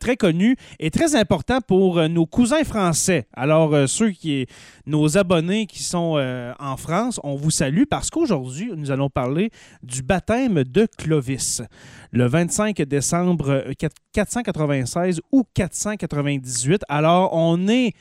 Très 0.00 0.16
connu 0.16 0.56
et 0.80 0.90
très 0.90 1.14
important 1.14 1.60
pour 1.60 2.02
nos 2.08 2.26
cousins 2.26 2.64
français. 2.64 3.28
Alors, 3.32 3.88
ceux 3.88 4.10
qui, 4.10 4.46
nos 4.84 5.16
abonnés 5.16 5.66
qui 5.66 5.84
sont 5.84 6.20
en 6.58 6.76
France, 6.76 7.20
on 7.22 7.36
vous 7.36 7.52
salue 7.52 7.84
parce 7.88 8.10
qu'aujourd'hui, 8.10 8.72
nous 8.76 8.90
allons 8.90 9.08
parler 9.08 9.50
du 9.84 10.02
baptême 10.02 10.64
de 10.64 10.88
Clovis. 10.98 11.62
Le 12.10 12.26
25 12.26 12.82
décembre 12.82 13.50
euh, 13.50 13.72
4- 13.78 13.90
496 14.12 15.20
ou 15.30 15.44
498. 15.54 16.82
Alors, 16.88 17.32
on 17.32 17.68
est 17.68 17.92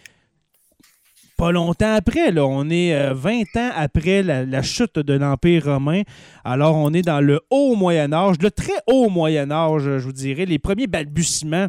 pas 1.40 1.54
longtemps 1.54 1.94
après, 1.94 2.32
là. 2.32 2.46
on 2.46 2.70
est 2.70 2.94
euh, 2.94 3.14
20 3.14 3.56
ans 3.56 3.72
après 3.74 4.22
la, 4.24 4.62
chute 4.62 5.00
de 5.00 5.14
l'Empire 5.14 5.64
romain. 5.64 6.02
Alors, 6.44 6.76
on 6.76 6.94
est 6.94 7.02
dans 7.02 7.22
le 7.22 7.40
haut 7.50 7.76
Moyen 7.76 8.12
Âge, 8.12 8.36
le 8.42 8.52
très 8.52 8.74
haut 8.88 9.08
Moyen 9.10 9.50
Âge, 9.50 9.84
je 9.84 10.00
vous 10.00 10.12
dirais, 10.12 10.46
les 10.46 10.60
premiers 10.60 10.88
balbutiements. 10.88 11.68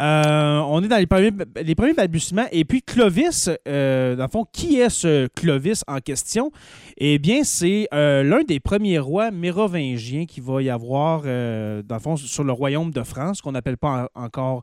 Euh, 0.00 0.58
on 0.66 0.82
est 0.82 0.88
dans 0.88 0.96
les 0.96 1.06
premiers, 1.06 1.30
les 1.62 1.74
balbutiements. 1.74 2.46
Et 2.50 2.64
puis, 2.64 2.82
Clovis, 2.82 3.50
euh, 3.68 4.16
dans 4.16 4.24
le 4.24 4.30
fond, 4.30 4.44
qui 4.52 4.78
est 4.80 4.90
ce 4.90 5.28
Clovis 5.28 5.84
en 5.86 5.98
question? 5.98 6.50
Eh 6.98 7.18
bien, 7.18 7.44
c'est 7.44 7.88
euh, 7.94 8.24
l'un 8.24 8.42
des 8.42 8.60
premiers 8.60 8.98
rois 8.98 9.30
mérovingiens 9.30 10.26
qui 10.26 10.40
va 10.40 10.60
y 10.60 10.70
avoir, 10.70 11.22
euh, 11.24 11.82
dans 11.82 11.96
le 11.96 12.00
fond, 12.00 12.16
sur 12.16 12.44
le 12.44 12.52
royaume 12.52 12.90
de 12.90 13.02
France, 13.02 13.40
qu'on 13.40 13.52
n'appelle 13.52 13.78
pas 13.78 14.08
en- 14.14 14.24
encore 14.24 14.62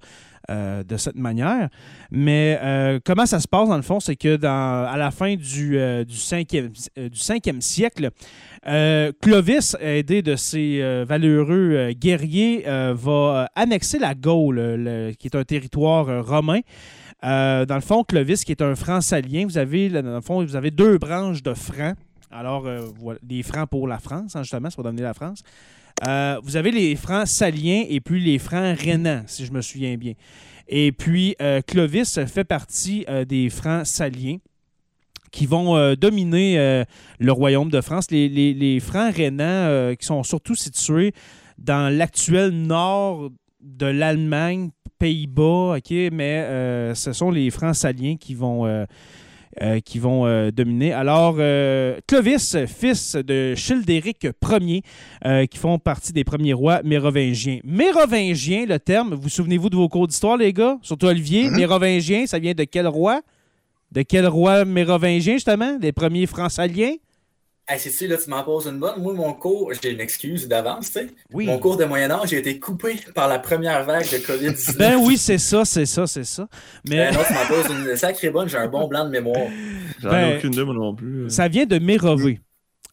euh, 0.49 0.83
de 0.83 0.97
cette 0.97 1.15
manière. 1.15 1.69
Mais 2.11 2.59
euh, 2.61 2.99
comment 3.03 3.25
ça 3.25 3.39
se 3.39 3.47
passe, 3.47 3.67
dans 3.69 3.75
le 3.75 3.81
fond, 3.81 3.99
c'est 3.99 4.15
que 4.15 4.37
à 4.45 4.95
la 4.97 5.11
fin 5.11 5.35
du, 5.35 5.77
euh, 5.77 6.03
du, 6.03 6.15
5e, 6.15 6.69
euh, 6.97 7.09
du 7.09 7.17
5e 7.19 7.61
siècle, 7.61 8.09
Clovis, 9.21 9.75
aidé 9.79 10.21
de 10.21 10.35
ses 10.35 11.03
valeureux 11.07 11.91
guerriers, 11.93 12.63
va 12.93 13.47
annexer 13.55 13.99
la 13.99 14.13
Gaule, 14.15 14.55
le- 14.59 15.11
qui 15.17 15.27
est 15.27 15.35
un 15.35 15.43
territoire 15.43 16.25
romain. 16.25 16.59
Dans 17.21 17.65
le 17.75 17.81
fond, 17.81 18.03
Clovis, 18.03 18.43
qui 18.43 18.51
est 18.51 18.61
un 18.61 18.75
franc 18.75 19.01
salien, 19.01 19.45
vous 19.45 19.57
avez, 19.57 19.89
dans 19.89 20.01
le 20.15 20.21
fond, 20.21 20.43
vous 20.43 20.55
avez 20.55 20.71
deux 20.71 20.97
branches 20.97 21.43
de 21.43 21.53
francs. 21.53 21.95
Alors, 22.31 22.67
voilà, 22.99 23.19
des 23.23 23.43
francs 23.43 23.69
pour 23.69 23.87
la 23.87 23.99
France, 23.99 24.35
hein, 24.35 24.41
justement, 24.43 24.69
ça 24.69 24.81
va 24.81 24.89
donner 24.89 25.03
la 25.03 25.13
France. 25.13 25.41
Euh, 26.05 26.39
vous 26.43 26.57
avez 26.57 26.71
les 26.71 26.95
francs 26.95 27.27
saliens 27.27 27.85
et 27.87 28.01
puis 28.01 28.23
les 28.23 28.37
francs 28.37 28.77
rénans, 28.77 29.23
si 29.27 29.45
je 29.45 29.51
me 29.51 29.61
souviens 29.61 29.95
bien. 29.95 30.13
Et 30.67 30.91
puis, 30.91 31.35
euh, 31.41 31.61
Clovis 31.61 32.19
fait 32.25 32.43
partie 32.43 33.05
euh, 33.07 33.25
des 33.25 33.49
francs 33.49 33.85
saliens 33.85 34.37
qui 35.31 35.45
vont 35.45 35.95
dominer 35.95 36.85
le 37.19 37.31
royaume 37.33 37.69
de 37.69 37.81
France. 37.81 38.09
Les, 38.09 38.79
francs 38.79 39.13
rénans 39.13 39.43
euh, 39.43 39.93
qui 39.93 40.05
sont 40.05 40.23
surtout 40.23 40.55
situés 40.55 41.11
dans 41.57 41.93
l'actuel 41.93 42.51
nord 42.51 43.31
de 43.59 43.85
l'Allemagne, 43.85 44.69
Pays-Bas, 44.97 45.75
OK, 45.75 45.91
mais 46.13 46.95
ce 46.95 47.11
sont 47.11 47.31
les 47.31 47.49
francs 47.49 47.75
saliens 47.75 48.15
qui 48.15 48.33
vont, 48.33 48.85
euh, 49.61 49.79
qui 49.79 49.99
vont 49.99 50.25
euh, 50.25 50.51
dominer. 50.51 50.91
Alors, 50.91 51.37
euh, 51.39 51.99
Clovis, 52.07 52.57
fils 52.67 53.15
de 53.15 53.55
Childéric 53.55 54.27
Ier, 54.43 54.81
qui 55.49 55.57
font 55.57 55.79
partie 55.79 56.13
des 56.13 56.23
premiers 56.23 56.53
rois 56.53 56.81
mérovingiens. 56.83 57.59
Mérovingien, 57.63 58.65
le 58.65 58.79
terme, 58.79 59.13
vous 59.15 59.29
souvenez-vous 59.29 59.69
de 59.69 59.75
vos 59.75 59.87
cours 59.89 60.07
d'histoire, 60.07 60.37
les 60.37 60.51
gars? 60.53 60.77
Surtout 60.81 61.05
Olivier, 61.07 61.49
Mhm. 61.49 61.55
mérovingien, 61.57 62.25
ça 62.27 62.39
vient 62.39 62.53
de 62.53 62.63
quel 62.65 62.87
roi? 62.87 63.21
De 63.91 64.01
quel 64.01 64.27
roi 64.27 64.65
mérovingien, 64.65 65.33
justement? 65.33 65.77
Les 65.81 65.91
premiers 65.91 66.25
francaliens? 66.25 66.95
Hey, 67.67 67.79
c'est 67.79 67.89
sûr, 67.89 68.07
là, 68.07 68.17
tu 68.17 68.29
m'en 68.29 68.43
poses 68.43 68.67
une 68.67 68.77
bonne. 68.77 69.01
Moi, 69.01 69.13
mon 69.13 69.33
cours, 69.33 69.71
j'ai 69.81 69.89
une 69.89 69.99
excuse 69.99 70.47
d'avance, 70.47 70.85
tu 70.91 70.99
sais. 70.99 71.07
Oui. 71.33 71.47
Mon 71.47 71.57
cours 71.57 71.77
de 71.77 71.85
Moyen-Âge, 71.85 72.29
j'ai 72.29 72.37
été 72.37 72.59
coupé 72.59 72.97
par 73.15 73.27
la 73.27 73.39
première 73.39 73.83
vague 73.83 74.03
de 74.03 74.17
COVID-19. 74.17 74.77
Ben 74.77 74.95
oui, 74.97 75.17
c'est 75.17 75.39
ça, 75.39 75.65
c'est 75.65 75.87
ça, 75.87 76.05
c'est 76.05 76.25
ça. 76.25 76.47
Mais 76.87 76.97
Ben 76.97 77.15
non, 77.15 77.21
tu 77.27 77.33
m'en 77.33 77.45
poses 77.47 77.71
une 77.75 77.95
sacrée 77.95 78.29
bonne, 78.29 78.47
j'ai 78.47 78.57
un 78.57 78.67
bon 78.67 78.87
blanc 78.87 79.05
de 79.05 79.09
mémoire. 79.09 79.47
J'en 79.99 80.09
Ben, 80.11 80.27
ai 80.33 80.37
aucune 80.37 80.53
idée, 80.53 80.63
moi 80.63 80.75
non 80.75 80.93
plus. 80.93 81.27
Ça 81.31 81.47
vient 81.47 81.65
de 81.65 81.79
Mérové. 81.79 82.39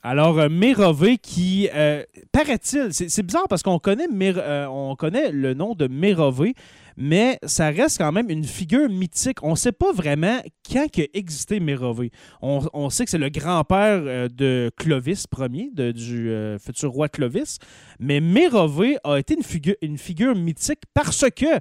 Alors, 0.04 0.40
euh, 0.40 0.48
Mérové 0.48 1.16
qui, 1.16 1.68
euh, 1.72 2.02
paraît-il, 2.32 2.88
c'est 2.92 3.22
bizarre 3.22 3.46
parce 3.48 3.62
qu'on 3.62 3.78
connaît, 3.78 4.08
euh, 4.10 4.66
on 4.68 4.96
connaît 4.96 5.30
le 5.30 5.54
nom 5.54 5.76
de 5.76 5.86
Mérové, 5.86 6.54
mais 6.96 7.38
ça 7.44 7.68
reste 7.68 7.98
quand 7.98 8.10
même 8.10 8.28
une 8.28 8.42
figure 8.42 8.88
mythique. 8.88 9.38
On 9.44 9.52
ne 9.52 9.56
sait 9.56 9.70
pas 9.70 9.92
vraiment 9.92 10.40
quand 10.68 10.90
que 10.90 11.02
existé 11.14 11.60
Mérové. 11.60 12.10
On, 12.40 12.90
sait 12.90 13.04
que 13.04 13.12
c'est 13.12 13.18
le 13.18 13.28
grand-père 13.28 14.02
euh, 14.04 14.28
de 14.28 14.72
Clovis 14.76 15.26
Ier, 15.38 15.70
du 15.92 16.34
futur 16.58 16.90
roi 16.90 17.08
Clovis, 17.08 17.58
mais 18.00 18.18
Mérové 18.18 18.96
a 19.04 19.18
été 19.18 19.34
une 19.34 19.44
figure, 19.44 19.76
une 19.82 19.98
figure 19.98 20.34
mythique 20.34 20.82
parce 20.94 21.24
que 21.30 21.60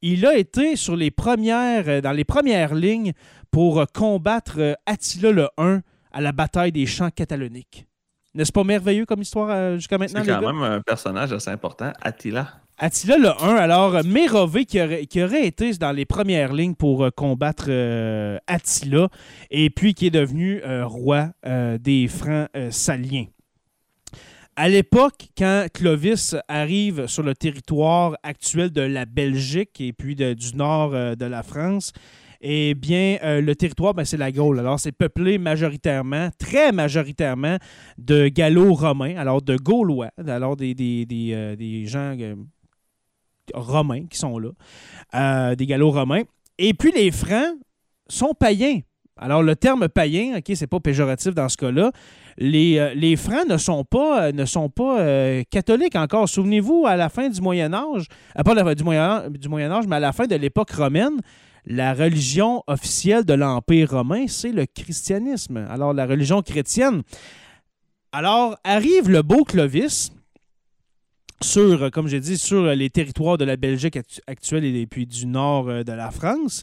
il 0.00 0.24
a 0.24 0.38
été 0.38 0.76
sur 0.76 0.96
les 0.96 1.10
premières, 1.10 2.00
dans 2.00 2.12
les 2.12 2.24
premières 2.24 2.74
lignes 2.74 3.12
pour 3.50 3.84
combattre 3.92 4.78
Attila 4.86 5.30
le 5.32 5.48
1 5.58 5.82
à 6.14 6.20
la 6.22 6.32
bataille 6.32 6.72
des 6.72 6.86
champs 6.86 7.10
cataloniques. 7.10 7.86
N'est-ce 8.34 8.50
pas 8.52 8.64
merveilleux 8.64 9.04
comme 9.06 9.20
histoire 9.22 9.50
euh, 9.50 9.74
jusqu'à 9.76 9.98
maintenant, 9.98 10.20
C'est 10.24 10.28
les 10.30 10.34
quand 10.34 10.40
gars? 10.40 10.52
même 10.52 10.62
un 10.62 10.80
personnage 10.80 11.32
assez 11.32 11.50
important, 11.50 11.92
Attila. 12.00 12.48
Attila 12.78 13.16
le 13.18 13.28
1, 13.28 13.54
alors 13.54 13.94
euh, 13.94 14.02
Mérové 14.02 14.64
qui 14.64 14.80
aurait, 14.82 15.06
qui 15.06 15.22
aurait 15.22 15.46
été 15.46 15.72
dans 15.74 15.92
les 15.92 16.04
premières 16.04 16.52
lignes 16.52 16.74
pour 16.74 17.04
euh, 17.04 17.10
combattre 17.10 17.66
euh, 17.68 18.38
Attila 18.48 19.08
et 19.52 19.70
puis 19.70 19.94
qui 19.94 20.06
est 20.06 20.10
devenu 20.10 20.60
euh, 20.64 20.84
roi 20.84 21.28
euh, 21.46 21.78
des 21.78 22.08
Francs 22.08 22.48
saliens. 22.70 23.26
À 24.56 24.68
l'époque, 24.68 25.28
quand 25.36 25.66
Clovis 25.72 26.36
arrive 26.48 27.06
sur 27.08 27.24
le 27.24 27.34
territoire 27.34 28.16
actuel 28.22 28.70
de 28.70 28.82
la 28.82 29.04
Belgique 29.04 29.80
et 29.80 29.92
puis 29.92 30.14
de- 30.14 30.32
du 30.34 30.54
nord 30.56 30.90
de 30.92 31.24
la 31.24 31.42
France, 31.42 31.92
eh 32.46 32.74
bien, 32.74 33.16
euh, 33.22 33.40
le 33.40 33.56
territoire, 33.56 33.94
ben, 33.94 34.04
c'est 34.04 34.18
la 34.18 34.30
Gaule. 34.30 34.58
Alors, 34.58 34.78
c'est 34.78 34.92
peuplé 34.92 35.38
majoritairement, 35.38 36.28
très 36.38 36.72
majoritairement, 36.72 37.56
de 37.96 38.28
gallo-romains, 38.28 39.16
alors 39.16 39.40
de 39.40 39.56
Gaulois, 39.56 40.10
alors 40.28 40.54
des, 40.54 40.74
des, 40.74 41.06
euh, 41.32 41.86
gens 41.86 42.14
euh, 42.20 42.34
romains 43.54 44.04
qui 44.04 44.18
sont 44.18 44.38
là, 44.38 45.54
des 45.56 45.64
gallo-romains. 45.64 46.24
Et 46.58 46.74
puis, 46.74 46.92
les 46.92 47.10
Francs 47.10 47.56
sont 48.08 48.34
païens. 48.38 48.80
Alors, 49.16 49.42
le 49.42 49.56
terme 49.56 49.88
païen, 49.88 50.36
OK, 50.36 50.52
c'est 50.54 50.66
pas 50.66 50.80
péjoratif 50.80 51.34
dans 51.34 51.48
ce 51.48 51.56
cas-là. 51.56 51.92
Les, 52.36 53.16
Francs 53.16 53.48
ne 53.48 53.56
sont 53.56 53.84
pas, 53.84 54.30
catholiques 55.50 55.96
encore. 55.96 56.28
Souvenez-vous, 56.28 56.84
à 56.86 56.96
la 56.96 57.08
fin 57.08 57.30
du 57.30 57.40
Moyen 57.40 57.72
Âge, 57.72 58.06
pas 58.44 58.52
la 58.52 58.74
du 58.74 58.82
du 58.82 59.48
Moyen 59.48 59.70
Âge, 59.70 59.86
mais 59.88 59.96
à 59.96 60.00
la 60.00 60.12
fin 60.12 60.26
de 60.26 60.36
l'époque 60.36 60.72
romaine, 60.72 61.20
la 61.66 61.94
religion 61.94 62.62
officielle 62.66 63.24
de 63.24 63.34
l'Empire 63.34 63.90
romain, 63.90 64.26
c'est 64.28 64.52
le 64.52 64.66
christianisme. 64.66 65.56
Alors, 65.70 65.92
la 65.92 66.06
religion 66.06 66.42
chrétienne. 66.42 67.02
Alors, 68.12 68.56
arrive 68.64 69.10
le 69.10 69.22
beau 69.22 69.44
Clovis 69.44 70.12
sur, 71.42 71.90
comme 71.90 72.08
j'ai 72.08 72.20
dit, 72.20 72.38
sur 72.38 72.64
les 72.66 72.90
territoires 72.90 73.38
de 73.38 73.44
la 73.44 73.56
Belgique 73.56 73.96
actu- 73.96 74.20
actuelle 74.26 74.64
et 74.64 74.86
puis 74.86 75.06
du 75.06 75.26
nord 75.26 75.68
euh, 75.68 75.82
de 75.82 75.92
la 75.92 76.10
France. 76.10 76.62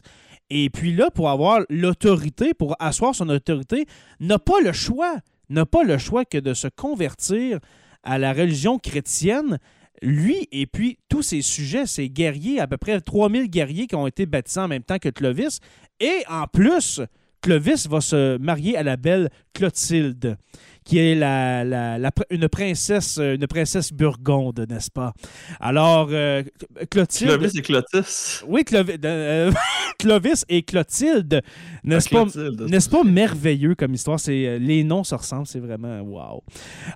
Et 0.50 0.70
puis 0.70 0.92
là, 0.92 1.10
pour 1.10 1.30
avoir 1.30 1.60
l'autorité, 1.68 2.52
pour 2.54 2.76
asseoir 2.78 3.14
son 3.14 3.28
autorité, 3.28 3.86
n'a 4.20 4.38
pas 4.38 4.60
le 4.60 4.72
choix, 4.72 5.16
n'a 5.48 5.66
pas 5.66 5.82
le 5.82 5.98
choix 5.98 6.24
que 6.24 6.38
de 6.38 6.54
se 6.54 6.68
convertir 6.68 7.58
à 8.02 8.18
la 8.18 8.32
religion 8.32 8.78
chrétienne. 8.78 9.58
Lui 10.02 10.48
et 10.50 10.66
puis 10.66 10.98
tous 11.08 11.22
ses 11.22 11.42
sujets, 11.42 11.86
ses 11.86 12.10
guerriers, 12.10 12.60
à 12.60 12.66
peu 12.66 12.76
près 12.76 13.00
3000 13.00 13.48
guerriers 13.48 13.86
qui 13.86 13.94
ont 13.94 14.06
été 14.06 14.26
baptisés 14.26 14.60
en 14.60 14.68
même 14.68 14.82
temps 14.82 14.98
que 14.98 15.08
Clovis. 15.08 15.60
Et 16.00 16.24
en 16.28 16.46
plus, 16.46 17.00
Clovis 17.40 17.88
va 17.88 18.00
se 18.00 18.36
marier 18.38 18.76
à 18.76 18.82
la 18.82 18.96
belle 18.96 19.30
Clotilde, 19.54 20.36
qui 20.84 20.98
est 20.98 21.14
la, 21.14 21.64
la- 21.64 22.10
une, 22.30 22.48
princesse, 22.48 23.18
une 23.18 23.46
princesse 23.46 23.92
burgonde, 23.92 24.66
n'est-ce 24.68 24.90
pas? 24.90 25.12
Alors, 25.60 26.08
euh, 26.10 26.42
Clotilde... 26.90 27.30
Clovis 27.30 27.54
et 27.56 27.62
Clotis. 27.62 28.40
Oui, 28.46 28.64
Clovis, 28.64 28.96
euh, 29.04 29.52
Clovis 29.98 30.44
et 30.48 30.62
Clotilde, 30.62 31.42
n'est-ce 31.84 32.08
Ah, 32.12 32.24
pas, 32.24 32.66
n'est-ce 32.66 32.88
pas 32.90 33.04
merveilleux 33.04 33.74
comme 33.74 33.94
histoire? 33.94 34.18
C'est, 34.20 34.46
euh, 34.46 34.58
les 34.58 34.84
noms 34.84 35.04
se 35.04 35.14
ressemblent, 35.14 35.46
c'est 35.46 35.60
vraiment 35.60 36.00
wow. 36.00 36.42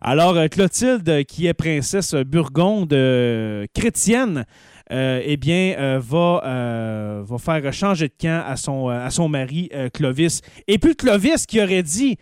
Alors, 0.01 0.37
euh, 0.37 0.49
Clotilde, 0.49 1.09
euh, 1.09 1.23
qui 1.23 1.47
est 1.47 1.55
princesse 1.55 2.15
burgonde 2.15 2.93
euh, 2.93 3.67
chrétienne, 3.75 4.45
euh, 4.93 5.21
eh 5.25 5.37
bien, 5.37 5.75
euh, 5.79 6.01
va, 6.03 6.43
euh, 6.45 7.23
va 7.27 7.39
faire 7.39 7.73
changer 7.73 8.09
de 8.09 8.15
camp 8.21 8.45
à 8.47 8.57
son, 8.57 8.89
euh, 8.89 9.05
à 9.05 9.11
son 9.11 9.29
mari 9.29 9.69
euh, 9.75 9.89
Clovis. 9.93 10.43
Et 10.69 10.79
puis 10.79 10.95
Clovis 10.95 11.45
qui 11.47 11.61
aurait 11.61 11.83
dit, 11.83 12.17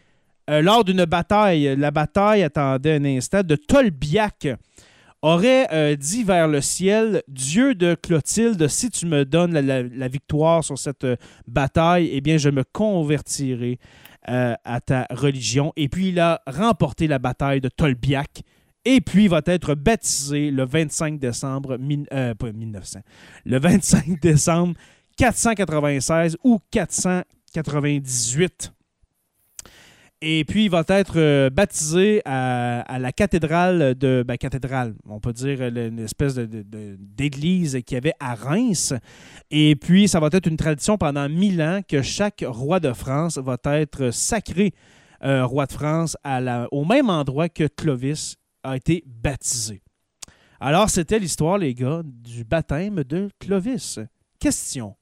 euh, 0.51 0.63
lors 0.63 0.85
d'une 0.85 1.05
bataille, 1.05 1.77
la 1.77 1.91
bataille, 1.91 2.43
attendez 2.43 2.93
un 2.93 3.05
instant, 3.05 3.43
de 3.43 3.57
Tolbiac, 3.57 4.49
aurait 5.23 5.67
euh, 5.73 5.97
dit 5.97 6.23
vers 6.23 6.49
le 6.49 6.61
ciel, 6.61 7.23
Dieu 7.29 7.75
de 7.75 7.95
Clotilde, 7.95 8.69
si 8.69 8.91
tu 8.91 9.07
me 9.07 9.25
donnes 9.25 9.59
la, 9.59 10.09
victoire 10.09 10.63
sur 10.63 10.79
cette 10.79 11.05
euh, 11.05 11.17
bataille, 11.47 12.11
eh 12.13 12.21
bien, 12.21 12.37
je 12.37 12.51
me 12.51 12.63
convertirai 12.63 13.79
à 14.27 14.81
ta 14.81 15.07
religion. 15.11 15.75
Et 15.77 15.91
puis, 15.91 16.09
il 16.09 16.19
a 16.19 16.41
remporté 16.47 17.07
la 17.07 17.19
bataille 17.19 17.61
de 17.61 17.69
Tolbiac. 17.69 18.41
Et 18.87 19.03
puis, 19.03 19.29
va 19.29 19.43
être 19.45 19.75
baptisé 19.75 20.51
le 20.51 20.65
25 20.65 21.19
décembre, 21.19 21.77
mille- 21.77 22.07
pas 22.09 22.51
1900, 22.51 23.01
le 23.45 23.59
25 23.59 24.19
décembre 24.23 24.73
496 25.19 26.39
ou 26.43 26.59
498. 26.71 28.73
Et 30.27 30.47
puis, 30.47 30.65
il 30.65 30.71
va 30.71 30.83
être 30.89 31.19
euh, 31.19 31.51
baptisé 31.51 32.23
à, 32.25 32.99
la 32.99 33.13
cathédrale 33.13 33.95
de. 33.95 34.25
Ben, 34.27 34.39
cathédrale, 34.39 34.95
on 35.07 35.21
peut 35.21 35.35
dire 35.35 35.59
euh, 35.61 35.89
une 35.89 35.99
espèce 35.99 36.37
d'église 36.37 37.79
qu'il 37.85 37.97
y 37.97 37.99
avait 37.99 38.15
à 38.19 38.35
Reims. 38.35 38.95
Et 39.51 39.77
puis, 39.77 40.09
ça 40.09 40.21
va 40.21 40.31
être 40.33 40.47
une 40.47 40.57
tradition 40.57 40.97
pendant 40.97 41.29
mille 41.29 41.61
ans 41.61 41.83
que 41.87 42.01
chaque 42.01 42.43
roi 42.47 42.81
de 42.81 42.95
France 42.95 43.37
va 43.37 43.59
être 43.75 44.13
sacré 44.13 44.73
euh, 45.25 45.45
roi 45.45 45.67
de 45.67 45.73
France 45.73 46.17
au 46.73 46.87
même 46.87 47.11
endroit 47.11 47.51
que 47.51 47.67
Clovis 47.67 48.37
a 48.63 48.77
été 48.77 49.05
baptisé. 49.07 49.83
Alors, 50.59 50.89
c'était 50.89 51.19
l'histoire, 51.19 51.59
les 51.59 51.75
gars, 51.75 52.01
du 52.03 52.45
baptême 52.45 53.05
de 53.05 53.29
Clovis. 53.39 53.99
Question. 54.39 54.97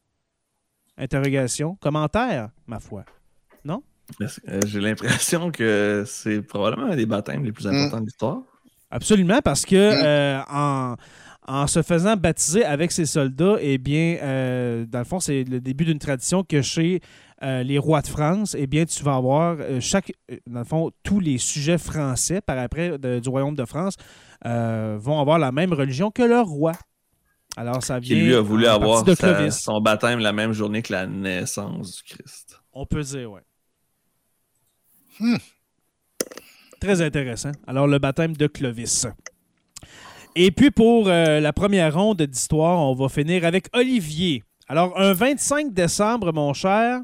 Interrogation. 0.99 1.77
Commentaire, 1.77 2.51
ma 2.67 2.81
foi. 2.81 3.05
Euh, 4.49 4.61
J'ai 4.67 4.81
l'impression 4.81 5.51
que 5.51 6.05
c'est 6.07 6.43
probablement 6.43 6.93
un 6.93 6.97
des 6.97 7.07
baptêmes 7.07 7.45
les 7.45 7.53
plus 7.53 7.67
importants 7.67 8.01
de 8.01 8.07
l'histoire. 8.07 8.39
Absolument, 8.91 9.41
parce 9.43 9.65
que 9.65 9.75
euh, 9.77 10.41
en, 10.51 10.97
en 11.47 11.67
se 11.67 11.83
faisant 11.83 12.17
baptiser 12.17 12.65
avec 12.65 12.93
ses 12.93 13.07
soldats, 13.07 13.57
eh 13.61 13.79
bien, 13.79 14.19
euh, 14.23 14.85
dans 14.87 14.99
le 14.99 15.05
fond, 15.05 15.19
c'est 15.21 15.45
le 15.45 15.61
début 15.61 15.85
d'une 15.87 15.99
tradition 15.99 16.45
que 16.45 16.61
chez 16.63 17.01
euh, 17.43 17.63
les 17.63 17.79
rois 17.79 18.03
de 18.03 18.07
France, 18.07 18.55
eh 18.59 18.67
bien, 18.67 18.85
tu 18.85 19.03
vas 19.03 19.15
avoir 19.17 19.57
chaque, 19.81 20.13
dans 20.47 20.61
le 20.61 20.65
fond, 20.65 20.91
tous 21.03 21.19
les 21.21 21.39
sujets 21.39 21.79
français 21.79 22.41
par 22.41 22.59
après 22.59 22.99
de- 22.99 23.19
du 23.19 23.29
royaume 23.29 23.55
de 23.57 23.65
France 23.65 23.97
euh, 24.47 24.97
vont 25.01 25.19
avoir 25.21 25.39
la 25.39 25.51
même 25.53 25.73
religion 25.73 26.11
que 26.11 26.23
leur 26.23 26.47
roi. 26.47 26.73
Alors, 27.57 27.83
ça 27.83 28.01
Qui 28.01 28.15
vient 28.15 28.25
lui 28.25 28.35
a 28.35 28.41
voulu 28.41 28.67
avoir 28.67 29.05
sa- 29.17 29.51
son 29.51 29.81
baptême 29.81 30.21
la 30.21 30.33
même 30.33 30.53
journée 30.53 30.83
que 30.83 30.93
la 30.93 31.07
naissance 31.07 31.97
du 31.97 32.03
Christ. 32.15 32.61
On 32.73 32.87
peut 32.87 33.03
dire, 33.03 33.31
oui. 33.33 33.41
Hmm. 35.21 35.37
Très 36.81 37.01
intéressant. 37.01 37.53
Alors, 37.67 37.87
le 37.87 37.99
baptême 37.99 38.37
de 38.37 38.47
Clovis. 38.47 39.07
Et 40.35 40.51
puis, 40.51 40.71
pour 40.71 41.09
euh, 41.09 41.41
la 41.41 41.53
première 41.53 41.95
ronde 41.95 42.23
d'histoire, 42.23 42.79
on 42.79 42.95
va 42.95 43.09
finir 43.09 43.45
avec 43.45 43.67
Olivier. 43.73 44.43
Alors, 44.69 44.99
un 44.99 45.13
25 45.13 45.73
décembre, 45.73 46.33
mon 46.33 46.53
cher. 46.55 47.01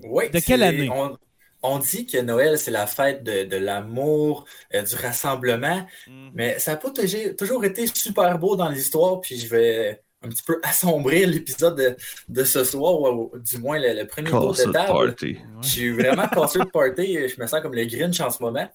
Oui, 0.00 0.30
De 0.30 0.40
quelle 0.40 0.62
année? 0.62 0.90
On, 0.90 1.16
on 1.62 1.78
dit 1.78 2.06
que 2.06 2.18
Noël, 2.18 2.58
c'est 2.58 2.70
la 2.70 2.86
fête 2.86 3.22
de, 3.22 3.44
de 3.44 3.56
l'amour, 3.56 4.44
euh, 4.74 4.82
du 4.82 4.94
rassemblement, 4.96 5.86
mais 6.34 6.58
ça 6.58 6.72
n'a 6.72 6.76
pas 6.76 6.90
toujours, 6.90 7.36
toujours 7.38 7.64
été 7.64 7.86
super 7.86 8.38
beau 8.38 8.56
dans 8.56 8.68
l'histoire, 8.68 9.20
puis 9.20 9.38
je 9.38 9.48
vais 9.48 10.02
un 10.24 10.28
petit 10.28 10.42
peu 10.42 10.60
assombrir 10.64 11.28
l'épisode 11.28 11.76
de, 11.76 11.96
de 12.28 12.44
ce 12.44 12.64
soir, 12.64 13.00
ou, 13.00 13.30
ou 13.32 13.38
du 13.38 13.58
moins 13.58 13.78
le, 13.78 13.92
le 14.00 14.06
premier 14.06 14.30
tour 14.30 14.54
de 14.54 14.72
table. 14.72 14.86
party. 14.86 15.38
J'ai 15.62 15.90
vraiment 15.90 16.28
passé 16.28 16.58
le 16.58 16.66
party. 16.66 17.28
Je 17.28 17.40
me 17.40 17.46
sens 17.46 17.60
comme 17.60 17.74
le 17.74 17.84
Grinch 17.84 18.20
en 18.20 18.30
ce 18.30 18.42
moment. 18.42 18.68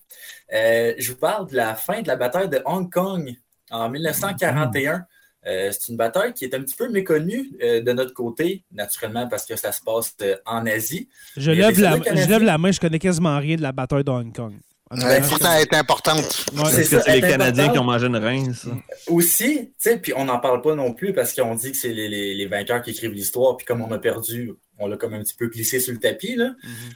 Euh, 0.53 0.93
je 0.97 1.11
vous 1.11 1.17
parle 1.17 1.49
de 1.49 1.55
la 1.55 1.75
fin 1.75 2.01
de 2.01 2.07
la 2.07 2.15
bataille 2.15 2.49
de 2.49 2.61
Hong 2.65 2.91
Kong 2.91 3.33
en 3.71 3.89
1941. 3.89 5.05
Euh, 5.45 5.71
c'est 5.71 5.89
une 5.91 5.97
bataille 5.97 6.33
qui 6.33 6.43
est 6.45 6.53
un 6.53 6.61
petit 6.61 6.75
peu 6.75 6.89
méconnue 6.89 7.51
euh, 7.63 7.79
de 7.81 7.91
notre 7.93 8.13
côté, 8.13 8.65
naturellement 8.71 9.27
parce 9.29 9.45
que 9.45 9.55
ça 9.55 9.71
se 9.71 9.81
passe 9.81 10.13
euh, 10.21 10.35
en 10.45 10.65
Asie. 10.65 11.07
Je 11.37 11.51
lève, 11.51 11.79
la, 11.79 11.95
je 11.95 12.27
lève 12.27 12.43
la 12.43 12.57
main, 12.57 12.71
je 12.71 12.79
connais 12.79 12.99
quasiment 12.99 13.37
rien 13.39 13.55
de 13.55 13.61
la 13.61 13.71
bataille 13.71 14.03
de 14.03 14.11
Hong 14.11 14.35
Kong. 14.35 14.55
Honnêtement, 14.89 15.27
pourtant, 15.29 15.51
elle 15.53 15.61
est 15.63 15.73
importante. 15.75 16.45
Ouais. 16.55 16.63
C'est 16.71 16.81
que 16.83 16.87
ça, 16.87 17.01
c'est 17.01 17.15
les 17.19 17.21
Canadiens 17.21 17.69
qui 17.69 17.77
ont 17.79 17.83
mangé 17.83 18.07
une 18.07 18.15
reine, 18.15 18.53
ça? 18.53 18.69
Aussi, 19.07 19.67
tu 19.67 19.73
sais, 19.77 19.97
puis 19.97 20.13
on 20.15 20.25
n'en 20.25 20.39
parle 20.39 20.61
pas 20.61 20.75
non 20.75 20.93
plus 20.93 21.13
parce 21.13 21.33
qu'on 21.33 21.55
dit 21.55 21.71
que 21.71 21.77
c'est 21.77 21.89
les, 21.93 22.07
les- 22.07 22.35
les 22.35 22.45
vainqueurs 22.45 22.81
qui 22.81 22.91
écrivent 22.91 23.11
l'histoire, 23.11 23.57
puis 23.57 23.65
comme 23.65 23.81
on 23.81 23.91
a 23.91 23.99
perdu, 23.99 24.53
on 24.79 24.87
l'a 24.87 24.95
comme 24.97 25.13
un 25.13 25.21
petit 25.23 25.35
peu 25.35 25.47
glissé 25.47 25.79
sur 25.79 25.93
le 25.93 25.99
tapis, 25.99 26.35
là. 26.35 26.51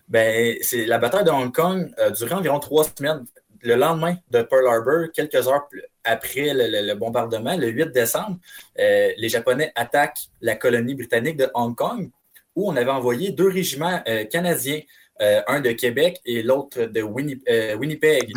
Ben, 0.07 0.55
c'est 0.61 0.85
la 0.85 0.97
bataille 0.99 1.23
de 1.25 1.31
Hong 1.31 1.53
Kong 1.53 1.91
a 1.97 2.09
duré 2.11 2.33
environ 2.33 2.59
trois 2.59 2.85
semaines. 2.85 3.25
Le 3.63 3.75
lendemain 3.75 4.15
de 4.31 4.41
Pearl 4.41 4.65
Harbor, 4.67 5.11
quelques 5.13 5.47
heures 5.47 5.67
après 6.03 6.53
le, 6.53 6.67
le- 6.67 6.87
le 6.87 6.95
bombardement, 6.95 7.55
le 7.55 7.67
8 7.67 7.91
décembre, 7.91 8.37
euh, 8.79 9.09
les 9.17 9.29
Japonais 9.29 9.71
attaquent 9.75 10.29
la 10.41 10.55
colonie 10.55 10.95
britannique 10.95 11.37
de 11.37 11.47
Hong 11.53 11.75
Kong, 11.75 12.09
où 12.55 12.71
on 12.71 12.75
avait 12.75 12.89
envoyé 12.91 13.31
deux 13.31 13.49
régiments 13.49 14.01
euh, 14.07 14.25
canadiens, 14.25 14.79
euh, 15.21 15.41
un 15.47 15.59
de 15.61 15.71
Québec 15.71 16.19
et 16.25 16.41
l'autre 16.43 16.83
de 16.85 17.01
Winni- 17.01 17.41
euh, 17.49 17.75
Winnipeg. 17.75 18.31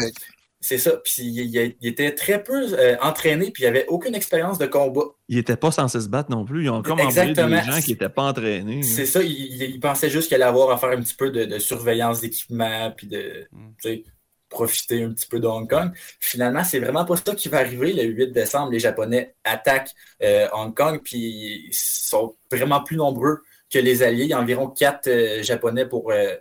C'est 0.61 0.79
ça. 0.79 0.93
Puis 1.05 1.23
il, 1.25 1.55
il- 1.55 1.77
il 1.83 1.89
était 1.89 2.15
très 2.15 2.43
peu 2.43 2.67
euh, 2.79 2.97
entraîné, 3.03 3.51
puis 3.51 3.65
il 3.65 3.67
avait 3.67 3.87
aucune 3.89 4.15
expérience 4.15 4.57
de 4.59 4.65
combat. 4.65 5.03
Ils 5.29 5.37
n'étaient 5.37 5.57
pas 5.59 5.71
censés 5.71 6.01
se 6.01 6.09
battre 6.09 6.31
non 6.31 6.45
plus. 6.47 6.65
Ils 6.65 6.71
ont 6.71 6.81
comme 6.83 7.01
envoyé 7.01 7.35
des 7.35 7.63
gens 7.63 7.81
qui 7.83 7.91
n'étaient 7.91 8.09
pas 8.09 8.23
entraînés. 8.23 8.83
C'est 8.83 9.05
ça, 9.05 9.23
il, 9.23 9.31
il- 9.33 9.63
il 9.75 9.81
pensait 9.81 10.09
juste 10.09 10.29
qu'il 10.29 10.37
allait 10.37 10.45
avoir 10.45 10.71
à 10.71 10.79
faire 10.79 10.89
un 10.91 11.01
petit 11.03 11.15
peu 11.17 11.31
de, 11.31 11.45
de 11.45 11.59
surveillance 11.59 12.21
d'équipement, 12.23 12.91
puis 12.97 13.07
de 13.09 13.47
Mm. 13.53 13.99
profiter 14.49 15.03
un 15.03 15.13
petit 15.13 15.27
peu 15.27 15.41
de 15.41 15.47
Hong 15.47 15.69
Kong. 15.69 15.91
Finalement, 16.21 16.63
c'est 16.65 16.79
vraiment 16.79 17.05
pas 17.05 17.17
ça 17.17 17.35
qui 17.35 17.49
va 17.49 17.59
arriver. 17.59 17.93
Le 17.93 18.05
8 18.05 18.33
décembre, 18.33 18.71
les 18.73 18.79
Japonais 18.79 19.35
attaquent 19.45 19.91
euh, 20.23 20.47
Hong 20.53 20.75
Kong, 20.75 21.01
puis 21.03 21.67
ils 21.69 21.73
sont 21.73 22.37
vraiment 22.51 22.83
plus 22.83 22.97
nombreux 22.97 23.43
que 23.71 23.79
les 23.79 24.03
Alliés. 24.03 24.25
Il 24.25 24.31
y 24.31 24.33
a 24.33 24.41
environ 24.41 24.69
quatre 24.69 25.09
euh, 25.09 25.43
Japonais 25.43 25.87
pour, 25.87 26.11
euh, 26.13 26.37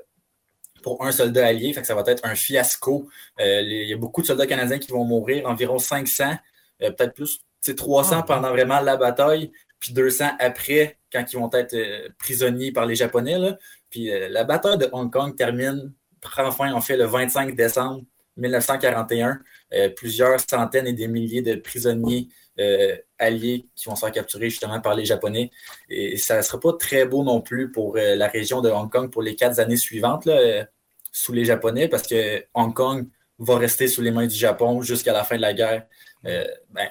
pour 0.83 1.03
un 1.03 1.11
soldat 1.11 1.47
allié. 1.47 1.73
Fait 1.73 1.81
que 1.81 1.87
ça 1.87 1.95
va 1.95 2.03
être 2.05 2.23
un 2.25 2.35
fiasco. 2.35 3.09
Euh, 3.39 3.61
il 3.61 3.87
y 3.89 3.93
a 3.93 3.97
beaucoup 3.97 4.21
de 4.21 4.27
soldats 4.27 4.45
canadiens 4.45 4.77
qui 4.77 4.91
vont 4.91 5.05
mourir, 5.05 5.47
environ 5.47 5.79
500, 5.79 6.35
euh, 6.83 6.91
peut-être 6.91 7.13
plus, 7.13 7.37
tu 7.37 7.43
sais, 7.61 7.75
300 7.75 8.17
Ah. 8.19 8.23
pendant 8.23 8.49
vraiment 8.49 8.79
la 8.81 8.97
bataille, 8.97 9.51
puis 9.79 9.93
200 9.93 10.31
après, 10.39 10.97
quand 11.11 11.25
ils 11.31 11.39
vont 11.39 11.49
être 11.53 11.73
euh, 11.73 12.09
prisonniers 12.19 12.71
par 12.71 12.85
les 12.85 12.95
Japonais. 12.95 13.39
Là. 13.39 13.57
Puis 13.89 14.11
la 14.29 14.43
bataille 14.43 14.77
de 14.77 14.89
Hong 14.91 15.11
Kong 15.11 15.35
termine, 15.35 15.91
prend 16.19 16.51
fin 16.51 16.73
en 16.73 16.81
fait 16.81 16.97
le 16.97 17.05
25 17.05 17.55
décembre 17.55 18.03
1941. 18.37 19.39
Euh, 19.73 19.89
plusieurs 19.89 20.39
centaines 20.39 20.87
et 20.87 20.93
des 20.93 21.07
milliers 21.07 21.41
de 21.41 21.55
prisonniers 21.55 22.27
euh, 22.59 22.95
alliés 23.17 23.67
qui 23.75 23.85
vont 23.89 23.95
se 23.95 24.01
faire 24.01 24.11
capturer 24.11 24.49
justement 24.49 24.79
par 24.81 24.95
les 24.95 25.05
Japonais. 25.05 25.51
Et 25.89 26.17
ça 26.17 26.37
ne 26.37 26.41
sera 26.41 26.59
pas 26.59 26.73
très 26.73 27.05
beau 27.05 27.23
non 27.23 27.41
plus 27.41 27.71
pour 27.71 27.97
euh, 27.97 28.15
la 28.15 28.27
région 28.27 28.61
de 28.61 28.69
Hong 28.69 28.91
Kong 28.91 29.09
pour 29.11 29.21
les 29.21 29.35
quatre 29.35 29.59
années 29.59 29.77
suivantes 29.77 30.25
là, 30.25 30.33
euh, 30.37 30.63
sous 31.11 31.31
les 31.33 31.45
Japonais, 31.45 31.87
parce 31.87 32.07
que 32.07 32.43
Hong 32.53 32.73
Kong 32.73 33.07
va 33.39 33.57
rester 33.57 33.87
sous 33.87 34.01
les 34.01 34.11
mains 34.11 34.27
du 34.27 34.35
Japon 34.35 34.81
jusqu'à 34.81 35.13
la 35.13 35.23
fin 35.23 35.35
de 35.35 35.41
la 35.41 35.53
guerre. 35.53 35.85
Ben, 36.23 36.89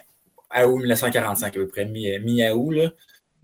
à 0.51 0.69
août 0.69 0.79
1945, 0.79 1.47
à 1.49 1.51
peu 1.51 1.67
près, 1.69 1.85
mi- 1.87 2.19
mi-août. 2.19 2.93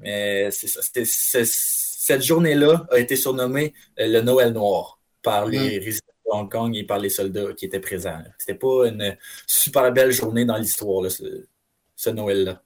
Mais 0.01 0.51
c'est 0.51 0.67
ça. 0.69 0.83
C'était- 0.83 1.05
c'est- 1.07 1.45
cette 1.47 2.23
journée-là 2.23 2.87
a 2.91 2.99
été 2.99 3.17
surnommée 3.17 3.75
le 3.97 4.21
Noël 4.21 4.53
noir 4.53 5.01
par 5.23 5.47
les 5.47 5.79
résidents 5.79 6.07
de 6.27 6.31
Hong 6.33 6.51
Kong 6.51 6.77
et 6.77 6.85
par 6.85 6.99
les 6.99 7.09
soldats 7.09 7.53
qui 7.55 7.65
étaient 7.65 7.81
présents. 7.81 8.23
C'était 8.39 8.59
pas 8.59 8.87
une 8.89 9.17
super 9.47 9.91
belle 9.93 10.13
journée 10.13 10.45
dans 10.45 10.57
l'histoire, 10.59 11.03
ce, 11.99 12.11
Noël-là. 12.11 12.63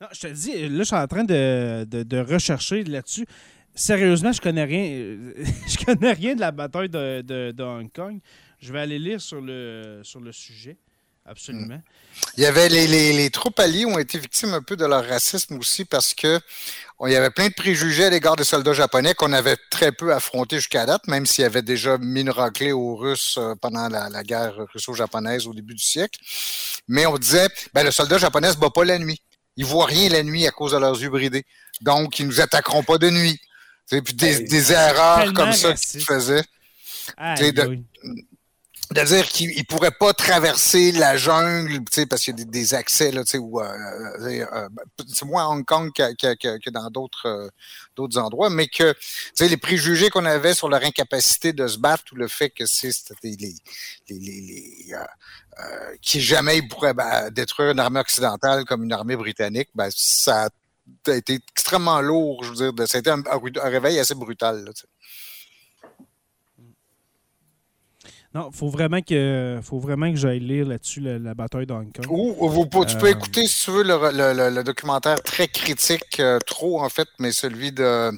Non, 0.00 0.08
je 0.12 0.20
te 0.20 0.26
dis, 0.28 0.68
là, 0.68 0.78
je 0.78 0.82
suis 0.84 0.94
en 0.96 1.06
train 1.06 1.24
de, 1.24 1.84
de- 1.84 2.02
de 2.02 2.18
rechercher 2.18 2.84
là-dessus. 2.84 3.26
Sérieusement, 3.74 4.32
je 4.32 4.40
connais 4.40 4.64
rien. 4.64 4.84
euh, 4.84 5.34
je 5.68 5.84
connais 5.84 6.12
rien 6.12 6.34
de 6.34 6.40
la 6.40 6.50
bataille 6.52 6.88
de, 6.88 7.22
de- 7.22 7.52
de 7.52 7.62
Hong 7.62 7.90
Kong. 7.92 8.18
Je 8.60 8.72
vais 8.72 8.80
aller 8.80 8.98
lire 8.98 9.20
sur 9.20 9.40
le, 9.40 10.00
sur 10.02 10.20
le 10.20 10.32
sujet. 10.32 10.76
Absolument. 11.24 11.80
Il 12.36 12.42
y 12.42 12.46
avait 12.46 12.68
les, 12.68 12.86
les- 12.86 13.12
les 13.12 13.30
troupes 13.30 13.58
alliées 13.60 13.84
ont 13.86 13.98
été 13.98 14.18
victimes 14.18 14.52
un 14.54 14.62
peu 14.62 14.76
de 14.76 14.84
leur 14.84 15.04
racisme 15.06 15.56
aussi 15.58 15.84
parce 15.84 16.12
que 16.14 16.40
il 17.06 17.12
y 17.12 17.16
avait 17.16 17.30
plein 17.30 17.48
de 17.48 17.54
préjugés 17.54 18.04
à 18.04 18.10
l'égard 18.10 18.36
des 18.36 18.44
soldats 18.44 18.74
japonais 18.74 19.14
qu'on 19.14 19.32
avait 19.32 19.56
très 19.70 19.90
peu 19.90 20.12
affrontés 20.12 20.56
jusqu'à 20.56 20.84
date, 20.84 21.06
même 21.06 21.24
s'il 21.24 21.42
y 21.42 21.46
avait 21.46 21.62
déjà 21.62 21.96
mis 21.98 22.20
une 22.20 22.30
raclée 22.30 22.72
aux 22.72 22.94
Russes 22.94 23.36
euh, 23.38 23.54
pendant 23.60 23.88
la, 23.88 24.10
la 24.10 24.22
guerre 24.22 24.54
russo-japonaise 24.74 25.46
au 25.46 25.54
début 25.54 25.74
du 25.74 25.82
siècle. 25.82 26.20
Mais 26.88 27.06
on 27.06 27.16
disait, 27.16 27.48
ben, 27.72 27.84
le 27.84 27.90
soldat 27.90 28.18
japonais 28.18 28.50
ne 28.50 28.54
bat 28.54 28.70
pas 28.70 28.84
la 28.84 28.98
nuit. 28.98 29.22
Ils 29.56 29.64
voient 29.64 29.86
rien 29.86 30.08
la 30.10 30.22
nuit 30.22 30.46
à 30.46 30.50
cause 30.50 30.72
de 30.72 30.78
leurs 30.78 31.00
yeux 31.00 31.08
bridés. 31.10 31.44
Donc, 31.80 32.18
ils 32.18 32.26
nous 32.26 32.40
attaqueront 32.40 32.82
pas 32.82 32.98
de 32.98 33.08
nuit. 33.10 33.40
Puis 33.88 34.14
des, 34.14 34.72
erreurs 34.72 35.32
comme 35.32 35.52
ça 35.52 35.72
qu'ils 35.74 36.04
faisaient. 36.04 36.44
De-. 37.18 37.78
C'est-à-dire 38.92 39.28
qu'ils 39.28 39.56
ne 39.56 39.62
pourraient 39.62 39.92
pas 39.92 40.12
traverser 40.12 40.90
la 40.90 41.16
jungle, 41.16 41.80
parce 42.08 42.22
qu'il 42.24 42.36
y 42.36 42.42
a 42.42 42.44
des, 42.44 42.74
accès, 42.74 43.12
là, 43.12 43.22
où, 43.38 43.60
euh, 43.60 43.64
euh, 44.20 44.44
euh, 44.52 44.68
ben, 44.68 44.82
c'est 45.06 45.24
moins 45.24 45.44
à 45.44 45.46
Hong 45.46 45.64
Kong 45.64 45.92
que, 45.94 46.12
que- 46.34 46.58
que- 46.58 46.70
dans 46.70 46.90
d'autres 46.90 47.50
d'autres 47.94 48.18
endroits, 48.18 48.50
mais 48.50 48.66
que, 48.66 48.94
les 49.40 49.56
préjugés 49.56 50.10
qu'on 50.10 50.24
avait 50.24 50.54
sur 50.54 50.68
leur 50.68 50.82
incapacité 50.84 51.52
de 51.52 51.68
se 51.68 51.78
battre 51.78 52.02
ou 52.12 52.16
le 52.16 52.26
fait 52.26 52.50
que 52.50 52.66
c'est 52.66 52.90
c'était 52.90 53.28
les, 53.38 53.54
les, 54.08 54.18
les, 54.18 54.40
les, 54.40 54.94
qui 56.02 56.20
jamais 56.20 56.58
ils 56.58 56.68
pourraient 56.68 56.94
ben, 56.94 57.30
détruire 57.30 57.70
une 57.70 57.80
armée 57.80 58.00
occidentale 58.00 58.64
comme 58.64 58.82
une 58.84 58.92
armée 58.92 59.16
britannique, 59.16 59.68
ben, 59.74 59.88
ça 59.94 60.48
a 61.06 61.14
été 61.14 61.34
extrêmement 61.52 62.00
lourd, 62.00 62.42
je 62.42 62.50
veux 62.50 62.72
dire, 62.72 62.96
été 62.98 63.10
un, 63.10 63.22
un 63.24 63.68
réveil 63.68 63.98
assez 64.00 64.14
brutal, 64.16 64.64
là, 64.64 64.72
tu 64.72 64.80
sais. 64.82 64.88
Non, 68.32 68.52
faut 68.52 68.68
vraiment 68.68 69.00
que 69.02 69.58
faut 69.60 69.80
vraiment 69.80 70.08
que 70.08 70.16
j'aille 70.16 70.38
lire 70.38 70.64
là-dessus 70.68 71.00
la, 71.00 71.18
la 71.18 71.34
bataille 71.34 71.66
de 71.66 71.72
Hong 71.72 71.92
Kong. 71.92 72.06
Ou, 72.08 72.48
vous- 72.48 72.64
tu 72.84 72.96
peux 72.96 73.06
Euh, 73.06 73.10
écouter, 73.10 73.44
si 73.48 73.64
tu 73.64 73.72
veux, 73.72 73.82
le, 73.82 73.96
le- 74.12 74.32
le- 74.34 74.54
le 74.54 74.62
documentaire 74.62 75.20
très 75.20 75.48
critique, 75.48 76.20
euh, 76.20 76.38
trop 76.46 76.80
en 76.80 76.88
fait, 76.88 77.08
mais 77.18 77.32
celui 77.32 77.72
de 77.72 78.12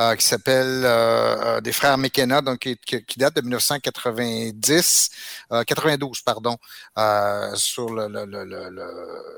euh, 0.00 0.16
qui 0.16 0.24
s'appelle 0.26 0.82
euh, 0.84 1.60
des 1.60 1.70
frères 1.70 1.96
McKenna, 1.98 2.40
donc 2.40 2.58
qui, 2.58 2.76
date 3.16 3.36
de 3.36 3.42
1990, 3.42 5.10
euh, 5.52 5.62
92, 5.62 6.22
pardon, 6.22 6.56
euh, 6.98 7.54
sur 7.54 7.94
le, 7.94 8.08
le, 8.08 8.24
le, 8.24 8.44
le- 8.44 8.70
le- 8.70 9.34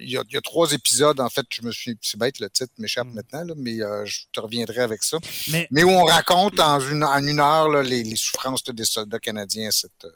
il, 0.00 0.10
y 0.10 0.16
a, 0.16 0.22
il 0.28 0.34
y 0.34 0.36
a 0.36 0.40
trois 0.40 0.72
épisodes, 0.72 1.20
en 1.20 1.28
fait, 1.28 1.44
je 1.50 1.62
me 1.62 1.70
suis, 1.72 1.96
c'est 2.00 2.18
bête, 2.18 2.38
le 2.40 2.48
titre 2.50 2.72
m'échappe 2.78 3.06
Mm. 3.08 3.14
maintenant, 3.14 3.44
là, 3.44 3.54
mais 3.56 3.80
euh, 3.82 4.04
je 4.06 4.20
te 4.32 4.40
reviendrai 4.40 4.80
avec 4.80 5.02
ça. 5.02 5.18
Mais 5.52 5.66
Mais 5.70 5.84
où 5.84 5.90
on 5.90 6.04
raconte 6.04 6.58
en 6.60 6.80
une, 6.80 7.04
en 7.04 7.22
une 7.26 7.40
heure 7.40 7.68
là, 7.68 7.82
les, 7.82 8.02
les 8.02 8.16
souffrances 8.16 8.66
là, 8.66 8.72
des 8.72 8.84
soldats 8.84 9.18
canadiens. 9.18 9.68
à 9.68 9.72
Cette, 9.72 10.04
euh, 10.04 10.10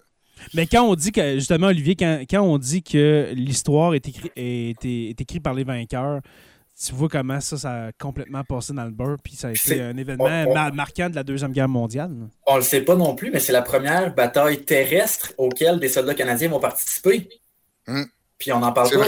Mais 0.55 0.67
quand 0.67 0.83
on 0.85 0.95
dit 0.95 1.13
que, 1.13 1.35
justement, 1.39 1.69
Olivier, 1.69 1.97
quand, 1.97 2.23
quand 2.29 2.41
on 2.43 2.59
dit 2.59 2.83
que 2.83 3.31
l'histoire 3.35 3.95
est, 3.95 4.09
écrit, 4.09 4.31
est, 4.37 4.85
est- 4.85 5.11
est 5.11 5.21
écrite 5.21 5.43
par 5.43 5.55
les 5.55 5.65
vainqueurs, 5.65 6.21
tu 6.85 6.93
vois 6.95 7.09
comment 7.09 7.41
ça, 7.41 7.59
ça 7.59 7.85
a 7.87 7.93
complètement 7.93 8.43
passé 8.43 8.73
dans 8.73 8.85
le 8.85 8.91
beurre, 8.91 9.19
puis 9.23 9.37
ça 9.37 9.49
a 9.49 9.51
été 9.51 9.61
C'est- 9.63 9.81
un 9.81 9.97
événement 9.97 10.25
on- 10.25 10.51
on- 10.51 10.55
mar- 10.55 10.75
marquant 10.75 11.09
de 11.11 11.15
la 11.15 11.23
Deuxième 11.23 11.53
Guerre 11.53 11.69
mondiale. 11.69 12.11
On 12.47 12.57
le 12.57 12.63
sait 12.63 12.81
pas 12.81 12.97
non 12.97 13.15
plus, 13.15 13.31
mais 13.31 13.39
c'est 13.39 13.53
la 13.53 13.63
première 13.63 14.13
bataille 14.15 14.65
terrestre 14.65 15.33
auquel 15.39 15.79
des 15.79 15.89
soldats 15.91 16.15
canadiens 16.15 16.49
vont 16.49 16.59
participer. 16.61 17.29
Hmm. 17.87 18.05
Puis 18.43 18.53
on 18.53 18.59
n'en 18.59 18.73
parle 18.73 18.89
pas. 18.99 19.05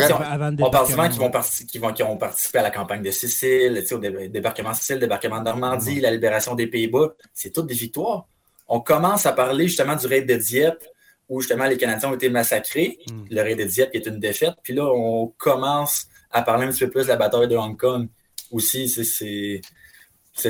on- 0.62 0.70
parle 0.70 0.86
souvent 0.92 1.02
qu'ils 1.08 1.18
vont, 1.18 1.30
parti- 1.32 1.66
qu'ils 1.66 1.80
vont, 1.80 1.92
qu'ils 1.92 2.04
vont 2.04 2.16
participer 2.16 2.58
à 2.58 2.62
la 2.62 2.70
campagne 2.70 3.02
de 3.02 3.10
Sicile, 3.10 3.82
au 3.90 3.98
dé- 3.98 4.28
débarquement 4.28 4.70
de 4.70 4.76
Sicile, 4.76 5.00
débarquement 5.00 5.40
de 5.40 5.44
Normandie, 5.44 5.98
la 6.00 6.12
libération 6.12 6.54
des 6.54 6.68
Pays-Bas. 6.68 7.14
C'est 7.32 7.50
toutes 7.50 7.66
des 7.66 7.74
victoires. 7.74 8.26
On 8.68 8.78
commence 8.78 9.26
à 9.26 9.32
parler 9.32 9.66
justement 9.66 9.96
du 9.96 10.06
raid 10.06 10.24
de 10.28 10.36
Dieppe, 10.36 10.84
où 11.28 11.40
justement 11.40 11.64
les 11.66 11.76
Canadiens 11.76 12.10
ont 12.10 12.14
été 12.14 12.30
massacrés. 12.30 12.96
Mm. 13.10 13.24
Le 13.28 13.42
raid 13.42 13.58
de 13.58 13.64
Dieppe 13.64 13.90
qui 13.90 13.96
est 13.96 14.06
une 14.06 14.20
défaite. 14.20 14.54
Puis 14.62 14.72
là, 14.72 14.84
on 14.86 15.32
commence 15.36 16.06
à 16.30 16.42
parler 16.42 16.66
un 16.66 16.70
petit 16.70 16.84
peu 16.84 16.90
plus 16.90 17.02
de 17.02 17.08
la 17.08 17.16
bataille 17.16 17.48
de 17.48 17.56
Hong 17.56 17.76
Kong. 17.76 18.06
Aussi, 18.52 18.88
c'est- 18.88 19.60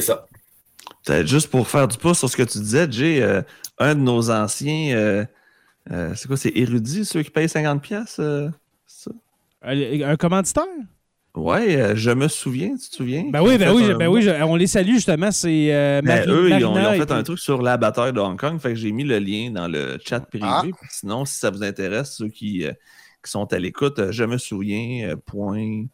ça. 0.01 0.27
Peut-être 1.07 1.27
juste 1.27 1.49
pour 1.51 1.67
faire 1.69 1.89
du 1.89 1.97
pouce 1.97 2.19
sur 2.19 2.29
ce 2.29 2.37
que 2.37 2.43
tu 2.43 2.59
disais, 2.59 2.87
Jay, 2.91 3.23
euh, 3.23 3.41
un 3.79 3.95
de 3.95 4.01
nos 4.01 4.31
anciens, 4.31 4.95
euh, 4.95 5.25
euh, 5.91 6.13
c'est 6.15 6.27
quoi, 6.29 6.37
c'est 6.37 6.53
érudit, 6.55 7.07
ceux 7.07 7.23
qui 7.23 7.31
payent 7.31 7.49
50$? 7.49 7.81
piastres, 7.81 8.21
Un 9.65 10.17
commanditaire? 10.17 10.65
Ouais, 11.37 11.77
euh, 11.77 11.97
je 11.97 12.11
me 12.13 12.29
souviens, 12.29 12.77
tu 12.81 12.89
te 12.91 12.95
souviens? 12.95 13.25
Ben 13.29 13.43
oui, 13.43 13.59
ben 13.59 13.69
fait 13.71 13.75
oui, 13.75 13.85
un- 13.91 13.97
ben 13.97 14.07
oui, 14.07 14.23
je- 14.23 14.31
on 14.45 14.55
les 14.55 14.69
salue 14.69 14.93
justement. 14.95 15.33
C'est 15.33 15.75
euh, 15.75 16.01
Ben, 16.01 16.25
eux, 16.29 16.49
ils 16.51 16.65
ont, 16.65 16.77
ils 16.79 16.99
fait 17.01 17.07
puis- 17.07 17.15
un 17.15 17.23
truc 17.25 17.41
sur 17.41 17.61
la 17.61 17.77
bataille 17.77 18.13
de 18.13 18.21
Hong 18.21 18.39
Kong, 18.39 18.61
fait 18.61 18.69
que 18.71 18.75
j'ai 18.77 18.93
mis 18.93 19.03
le 19.03 19.19
lien 19.19 19.51
dans 19.51 19.67
le 19.67 19.99
chat 20.05 20.21
privé. 20.21 20.45
Ah. 20.47 20.63
Sinon, 20.91 21.25
si 21.25 21.35
ça 21.37 21.51
vous 21.51 21.65
intéresse, 21.65 22.15
ceux 22.19 22.29
qui, 22.29 22.65
euh, 22.65 22.71
qui 23.25 23.31
sont 23.33 23.53
à 23.53 23.59
l'écoute, 23.59 24.13
je 24.13 24.23
me 24.23 24.39
souviens, 24.39 25.09
euh, 25.09 25.17
point 25.17 25.87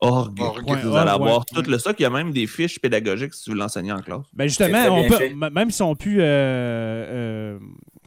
org. 0.00 0.38
Vous 0.38 0.68
allez 0.68 0.86
org, 0.86 1.08
avoir 1.08 1.38
ouais. 1.38 1.44
tout 1.62 1.70
le 1.70 1.78
stock. 1.78 1.96
Il 1.98 2.02
y 2.02 2.06
a 2.06 2.10
même 2.10 2.30
des 2.32 2.46
fiches 2.46 2.78
pédagogiques 2.78 3.32
si 3.32 3.44
tu 3.44 3.50
veux 3.52 3.56
l'enseigner 3.56 3.92
en 3.92 4.00
classe. 4.02 4.26
Ben 4.34 4.46
justement, 4.48 4.84
on 4.90 5.08
peut, 5.08 5.50
même 5.50 5.70
si 5.70 5.80
on 5.80 5.94
pu. 5.96 6.18
Euh, 6.20 6.24
euh, 6.24 7.58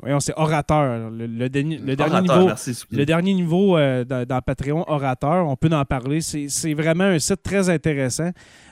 voyons, 0.01 0.19
c'est 0.19 0.33
orateur. 0.37 1.09
Le, 1.09 1.25
le 1.27 1.49
dernier, 1.49 1.77
le 1.77 1.95
dernier 1.95 2.13
Orateur, 2.15 2.35
niveau. 2.37 2.47
merci. 2.47 2.83
Le 2.91 3.05
dernier 3.05 3.33
niveau 3.33 3.77
euh, 3.77 4.03
dans, 4.03 4.25
dans 4.25 4.41
Patreon, 4.41 4.83
Orateur, 4.87 5.47
on 5.47 5.55
peut 5.55 5.69
en 5.71 5.85
parler. 5.85 6.21
C'est 6.21 6.73
vraiment 6.73 7.05
un 7.05 7.19
site 7.19 7.43
très 7.43 7.69
intéressant. 7.69 8.31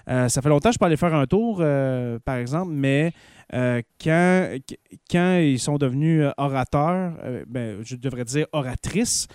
Euh, 0.10 0.28
ça 0.30 0.42
fait 0.42 0.50
longtemps 0.50 0.70
que 0.70 0.74
je 0.74 0.80
peux 0.80 0.86
aller 0.86 0.98
faire 0.98 1.14
un 1.16 1.26
tour, 1.26 1.60
euh, 1.62 2.20
par 2.24 2.36
exemple, 2.38 2.72
mais 2.74 3.12
quand, 3.52 4.50
quand 5.12 5.38
ils 5.38 5.60
sont 5.60 5.78
devenus 5.78 6.26
orateurs, 6.38 7.14
ben, 7.48 7.78
je 7.84 7.96
devrais 7.96 8.26
dire 8.26 8.48
oratrices, 8.52 9.28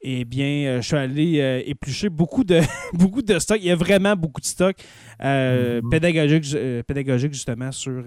eh 0.00 0.24
bien, 0.24 0.76
je 0.80 0.86
suis 0.86 0.96
allé 0.96 1.40
euh, 1.40 1.60
éplucher 1.66 2.08
beaucoup 2.08 2.44
de, 2.44 2.60
beaucoup 2.94 3.20
de 3.20 3.36
stock. 3.40 3.58
Il 3.60 3.66
y 3.66 3.70
a 3.70 3.76
vraiment 3.76 4.14
beaucoup 4.14 4.40
de 4.40 4.46
stock 4.46 4.76
euh, 5.24 5.80
Mhm. 5.82 5.90
pédagogique, 5.90 6.54
euh, 6.54 6.82
pédagogique, 6.84 7.32
justement, 7.32 7.72
sur, 7.72 8.04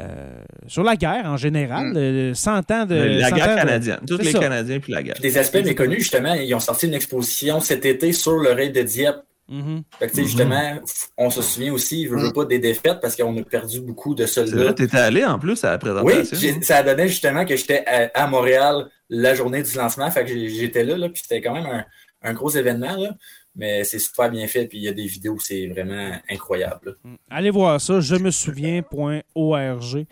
euh, 0.00 0.28
sur 0.66 0.82
la 0.82 0.96
guerre 0.96 1.26
en 1.26 1.36
général. 1.36 1.92
Mm. 1.92 1.96
Euh, 1.96 2.34
100 2.34 2.70
ans 2.72 2.84
de. 2.86 2.94
la 2.94 3.28
100 3.30 3.36
guerre 3.36 3.48
de- 3.50 3.54
canadienne. 3.60 4.00
Tous 4.06 4.18
les 4.18 4.32
ça. 4.32 4.38
Canadiens 4.40 4.80
puis 4.80 4.92
la 4.92 5.02
guerre. 5.02 5.16
Des 5.20 5.38
aspects 5.38 5.62
méconnus, 5.64 5.98
justement, 6.00 6.34
ils 6.34 6.54
ont 6.54 6.60
sorti 6.60 6.86
une 6.86 6.94
exposition 6.94 7.60
cet 7.60 7.84
été 7.84 8.12
sur 8.12 8.36
le 8.36 8.50
raid 8.52 8.74
de 8.74 8.82
Dieppe. 8.82 9.22
Mhm. 9.48 9.82
Fait 9.98 10.06
que, 10.06 10.10
tu 10.12 10.16
sais, 10.16 10.22
Mhm. 10.22 10.26
justement, 10.28 10.78
on 11.18 11.28
se 11.28 11.42
souvient 11.42 11.72
aussi, 11.72 12.06
je 12.06 12.10
veux 12.10 12.16
Mhm. 12.28 12.32
pas 12.32 12.44
des 12.46 12.58
défaites 12.58 12.98
parce 13.02 13.14
qu'on 13.14 13.36
a 13.38 13.42
perdu 13.42 13.80
beaucoup 13.82 14.14
de 14.14 14.24
soldats. 14.26 14.72
t'étais 14.72 14.96
allé 14.96 15.22
en 15.24 15.38
plus 15.38 15.62
à 15.64 15.72
la 15.72 15.74
Oui, 15.76 16.12
présentation. 16.14 16.38
j'ai- 16.38 16.62
ça 16.62 16.82
donnait 16.82 17.08
justement 17.08 17.44
que 17.44 17.54
j'étais 17.54 17.84
à, 17.86 18.10
à 18.14 18.26
Montréal 18.26 18.86
la 19.10 19.34
journée 19.34 19.62
du 19.62 19.76
lancement. 19.76 20.10
Fait 20.10 20.24
que 20.24 20.30
j'étais 20.34 20.82
là, 20.82 20.96
là 20.96 21.08
puis 21.10 21.20
c'était 21.22 21.42
quand 21.42 21.52
même 21.52 21.66
un, 21.66 21.84
un 22.22 22.32
gros 22.32 22.48
événement. 22.50 22.96
Là. 22.96 23.10
Mais 23.56 23.84
c'est 23.84 23.98
super 24.00 24.30
bien 24.30 24.46
fait, 24.48 24.66
puis 24.66 24.78
il 24.78 24.84
y 24.84 24.88
a 24.88 24.92
des 24.92 25.06
vidéos, 25.06 25.38
c'est 25.38 25.66
vraiment 25.68 26.12
incroyable. 26.28 26.96
là. 27.04 27.10
Allez 27.30 27.50
voir 27.50 27.80
ça, 27.80 28.00
je 28.00 28.16
me 28.16 28.30
souviens.org. 28.30 30.06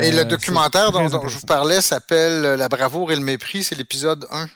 Et 0.00 0.12
Euh, 0.12 0.16
le 0.16 0.24
documentaire 0.24 0.92
dont, 0.92 1.06
dont 1.08 1.28
je 1.28 1.38
vous 1.38 1.46
parlais 1.46 1.80
s'appelle 1.80 2.44
euh, 2.44 2.56
La 2.56 2.68
bravoure 2.68 3.10
et 3.12 3.16
le 3.16 3.22
mépris, 3.22 3.62
c'est 3.64 3.74
l'épisode 3.74 4.26
1. 4.30 4.46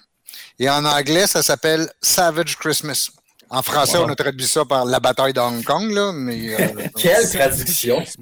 Et 0.58 0.68
en 0.70 0.84
anglais, 0.84 1.26
ça 1.26 1.42
s'appelle 1.42 1.90
Savage 2.00 2.56
Christmas. 2.58 3.10
En 3.54 3.60
français, 3.60 3.98
on 3.98 4.08
a 4.08 4.14
traduit 4.14 4.46
ça 4.46 4.64
par 4.64 4.86
La 4.86 4.98
bataille 4.98 5.34
de 5.34 5.40
Hong 5.40 5.62
Kong, 5.62 5.90
là, 5.92 6.10
mais 6.14 6.54
euh, 6.54 6.88
Quelle 6.96 7.28
traduction! 7.28 8.02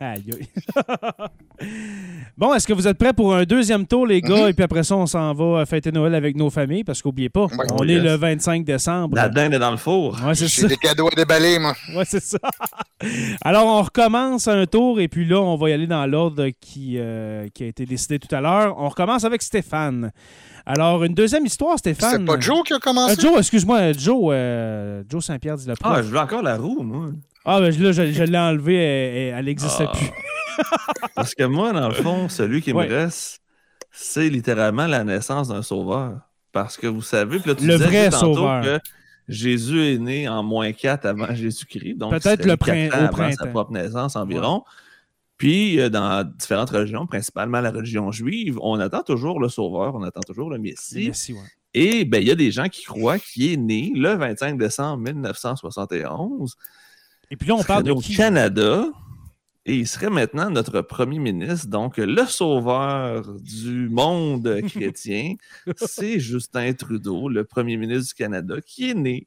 Aïe, 0.00 0.24
aïe. 0.32 0.48
bon, 2.36 2.52
est-ce 2.52 2.66
que 2.66 2.72
vous 2.72 2.86
êtes 2.86 2.98
prêts 2.98 3.12
pour 3.12 3.34
un 3.34 3.44
deuxième 3.44 3.86
tour, 3.86 4.06
les 4.06 4.20
gars? 4.20 4.42
Mhm. 4.42 4.48
Et 4.48 4.52
puis 4.52 4.62
après 4.64 4.82
ça, 4.82 4.96
on 4.96 5.06
s'en 5.06 5.32
va 5.32 5.60
euh, 5.60 5.66
fêter 5.66 5.90
Noël 5.92 6.14
avec 6.14 6.36
nos 6.36 6.50
familles, 6.50 6.84
parce 6.84 7.00
qu'oubliez 7.00 7.30
pas, 7.30 7.44
Ouais. 7.46 7.66
on 7.72 7.88
est 7.88 7.94
yes. 7.94 8.02
le 8.02 8.14
25 8.16 8.64
décembre. 8.64 9.16
La 9.16 9.28
dinde 9.28 9.54
est 9.54 9.58
dans 9.58 9.70
le 9.70 9.76
four. 9.76 10.18
Ouais, 10.24 10.34
c'est 10.34 10.48
ça. 10.48 10.66
des 10.66 10.76
cadeaux 10.76 11.08
à 11.08 11.14
déballer, 11.14 11.58
moi. 11.58 11.74
Ouais, 11.94 12.04
c'est 12.04 12.22
ça. 12.22 12.38
Alors, 13.42 13.66
on 13.66 13.82
recommence 13.82 14.46
un 14.48 14.66
tour, 14.66 15.00
et 15.00 15.08
puis 15.08 15.24
là, 15.26 15.40
on 15.40 15.56
va 15.56 15.70
y 15.70 15.72
aller 15.72 15.86
dans 15.86 16.04
l'ordre 16.06 16.48
qui, 16.60 16.96
euh, 16.98 17.48
qui 17.54 17.64
a 17.64 17.66
été 17.66 17.86
décidé 17.86 18.18
tout 18.18 18.32
à 18.34 18.40
l'heure. 18.40 18.74
On 18.78 18.88
recommence 18.88 19.24
avec 19.24 19.42
Stéphane. 19.42 20.12
Alors, 20.66 21.04
une 21.04 21.14
deuxième 21.14 21.44
histoire, 21.44 21.78
Stéphane. 21.78 22.10
C'est 22.20 22.24
pas 22.24 22.40
Joe 22.40 22.62
qui 22.64 22.72
a 22.72 22.76
Euh, 22.76 22.78
commencé? 22.78 23.20
Joe, 23.20 23.38
excuse-moi, 23.38 23.92
Joe, 23.92 24.30
euh, 24.32 25.02
Joe 25.08 25.22
Saint-Pierre 25.24 25.56
dit 25.56 25.66
le 25.66 25.74
Ah, 25.82 26.00
je 26.02 26.08
veux 26.08 26.18
encore 26.18 26.42
la 26.42 26.56
roue, 26.56 26.82
moi. 26.82 27.10
Ah, 27.44 27.60
ben 27.60 27.64
là, 27.78 27.92
je, 27.92 28.12
je 28.12 28.22
l'ai 28.24 28.38
enlevée, 28.38 28.76
elle- 28.76 29.34
elle 29.38 29.44
n'existe 29.44 29.80
Ah. 29.80 29.92
plus. 29.92 30.10
Parce 31.14 31.34
que 31.34 31.44
moi, 31.44 31.72
dans 31.72 31.88
le 31.88 31.94
fond, 31.94 32.28
celui 32.30 32.62
qui 32.62 32.72
Ouais. 32.72 32.86
me 32.88 32.94
reste, 32.94 33.40
c'est 33.90 34.28
littéralement 34.30 34.86
la 34.86 35.04
naissance 35.04 35.48
d'un 35.48 35.62
sauveur. 35.62 36.20
Parce 36.52 36.76
que 36.76 36.86
vous 36.86 37.02
savez, 37.02 37.38
puis 37.40 37.50
là, 37.50 37.54
tu 37.56 37.66
Le 37.66 37.74
disais 37.76 37.84
vrai 37.86 38.10
tantôt 38.10 38.34
sauveur. 38.34 38.62
que 38.64 38.78
Jésus 39.28 39.82
est 39.94 39.98
né 39.98 40.28
en 40.28 40.42
moins 40.42 40.72
4 40.72 41.04
avant 41.04 41.34
Jésus-Christ. 41.34 41.94
Donc, 41.96 42.12
Peut-être 42.12 42.44
le 42.44 42.56
quatre 42.56 42.60
prin- 42.60 42.86
ans 42.88 42.90
au 42.92 42.94
avant 43.04 43.08
printemps. 43.08 43.36
sa 43.44 43.46
propre 43.48 43.72
naissance 43.72 44.16
environ. 44.16 44.62
Puis, 45.36 45.80
euh, 45.80 45.88
dans 45.88 46.24
différentes 46.24 46.70
religions, 46.70 47.06
principalement 47.06 47.60
la 47.60 47.70
religion 47.70 48.12
juive, 48.12 48.58
on 48.62 48.78
attend 48.78 49.02
toujours 49.02 49.40
le 49.40 49.48
sauveur, 49.48 49.94
on 49.94 50.02
attend 50.02 50.20
toujours 50.20 50.50
le 50.50 50.58
Messie. 50.58 51.10
Ouais. 51.30 51.36
Et 51.74 52.04
ben, 52.04 52.22
il 52.22 52.28
y 52.28 52.30
a 52.30 52.36
des 52.36 52.52
gens 52.52 52.68
qui 52.68 52.84
croient 52.84 53.18
qu'il 53.18 53.52
est 53.52 53.56
né 53.56 53.92
le 53.94 54.14
25 54.14 54.56
décembre 54.56 55.02
1971 55.02 56.54
Et 57.30 57.36
puis 57.36 57.48
là, 57.48 57.56
on 57.56 57.64
parle 57.64 57.82
de 57.82 57.90
au 57.90 57.98
qui? 57.98 58.14
Canada. 58.14 58.86
Et 59.66 59.76
il 59.76 59.88
serait 59.88 60.10
maintenant 60.10 60.50
notre 60.50 60.82
premier 60.82 61.18
ministre. 61.18 61.68
Donc, 61.68 61.96
le 61.96 62.26
sauveur 62.26 63.26
du 63.40 63.88
monde 63.88 64.60
chrétien, 64.68 65.34
c'est 65.76 66.20
Justin 66.20 66.74
Trudeau, 66.74 67.28
le 67.28 67.44
premier 67.44 67.76
ministre 67.76 68.08
du 68.08 68.14
Canada, 68.14 68.56
qui 68.64 68.90
est 68.90 68.94
né 68.94 69.26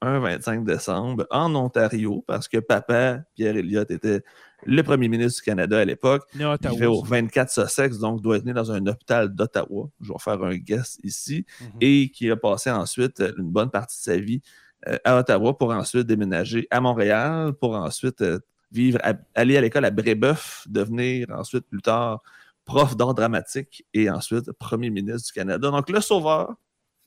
un 0.00 0.18
25 0.18 0.64
décembre 0.64 1.26
en 1.30 1.54
Ontario, 1.54 2.24
parce 2.26 2.48
que 2.48 2.58
papa, 2.58 3.20
Pierre 3.34 3.56
Elliott, 3.56 3.90
était 3.90 4.22
le 4.66 4.82
premier 4.82 5.08
ministre 5.08 5.40
du 5.40 5.44
Canada 5.44 5.78
à 5.80 5.84
l'époque. 5.84 6.22
Né 6.34 6.44
à 6.44 6.48
Il 6.48 6.52
Ottawa. 6.54 6.74
vivait 6.74 6.86
au 6.86 7.02
24 7.02 7.50
Sussex, 7.50 7.98
donc 7.98 8.20
doit 8.22 8.36
être 8.38 8.44
né 8.44 8.52
dans 8.52 8.70
un 8.72 8.86
hôpital 8.86 9.34
d'Ottawa. 9.34 9.88
Je 10.00 10.08
vais 10.12 10.18
faire 10.18 10.42
un 10.42 10.56
guess 10.56 10.98
ici. 11.02 11.44
Mhm. 11.60 11.66
Et 11.80 12.10
qui 12.10 12.30
a 12.30 12.36
passé 12.36 12.70
ensuite 12.70 13.20
euh, 13.20 13.32
une 13.38 13.50
bonne 13.50 13.70
partie 13.70 13.96
de 13.98 14.02
sa 14.02 14.16
vie 14.18 14.40
euh, 14.88 14.96
à 15.04 15.18
Ottawa 15.18 15.56
pour 15.56 15.70
ensuite 15.70 16.06
déménager 16.06 16.66
à 16.70 16.80
Montréal, 16.80 17.52
pour 17.60 17.74
ensuite 17.74 18.20
euh, 18.22 18.38
vivre, 18.70 18.98
à- 19.02 19.14
aller 19.34 19.56
à 19.56 19.60
l'école 19.60 19.84
à 19.84 19.90
Brébeuf, 19.90 20.64
devenir 20.68 21.26
ensuite 21.30 21.66
plus 21.68 21.80
tard 21.82 22.22
prof 22.64 22.96
d'art 22.96 23.14
dramatique 23.14 23.84
et 23.92 24.08
ensuite 24.08 24.50
premier 24.52 24.90
ministre 24.90 25.26
du 25.28 25.32
Canada. 25.32 25.70
Donc 25.70 25.90
le 25.90 26.00
sauveur 26.00 26.54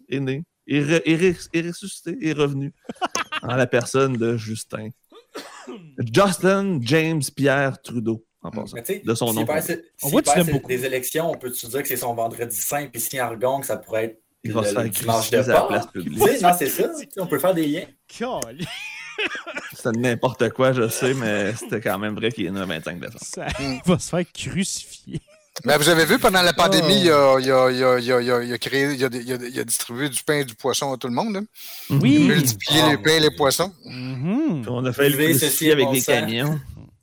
est 0.07 0.19
né, 0.19 0.43
est, 0.67 0.81
re- 0.81 1.01
est 1.03 1.17
re- 1.17 1.49
est 1.53 1.67
ressuscité, 1.67 2.15
est 2.21 2.33
revenu 2.33 2.73
en 3.41 3.55
la 3.55 3.65
personne 3.67 4.13
de 4.17 4.37
Justin. 4.37 4.89
Justin 6.13 6.79
James 6.81 7.21
Pierre 7.35 7.81
Trudeau, 7.81 8.25
en 8.41 8.51
passant. 8.51 8.77
De 9.03 9.13
son 9.15 9.33
nom 9.33 9.45
s'il 10.43 10.51
beaucoup. 10.53 10.67
des 10.67 10.85
élections, 10.85 11.31
on 11.31 11.35
peut-tu 11.35 11.65
dire 11.67 11.81
que 11.81 11.87
c'est 11.87 11.97
son 11.97 12.13
vendredi 12.13 12.55
saint, 12.55 12.87
puis 12.87 13.01
s'il 13.01 13.21
en 13.21 13.29
regagne, 13.29 13.63
ça 13.63 13.77
pourrait 13.77 14.05
être 14.05 14.21
Il 14.43 14.53
va 14.53 14.61
le- 14.61 14.67
se 14.67 14.73
faire 14.73 14.83
dimanche 14.89 15.15
crucifier 15.29 15.37
de 15.39 15.43
à 15.43 15.53
la 15.53 15.61
place 15.63 15.87
publique. 15.87 16.19
non, 16.41 16.49
c'est 16.57 16.67
ça. 16.69 16.89
On 17.17 17.27
peut 17.27 17.39
faire 17.39 17.53
des 17.53 17.65
liens. 17.67 17.85
C'est 19.73 19.95
n'importe 19.95 20.49
quoi, 20.51 20.73
je 20.73 20.87
sais, 20.89 21.13
mais 21.15 21.51
c'était 21.55 21.81
quand 21.81 21.97
même 21.97 22.13
vrai 22.13 22.31
qu'il 22.31 22.45
est 22.45 22.51
né 22.51 22.59
le 22.59 22.65
25 22.67 22.99
décembre. 22.99 23.17
Ça 23.23 23.47
il 23.59 23.79
va 23.83 23.97
se 23.97 24.09
faire 24.09 24.31
crucifier. 24.31 25.19
Mais 25.65 25.77
vous 25.77 25.89
avez 25.89 26.05
vu, 26.05 26.19
pendant 26.19 26.41
la 26.41 26.53
pandémie, 26.53 27.09
Oh. 27.11 27.37
il, 27.39 27.51
a, 27.51 29.63
distribué 29.63 30.09
du 30.09 30.23
pain 30.23 30.39
et 30.39 30.45
du 30.45 30.55
poisson 30.55 30.93
à 30.93 30.97
tout 30.97 31.07
le 31.07 31.13
monde. 31.13 31.33
là. 31.33 31.41
Oui. 31.89 32.17
Il 32.19 32.31
a 32.31 32.35
multiplié 32.35 32.81
Ah. 32.83 32.89
les 32.91 32.97
pains 32.97 33.17
et 33.17 33.19
les 33.19 33.31
poissons. 33.31 33.71
Mhm. 33.85 34.63
On 34.67 34.85
a 34.85 34.93
fait 34.93 35.09
le 35.09 35.17
Buvez, 35.17 35.25
crucifier 35.31 35.49
ceci 35.49 35.71
avec 35.71 35.85
bon 35.85 35.93
des 35.93 36.01
camions. 36.01 36.59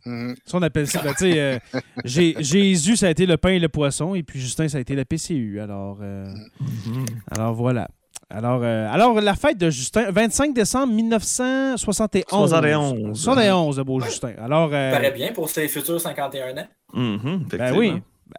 Mhm. 0.07 0.37
Ça, 0.47 0.59
on 0.59 0.63
appelle 0.63 0.87
ça. 0.87 1.01
ben, 1.03 1.15
tu 1.17 1.33
sais, 1.33 1.41
euh, 1.41 1.59
Jé- 2.05 2.37
Jésus, 2.39 2.97
ça 2.97 3.07
a 3.07 3.11
été 3.11 3.25
le 3.27 3.37
pain 3.39 3.51
et 3.51 3.59
le 3.59 3.69
poisson, 3.71 4.15
et 4.15 4.23
puis 4.23 4.39
Justin, 4.41 4.69
ça 4.69 4.79
a 4.79 4.81
été 4.81 4.95
la 4.95 5.05
PCU. 5.05 5.61
Alors, 5.61 5.99
euh, 6.03 6.27
Mhm. 6.61 7.07
alors 7.31 7.55
voilà. 7.55 7.89
Alors, 8.31 8.63
euh, 8.65 8.87
alors, 8.91 9.21
la 9.21 9.35
fête 9.35 9.59
de 9.59 9.71
Justin, 9.71 10.11
25 10.11 10.55
décembre 10.55 10.93
1971. 10.93 12.51
71. 12.51 13.17
71, 13.19 13.79
le 13.79 13.85
beau 13.85 14.01
Justin. 14.01 14.33
Alors, 14.43 14.71
euh, 14.73 14.91
Ça 14.93 14.97
paraît 14.99 15.13
bien 15.13 15.33
pour 15.33 15.49
ses 15.49 15.69
futurs 15.69 16.01
51 16.01 16.57
ans. 16.59 16.67
Ben 16.95 17.75
oui. 17.77 17.95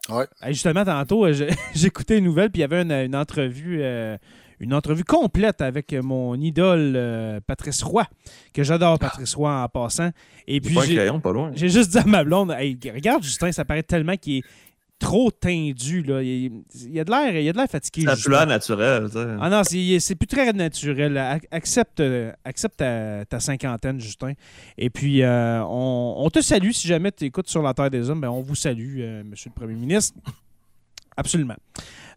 Ouais. 0.09 0.25
Justement, 0.47 0.85
tantôt, 0.85 1.25
euh, 1.25 1.33
j'écoutais 1.75 2.17
une 2.19 2.25
nouvelle, 2.25 2.49
puis 2.51 2.59
il 2.59 2.61
y 2.61 2.65
avait 2.65 2.81
une, 2.81 2.91
une 2.91 3.15
entrevue. 3.15 3.79
euh, 3.81 4.17
une 4.61 4.73
entrevue 4.73 5.03
complète 5.03 5.59
avec 5.61 5.91
mon 5.93 6.35
idole 6.35 6.93
euh, 6.95 7.41
Patrice 7.45 7.83
Roy, 7.83 8.07
que 8.53 8.63
j'adore 8.63 8.97
Patrice 8.99 9.35
Roy 9.35 9.51
en 9.51 9.67
passant. 9.67 10.11
Et 10.47 10.61
puis. 10.61 10.73
J'ai 11.55 11.67
juste 11.67 11.89
dit 11.91 11.97
à 11.97 12.05
ma 12.05 12.23
blonde, 12.23 12.51
Hey, 12.51 12.77
regarde 12.93 13.21
Justin, 13.21 13.51
ça 13.51 13.65
paraît 13.65 13.83
tellement 13.83 14.15
qu'il 14.15 14.37
est 14.37 14.43
trop 15.05 15.29
tendu. 15.31 16.01
Là. 16.03 16.21
Il, 16.23 16.63
il 16.89 16.99
a 16.99 17.03
de 17.03 17.11
l'air, 17.11 17.35
il 17.39 17.47
a 17.49 17.51
de 17.53 17.57
l'air 17.57 17.67
fatigué. 17.69 18.01
C'est 18.01 18.07
tu 19.09 19.13
sais. 19.13 19.25
Ah 19.39 19.49
non, 19.49 19.61
c'est, 19.63 19.99
c'est 19.99 20.15
plus 20.15 20.27
très 20.27 20.51
naturel. 20.53 21.15
Ac- 21.17 21.45
Accepte, 21.51 22.01
accepte 22.43 22.77
ta, 22.77 23.23
ta 23.25 23.39
cinquantaine, 23.39 23.99
Justin. 23.99 24.33
Et 24.77 24.89
puis, 24.89 25.21
euh, 25.21 25.61
on, 25.63 26.15
on 26.17 26.29
te 26.29 26.41
salue. 26.41 26.71
Si 26.71 26.87
jamais 26.87 27.11
tu 27.11 27.25
écoutes 27.25 27.47
sur 27.49 27.61
la 27.61 27.73
Terre 27.73 27.89
des 27.89 28.09
Hommes, 28.09 28.21
ben, 28.21 28.29
on 28.29 28.41
vous 28.41 28.55
salue, 28.55 28.97
euh, 28.99 29.23
Monsieur 29.23 29.51
le 29.55 29.59
Premier 29.59 29.75
ministre. 29.75 30.17
Absolument. 31.17 31.55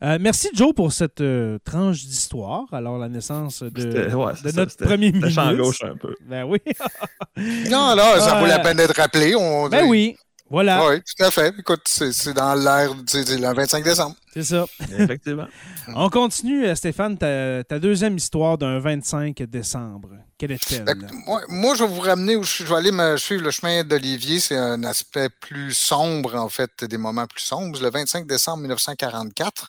Euh, 0.03 0.19
merci, 0.21 0.49
Joe, 0.55 0.73
pour 0.75 0.91
cette 0.93 1.21
euh, 1.21 1.59
tranche 1.65 2.05
d'histoire. 2.05 2.65
Alors, 2.73 2.99
la 2.99 3.09
naissance 3.09 3.63
de, 3.63 3.81
C'était- 3.81 4.13
ouais, 4.15 4.33
c'est 4.37 4.45
de 4.47 4.51
ça, 4.51 4.61
notre 4.61 4.77
premier 4.77 5.07
c'était 5.13 5.19
ministre. 5.21 5.55
gauche 5.57 5.85
un 5.85 5.97
peu. 5.97 6.15
Ben 6.27 6.45
oui. 6.45 6.59
Non, 7.71 7.95
là, 7.95 8.19
ça 8.21 8.37
Euh, 8.37 8.41
vaut 8.41 8.47
la 8.47 8.59
peine 8.59 8.77
d'être 8.77 8.97
rappelé. 8.97 9.35
On, 9.37 9.69
Ben 9.69 9.87
oui. 9.87 10.17
Voilà. 10.51 10.89
Oui, 10.89 11.01
tout 11.01 11.25
à 11.25 11.31
fait. 11.31 11.55
Écoute, 11.59 11.83
c'est 11.87 12.33
dans 12.33 12.55
l'air, 12.55 12.95
le 12.95 13.55
25 13.55 13.85
décembre. 13.85 14.17
C'est 14.33 14.45
ça. 14.45 14.67
Effectivement. 14.99 15.47
On 15.95 16.09
continue, 16.09 16.67
euh, 16.67 16.75
Stéphane, 16.75 17.19
ta, 17.19 17.65
ta 17.65 17.79
deuxième 17.79 18.17
histoire 18.17 18.57
d'un 18.57 18.79
25 18.79 19.43
décembre. 19.43 20.11
Quelle 20.39 20.53
est-elle? 20.53 20.85
Moi, 21.49 21.75
je 21.75 21.85
vais 21.85 21.89
vous 21.89 22.01
ramener, 22.01 22.37
où 22.37 22.43
je, 22.45 22.59
je 22.59 22.65
vais 22.65 22.77
aller 22.77 22.93
me 22.93 23.17
suivre 23.17 23.43
le 23.43 23.51
chemin 23.51 23.85
d'Olivier. 23.85 24.41
C'est 24.41 24.57
un 24.57 24.83
aspect 24.85 25.29
plus 25.29 25.75
sombre, 25.75 26.35
en 26.37 26.49
fait, 26.49 26.85
des 26.85 26.99
moments 26.99 27.27
plus 27.27 27.43
sombres. 27.43 27.79
Le 27.83 27.91
25 27.91 28.27
décembre 28.27 28.59
1944. 28.59 29.69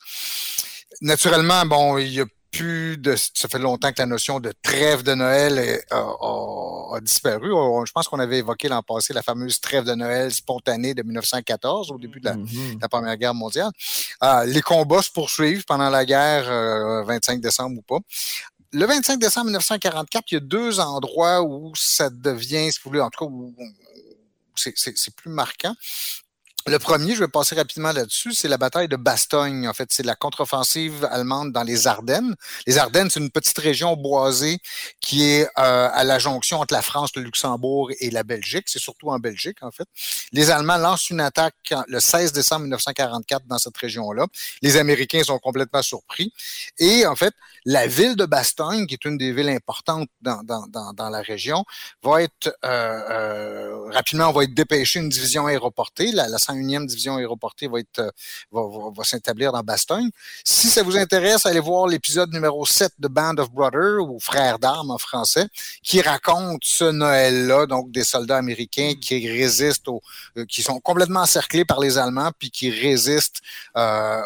Naturellement, 1.02 1.66
bon, 1.66 1.98
il 1.98 2.14
y 2.14 2.22
a 2.22 2.26
plus 2.52 2.98
de, 2.98 3.16
ça 3.16 3.48
fait 3.48 3.60
longtemps 3.60 3.92
que 3.92 4.00
la 4.02 4.06
notion 4.06 4.40
de 4.40 4.52
trêve 4.64 5.04
de 5.04 5.14
Noël 5.14 5.58
est- 5.60 5.86
a, 5.92 5.98
a- 6.00 6.96
a 6.96 7.00
disparu. 7.02 7.54
On- 7.54 7.86
je 7.86 7.92
pense 7.92 8.08
qu'on 8.08 8.20
avait 8.20 8.40
évoqué 8.40 8.68
l'an 8.68 8.82
passé 8.82 9.14
la 9.14 9.22
fameuse 9.22 9.60
trêve 9.62 9.84
de 9.84 9.94
Noël 9.94 10.34
spontanée 10.34 10.94
de 10.94 11.04
1914 11.04 11.92
au 11.92 11.98
début 11.98 12.20
de 12.20 12.26
la, 12.26 12.36
la 12.82 12.90
Première 12.90 13.16
Guerre 13.18 13.34
mondiale. 13.36 13.72
Euh, 14.24 14.46
les 14.46 14.62
combats 14.62 15.02
se 15.02 15.12
poursuivent 15.12 15.64
pendant 15.66 15.90
la 15.90 16.06
guerre, 16.06 16.50
euh, 16.50 17.04
25 17.04 17.40
décembre 17.40 17.78
ou 17.80 17.82
pas. 17.82 18.00
Le 18.72 18.86
25 18.86 19.18
décembre 19.20 19.48
1944, 19.48 20.32
il 20.32 20.34
y 20.36 20.38
a 20.38 20.42
deux 20.42 20.80
endroits 20.80 21.42
où 21.42 21.72
ça 21.76 22.10
devient, 22.10 22.72
si 22.72 22.80
vous 22.84 22.90
voulez, 22.92 23.02
en 23.02 23.10
tout 23.10 23.26
cas, 23.26 23.32
où, 23.32 23.56
c'est 24.56 25.16
plus 25.16 25.32
marquant. 25.32 25.74
Le 26.70 26.78
premier, 26.78 27.16
je 27.16 27.22
vais 27.22 27.28
passer 27.28 27.56
rapidement 27.56 27.92
là-dessus, 27.92 28.36
c'est 28.36 28.48
la 28.48 28.60
bataille 28.60 28.88
de 28.88 28.96
Bastogne. 28.96 29.68
En 29.68 29.74
fait, 29.74 29.90
c'est 29.92 30.06
la 30.06 30.14
contre-offensive 30.14 31.04
allemande 31.10 31.52
dans 31.52 31.64
les 31.64 31.88
Ardennes. 31.88 32.36
Les 32.68 32.78
Ardennes, 32.78 33.10
c'est 33.10 33.20
une 33.20 33.32
petite 33.32 33.58
région 33.58 33.96
boisée 33.96 34.60
qui 35.02 35.28
est 35.28 35.46
euh, 35.58 35.90
à 35.92 36.04
la 36.04 36.20
jonction 36.20 36.60
entre 36.60 36.76
la 36.76 36.84
France, 36.84 37.10
le 37.16 37.24
Luxembourg 37.24 37.90
et 38.00 38.12
la 38.12 38.22
Belgique. 38.22 38.66
C'est 38.68 38.78
surtout 38.78 39.10
en 39.10 39.18
Belgique, 39.18 39.64
en 39.64 39.72
fait. 39.72 39.88
Les 40.32 40.52
Allemands 40.52 40.78
lancent 40.78 41.10
une 41.10 41.22
attaque 41.22 41.74
le 41.88 42.00
16 42.00 42.34
décembre 42.34 42.62
1944 42.62 43.48
dans 43.48 43.58
cette 43.58 43.76
région-là. 43.76 44.28
Les 44.62 44.78
Américains 44.78 45.24
sont 45.24 45.40
complètement 45.40 45.82
surpris. 45.82 46.32
Et 46.78 47.08
en 47.08 47.16
fait, 47.16 47.34
la 47.66 47.88
ville 47.88 48.16
de 48.16 48.26
Bastogne, 48.26 48.86
qui 48.86 48.94
est 48.94 49.06
une 49.06 49.18
des 49.18 49.34
villes 49.34 49.50
importantes 49.50 50.08
dans, 50.22 51.10
la 51.10 51.22
région, 51.22 51.66
va 52.04 52.22
être 52.22 52.56
euh, 52.64 53.02
euh, 53.10 53.90
rapidement, 53.90 54.32
va 54.32 54.44
être 54.44 54.54
dépêché 54.54 55.00
une 55.00 55.10
division 55.10 55.48
aéroportée. 55.48 56.12
La, 56.12 56.28
la 56.28 56.38
101e 56.60 56.86
division 56.86 57.16
aéroportée 57.18 57.68
va 57.68 57.80
être 57.80 58.00
euh, 58.00 58.10
va, 58.52 58.62
va, 58.62 58.92
va 58.96 59.04
s'établir 59.04 59.52
dans 59.52 59.62
Bastogne. 59.62 60.10
Si 60.44 60.70
ça 60.70 60.84
vous 60.84 60.98
intéresse, 60.98 61.46
allez 61.46 61.60
voir 61.60 61.88
l'épisode 61.88 62.32
numéro 62.34 62.66
7 62.66 62.92
de 63.00 63.08
Band 63.08 63.38
of 63.38 63.52
Brothers 63.52 64.02
ou 64.02 64.20
Frères 64.20 64.60
d'armes 64.60 64.92
en 64.92 64.98
français, 64.98 65.48
qui 65.84 66.02
raconte 66.02 66.62
ce 66.64 66.86
Noël-là, 66.86 67.66
donc 67.66 67.92
des 67.92 68.04
soldats 68.04 68.38
américains 68.38 68.94
qui 69.00 69.28
résistent 69.30 69.90
euh, 70.38 70.46
qui 70.46 70.62
sont 70.62 70.80
complètement 70.80 71.22
encerclés 71.22 71.66
par 71.66 71.80
les 71.80 71.98
Allemands, 71.98 72.32
puis 72.38 72.52
qui 72.52 72.70
résistent 72.70 73.42
euh, 73.78 74.22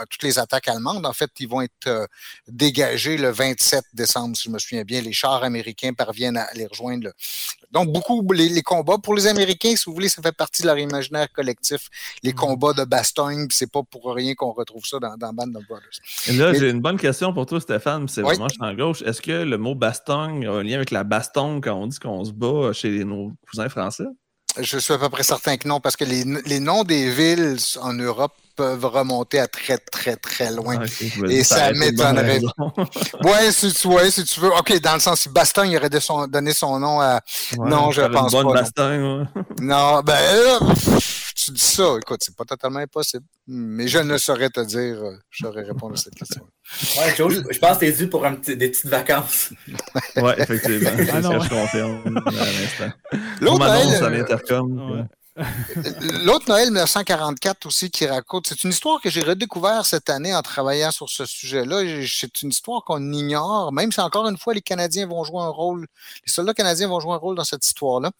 à 0.00 0.06
toutes 0.08 0.22
les 0.22 0.38
attaques 0.38 0.68
allemandes. 0.68 1.04
En 1.06 1.12
fait, 1.12 1.30
ils 1.40 1.48
vont 1.48 1.60
être 1.62 1.86
euh, 1.86 2.06
dégagés 2.46 3.16
le 3.16 3.30
27 3.30 3.84
décembre, 3.92 4.36
si 4.36 4.44
je 4.44 4.50
me 4.50 4.58
souviens 4.58 4.84
bien. 4.84 5.00
Les 5.00 5.12
chars 5.12 5.42
américains 5.44 5.92
parviennent 5.92 6.36
à 6.36 6.48
les 6.54 6.66
rejoindre. 6.66 7.04
le- 7.04 7.12
Donc, 7.70 7.92
beaucoup, 7.92 8.26
les, 8.32 8.48
les 8.48 8.62
combats, 8.62 8.96
pour 8.98 9.14
les 9.14 9.26
Américains, 9.26 9.74
si 9.76 9.84
vous 9.86 9.92
voulez, 9.94 10.08
ça 10.08 10.22
fait 10.22 10.32
partie 10.32 10.62
de 10.62 10.66
leur 10.68 10.78
imaginaire 10.78 11.30
collectif, 11.32 11.88
les 12.22 12.32
combats 12.32 12.72
de 12.72 12.84
Bastogne, 12.84 13.46
puis 13.48 13.56
c'est 13.56 13.70
pas 13.70 13.82
pour 13.82 14.14
rien 14.14 14.34
qu'on 14.34 14.52
retrouve 14.52 14.84
ça 14.86 14.98
dans, 14.98 15.16
dans 15.16 15.32
Band 15.32 15.54
of 15.54 15.66
Brothers. 15.66 15.88
Et 16.28 16.32
Là, 16.32 16.54
j'ai 16.54 16.70
une 16.70 16.80
bonne 16.80 16.96
question 16.98 17.32
pour 17.32 17.46
toi, 17.46 17.60
Stéphane. 17.60 18.06
puis 18.06 18.14
C'est 18.14 18.22
Oui. 18.22 18.28
vraiment 18.36 18.48
champ 18.48 18.72
gauche. 18.74 19.02
Est-ce 19.02 19.20
que 19.20 19.32
le 19.44 19.58
mot 19.58 19.74
bastogne 19.74 20.46
a 20.46 20.52
un 20.52 20.62
lien 20.62 20.76
avec 20.76 20.90
la 20.90 21.04
baston 21.04 21.60
quand 21.60 21.74
on 21.74 21.86
dit 21.86 21.98
qu'on 21.98 22.24
se 22.24 22.32
bat 22.32 22.72
chez 22.72 23.04
nos 23.04 23.32
cousins 23.48 23.68
français? 23.68 24.04
Je 24.58 24.78
suis 24.78 24.92
à 24.94 24.98
peu 24.98 25.08
près 25.08 25.22
certain 25.22 25.56
que 25.56 25.68
non, 25.68 25.78
parce 25.78 25.94
que 25.96 26.04
les, 26.04 26.24
les 26.24 26.58
noms 26.60 26.82
des 26.84 27.10
villes 27.10 27.56
en 27.80 27.92
Europe 27.92 28.32
peuvent 28.58 28.84
remonter 28.86 29.38
à 29.38 29.46
très, 29.46 29.78
très, 29.78 30.16
très 30.16 30.50
loin. 30.52 30.78
Ah, 30.80 31.26
Et 31.30 31.44
ça 31.44 31.70
aurait 31.70 31.72
m'étonnerait. 31.74 32.40
Ouais, 33.24 33.52
si 33.52 33.72
tu, 33.72 33.86
ouais, 33.88 34.10
si 34.10 34.24
tu 34.24 34.40
veux. 34.40 34.48
OK, 34.52 34.80
dans 34.80 34.94
le 34.94 35.00
sens, 35.00 35.20
si 35.20 35.28
Bastogne 35.28 35.76
aurait 35.76 35.88
de 35.88 36.00
son- 36.00 36.26
donné 36.26 36.52
son 36.52 36.78
nom 36.80 37.00
à. 37.00 37.20
Ouais, 37.56 37.68
Non, 37.70 37.90
je 37.92 38.02
une 38.02 38.10
pense 38.10 38.32
bonne 38.32 38.46
pas, 38.46 38.54
non. 38.54 38.60
bastogne, 38.60 39.02
ouais. 39.02 39.42
Non, 39.60 40.00
ben, 40.02 40.18
euh, 40.20 40.58
pff, 40.74 41.32
tu 41.36 41.50
dis 41.52 41.60
ça. 41.64 41.94
Écoute, 42.02 42.20
c'est 42.24 42.34
pas 42.36 42.44
totalement 42.44 42.80
impossible. 42.80 43.24
Mais 43.46 43.86
je 43.88 43.98
ne 43.98 44.18
saurais 44.18 44.50
te 44.50 44.60
dire. 44.60 44.96
euh, 45.02 45.16
Je 45.30 45.46
saurais 45.46 45.62
répondre 45.62 45.94
à 45.94 45.96
cette 45.96 46.14
question. 46.14 46.42
Ouais, 46.98 47.14
Joe, 47.16 47.32
je, 47.32 47.40
je 47.54 47.58
pense 47.58 47.74
que 47.78 47.80
t'es 47.86 47.92
dû 47.92 48.08
pour 48.08 48.26
un 48.26 48.34
petit- 48.34 48.56
des 48.56 48.68
petites 48.70 48.86
vacances. 48.90 49.50
Ouais, 50.16 50.34
effectivement. 50.38 50.90
C'est 50.96 51.10
Ah 51.12 51.22
ce 51.22 51.26
non, 51.28 51.38
que 51.38 51.44
je 51.44 51.48
confirme 51.48 52.16
à 52.26 52.30
l'instant. 52.30 52.92
On 53.12 53.44
L'autre 53.44 53.58
m'annonce 53.60 54.02
à 54.02 54.04
euh, 54.04 54.10
l'intercom. 54.10 55.08
L'autre 56.24 56.48
Noël 56.48 56.68
1944 56.68 57.66
aussi 57.66 57.90
qui 57.90 58.06
raconte, 58.06 58.48
c'est 58.48 58.64
une 58.64 58.70
histoire 58.70 59.00
que 59.00 59.08
j'ai 59.08 59.22
redécouvert 59.22 59.86
cette 59.86 60.10
année 60.10 60.34
en 60.34 60.42
travaillant 60.42 60.90
sur 60.90 61.08
ce 61.08 61.26
sujet-là. 61.26 61.82
C'est 62.06 62.42
une 62.42 62.50
histoire 62.50 62.82
qu'on 62.84 63.12
ignore, 63.12 63.72
même 63.72 63.92
si 63.92 64.00
encore 64.00 64.26
une 64.28 64.36
fois 64.36 64.54
les 64.54 64.60
Canadiens 64.60 65.06
vont 65.06 65.22
jouer 65.24 65.42
un 65.42 65.48
rôle, 65.48 65.86
les 66.26 66.32
soldats 66.32 66.54
canadiens 66.54 66.88
vont 66.88 67.00
jouer 67.00 67.12
un 67.12 67.18
rôle 67.18 67.36
dans 67.36 67.44
cette 67.44 67.64
histoire-là. 67.64 68.10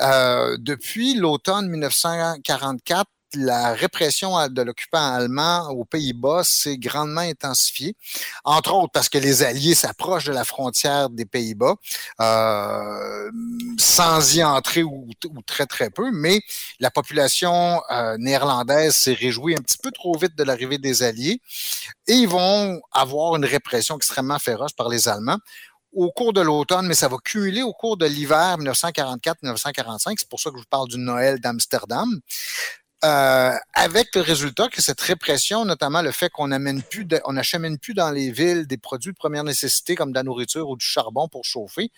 Euh, 0.00 0.56
depuis 0.58 1.14
l'automne 1.14 1.68
1944, 1.68 3.08
la 3.34 3.74
répression 3.74 4.48
de 4.48 4.62
l'occupant 4.62 5.14
allemand 5.14 5.68
aux 5.70 5.84
Pays-Bas 5.84 6.44
s'est 6.44 6.78
grandement 6.78 7.20
intensifiée, 7.20 7.96
entre 8.44 8.74
autres 8.74 8.92
parce 8.92 9.08
que 9.08 9.18
les 9.18 9.42
Alliés 9.42 9.74
s'approchent 9.74 10.24
de 10.24 10.32
la 10.32 10.44
frontière 10.44 11.10
des 11.10 11.26
Pays-Bas, 11.26 11.74
euh, 12.20 13.30
sans 13.78 14.34
y 14.34 14.42
entrer 14.42 14.82
ou, 14.82 15.08
ou 15.28 15.42
très 15.42 15.66
très 15.66 15.90
peu, 15.90 16.10
mais 16.12 16.40
la 16.80 16.90
population 16.90 17.82
euh, 17.90 18.16
néerlandaise 18.18 18.94
s'est 18.94 19.14
réjouie 19.14 19.54
un 19.54 19.62
petit 19.62 19.78
peu 19.78 19.90
trop 19.90 20.16
vite 20.16 20.36
de 20.36 20.44
l'arrivée 20.44 20.78
des 20.78 21.02
Alliés 21.02 21.40
et 22.06 22.12
ils 22.12 22.28
vont 22.28 22.80
avoir 22.92 23.36
une 23.36 23.44
répression 23.44 23.96
extrêmement 23.96 24.38
féroce 24.38 24.72
par 24.72 24.88
les 24.88 25.08
Allemands 25.08 25.38
au 25.92 26.10
cours 26.12 26.32
de 26.32 26.40
l'automne, 26.40 26.86
mais 26.86 26.94
ça 26.94 27.08
va 27.08 27.16
cumuler 27.24 27.62
au 27.62 27.72
cours 27.72 27.96
de 27.96 28.06
l'hiver 28.06 28.58
1944-1945. 28.58 30.14
C'est 30.18 30.28
pour 30.28 30.38
ça 30.38 30.50
que 30.50 30.56
je 30.56 30.60
vous 30.60 30.68
parle 30.68 30.88
du 30.88 30.98
Noël 30.98 31.40
d'Amsterdam. 31.40 32.20
Euh, 33.04 33.52
avec 33.74 34.12
le 34.16 34.22
résultat 34.22 34.66
que 34.68 34.82
cette 34.82 35.00
répression, 35.00 35.64
notamment 35.64 36.02
le 36.02 36.10
fait 36.10 36.30
qu'on 36.30 36.50
amène 36.50 36.82
plus, 36.82 37.04
de- 37.04 37.20
on 37.24 37.34
n'achemine 37.34 37.78
plus 37.78 37.94
dans 37.94 38.10
les 38.10 38.32
villes 38.32 38.66
des 38.66 38.76
produits 38.76 39.12
de 39.12 39.16
première 39.16 39.44
nécessité 39.44 39.94
comme 39.94 40.10
de 40.10 40.16
la 40.16 40.24
nourriture 40.24 40.68
ou 40.68 40.76
du 40.76 40.84
charbon 40.84 41.28
pour 41.28 41.44
chauffer, 41.44 41.92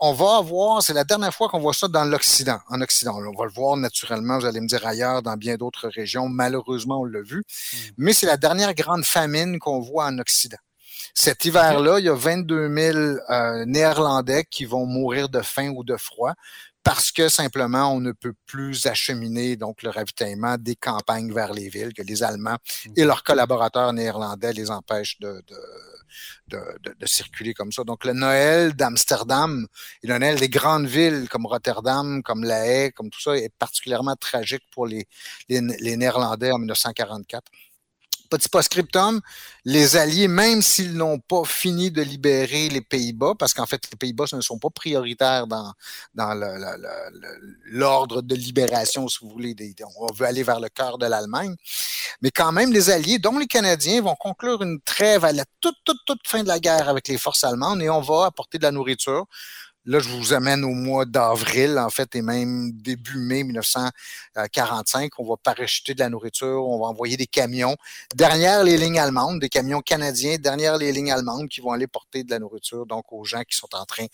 on 0.00 0.14
va 0.14 0.38
avoir, 0.38 0.82
c'est 0.82 0.94
la 0.94 1.04
dernière 1.04 1.32
fois 1.34 1.48
qu'on 1.48 1.60
voit 1.60 1.74
ça 1.74 1.86
dans 1.86 2.04
l'Occident, 2.04 2.58
en 2.70 2.80
Occident. 2.80 3.14
On 3.16 3.38
va 3.38 3.44
le 3.44 3.52
voir 3.52 3.76
naturellement, 3.76 4.38
vous 4.38 4.46
allez 4.46 4.60
me 4.60 4.66
dire 4.66 4.84
ailleurs, 4.86 5.22
dans 5.22 5.36
bien 5.36 5.56
d'autres 5.56 5.88
régions. 5.88 6.28
Malheureusement, 6.28 7.02
on 7.02 7.04
l'a 7.04 7.20
vu. 7.22 7.44
Mais 7.98 8.12
c'est 8.12 8.26
la 8.26 8.36
dernière 8.38 8.74
grande 8.74 9.04
famine 9.04 9.58
qu'on 9.60 9.80
voit 9.80 10.06
en 10.06 10.18
Occident. 10.18 10.56
Cet 11.14 11.44
hiver-là, 11.44 11.98
il 11.98 12.06
y 12.06 12.08
a 12.08 12.14
22 12.14 12.74
000 12.74 12.98
euh, 13.30 13.64
Néerlandais 13.66 14.44
qui 14.50 14.64
vont 14.64 14.86
mourir 14.86 15.28
de 15.28 15.40
faim 15.42 15.72
ou 15.76 15.84
de 15.84 15.96
froid 15.96 16.32
parce 16.84 17.12
que 17.12 17.28
simplement 17.28 17.92
on 17.94 18.00
ne 18.00 18.12
peut 18.12 18.34
plus 18.46 18.86
acheminer 18.86 19.56
donc 19.56 19.82
le 19.82 19.90
ravitaillement 19.90 20.56
des 20.58 20.74
campagnes 20.76 21.32
vers 21.32 21.52
les 21.52 21.68
villes, 21.68 21.92
que 21.94 22.02
les 22.02 22.22
Allemands 22.22 22.58
et 22.96 23.04
leurs 23.04 23.22
collaborateurs 23.22 23.92
néerlandais 23.92 24.52
les 24.52 24.70
empêchent 24.70 25.18
de, 25.20 25.42
de, 25.46 25.56
de, 26.48 26.58
de- 26.82 26.94
de 26.98 27.06
circuler 27.06 27.54
comme 27.54 27.72
ça. 27.72 27.84
Donc 27.84 28.04
le 28.04 28.12
Noël 28.12 28.74
d'Amsterdam 28.74 29.66
et 30.02 30.06
le 30.06 30.18
Noël 30.18 30.38
des 30.38 30.48
grandes 30.48 30.86
villes 30.86 31.28
comme 31.30 31.46
Rotterdam, 31.46 32.22
comme 32.22 32.44
La 32.44 32.66
Haye, 32.66 32.92
comme 32.92 33.10
tout 33.10 33.20
ça 33.20 33.36
est 33.36 33.54
particulièrement 33.58 34.16
tragique 34.16 34.64
pour 34.72 34.86
les, 34.86 35.06
les, 35.48 35.60
les 35.60 35.96
Néerlandais 35.96 36.50
en 36.50 36.58
1944. 36.58 37.50
Petit 38.32 38.48
post-scriptum, 38.48 39.20
les 39.66 39.94
Alliés, 39.94 40.26
même 40.26 40.62
s'ils 40.62 40.94
n'ont 40.94 41.18
pas 41.18 41.44
fini 41.44 41.90
de 41.90 42.00
libérer 42.00 42.70
les 42.70 42.80
Pays-Bas, 42.80 43.34
parce 43.38 43.52
qu'en 43.52 43.66
fait, 43.66 43.82
les 43.90 43.98
Pays-Bas 43.98 44.24
ne 44.32 44.40
sont 44.40 44.58
pas 44.58 44.70
prioritaires 44.70 45.46
dans, 45.46 45.70
dans 46.14 46.32
l'ordre 47.66 48.22
de 48.22 48.34
libération, 48.34 49.06
si 49.06 49.18
vous 49.20 49.28
voulez. 49.28 49.54
on 49.98 50.10
veut 50.14 50.24
aller 50.24 50.44
vers 50.44 50.60
le 50.60 50.70
cœur 50.70 50.96
de 50.96 51.04
l'Allemagne. 51.04 51.54
Mais 52.22 52.30
quand 52.30 52.52
même, 52.52 52.72
les 52.72 52.88
Alliés, 52.88 53.18
dont 53.18 53.38
les 53.38 53.46
Canadiens, 53.46 54.00
vont 54.00 54.16
conclure 54.16 54.62
une 54.62 54.80
trêve 54.80 55.26
à 55.26 55.32
la 55.32 55.44
toute, 55.60 55.76
toute, 55.84 56.00
toute 56.06 56.26
fin 56.26 56.42
de 56.42 56.48
la 56.48 56.58
guerre 56.58 56.88
avec 56.88 57.08
les 57.08 57.18
forces 57.18 57.44
allemandes 57.44 57.82
et 57.82 57.90
on 57.90 58.00
va 58.00 58.24
apporter 58.24 58.56
de 58.56 58.62
la 58.62 58.70
nourriture. 58.70 59.26
Là, 59.84 59.98
je 59.98 60.08
vous 60.10 60.32
amène 60.32 60.64
au 60.64 60.74
mois 60.74 61.04
d'avril, 61.04 61.76
en 61.78 61.90
fait, 61.90 62.14
et 62.14 62.22
même 62.22 62.70
début 62.72 63.18
mai 63.18 63.42
1945. 64.36 65.10
On 65.18 65.24
va 65.28 65.36
parachuter 65.36 65.94
de 65.94 65.98
la 66.00 66.08
nourriture, 66.08 66.66
on 66.68 66.78
va 66.78 66.86
envoyer 66.86 67.16
des 67.16 67.26
camions 67.26 67.76
derrière 68.14 68.62
les 68.64 68.76
lignes 68.76 68.98
allemandes, 69.00 69.40
des 69.40 69.48
camions 69.48 69.80
canadiens 69.80 70.36
derrière 70.38 70.78
les 70.78 70.92
lignes 70.92 71.10
allemandes 71.12 71.48
qui 71.48 71.60
vont 71.60 71.72
aller 71.72 71.86
porter 71.88 72.22
de 72.24 72.30
la 72.30 72.38
nourriture, 72.38 72.86
donc 72.86 73.12
aux 73.12 73.24
gens 73.24 73.42
qui 73.42 73.56
sont 73.56 73.68
en 73.74 73.84
train, 73.84 74.06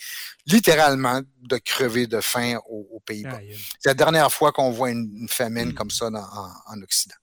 littéralement, 0.47 1.21
de 1.43 1.59
crever 1.59 2.07
de 2.07 2.21
faim 2.21 2.59
aux, 2.69 2.89
aux 2.93 3.01
Pays-Bas. 3.01 3.39
C'est 3.79 3.91
la 3.91 3.95
dernière 3.95 4.33
fois 4.33 4.53
qu'on 4.53 4.71
voit 4.71 4.91
une, 4.91 5.11
une 5.21 5.29
famine 5.29 5.69
comme 5.75 5.91
ça 5.91 6.11
dans- 6.11 6.19
en, 6.21 6.51
en 6.66 6.83
Occident. 6.83 7.14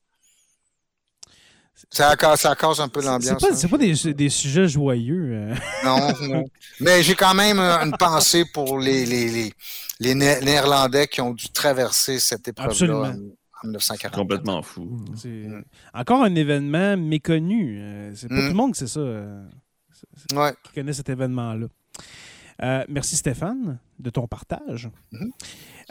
Ça 1.90 2.16
casse, 2.16 2.42
ça 2.42 2.56
casse 2.56 2.80
un 2.80 2.88
peu 2.88 3.02
C'est 3.02 3.08
l'ambiance. 3.08 3.42
pas, 3.42 3.50
hein. 3.52 3.56
c'est 3.56 3.68
pas 3.68 3.78
des, 3.78 4.14
des 4.14 4.30
sujets 4.30 4.68
joyeux. 4.68 5.30
euh. 5.34 5.56
Non, 5.84 6.12
non. 6.28 6.44
Mais 6.80 7.04
j'ai 7.04 7.16
quand 7.16 7.34
même 7.34 7.60
euh, 7.60 7.78
une 7.86 7.96
pensée 7.98 8.46
pour 8.54 8.80
les, 8.80 9.06
les, 9.06 9.30
les, 9.30 9.54
les 10.00 10.16
Né- 10.16 10.40
Néerlandais 10.42 11.08
qui 11.08 11.22
ont 11.22 11.34
dû 11.34 11.50
traverser 11.50 12.20
cette 12.20 12.48
épreuve-là 12.48 12.96
en, 12.96 13.04
en 13.12 13.68
1940. 13.68 14.16
Complètement 14.16 14.62
fou. 14.62 14.84
Mm. 15.26 15.62
encore 15.94 16.24
un 16.24 16.34
événement 16.36 16.98
méconnu. 16.98 17.78
Euh, 17.82 18.12
C'est 18.16 18.30
pas 18.30 18.36
Mm. 18.36 18.40
tout 18.42 18.48
le 18.48 18.54
monde 18.54 18.74
qui 18.74 18.80
sait 18.80 18.88
ça, 18.88 19.02
Ouais. 20.34 20.54
qui 20.64 20.74
connaît 20.74 20.94
cet 20.94 21.10
événement-là. 21.10 21.68
Euh, 22.64 22.86
merci 22.88 23.18
Stéphane 23.18 23.80
de 24.00 24.10
ton 24.10 24.28
partage. 24.28 24.90
Mhm. 25.12 25.32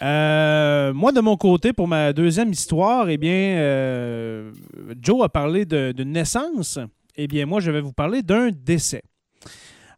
Euh, 0.02 0.92
moi, 0.92 1.12
de 1.12 1.20
mon 1.20 1.36
côté, 1.36 1.72
pour 1.72 1.88
ma 1.88 2.12
deuxième 2.12 2.50
histoire, 2.50 3.08
eh 3.08 3.16
bien, 3.16 3.58
euh, 3.58 4.52
Joe 5.00 5.24
a 5.24 5.28
parlé 5.28 5.64
d'une 5.64 6.12
naissance 6.12 6.78
eh 7.16 7.26
bien, 7.26 7.46
moi, 7.46 7.60
je 7.60 7.70
vais 7.70 7.80
vous 7.80 7.92
parler 7.92 8.22
d'un 8.22 8.50
décès. 8.50 9.02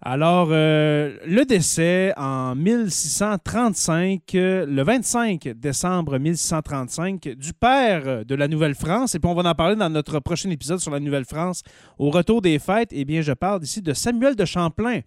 Alors, 0.02 0.48
euh, 0.50 1.16
le 1.26 1.44
décès 1.46 2.12
en 2.16 2.54
1635, 2.54 4.34
euh, 4.34 4.66
le 4.66 4.82
25 4.82 5.48
décembre 5.56 6.18
1635, 6.18 7.28
du 7.30 7.54
père 7.54 8.24
de 8.24 8.34
la 8.34 8.46
Nouvelle-France, 8.46 9.14
et 9.14 9.18
puis 9.18 9.28
on 9.28 9.34
va 9.34 9.48
en 9.48 9.54
parler 9.54 9.74
dans 9.74 9.88
notre 9.88 10.20
prochain 10.20 10.50
épisode 10.50 10.80
sur 10.80 10.90
la 10.90 11.00
Nouvelle-France, 11.00 11.62
au 11.98 12.10
retour 12.10 12.42
des 12.42 12.58
fêtes, 12.58 12.90
eh 12.92 13.06
bien, 13.06 13.22
je 13.22 13.32
parle 13.32 13.62
ici 13.64 13.80
de 13.80 13.94
Samuel 13.94 14.36
de 14.36 14.44
Champlain, 14.44 15.00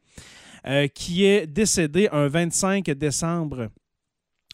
qui 0.93 1.23
est 1.23 1.47
décédé 1.47 2.09
un 2.11 2.27
25 2.27 2.89
décembre 2.91 3.69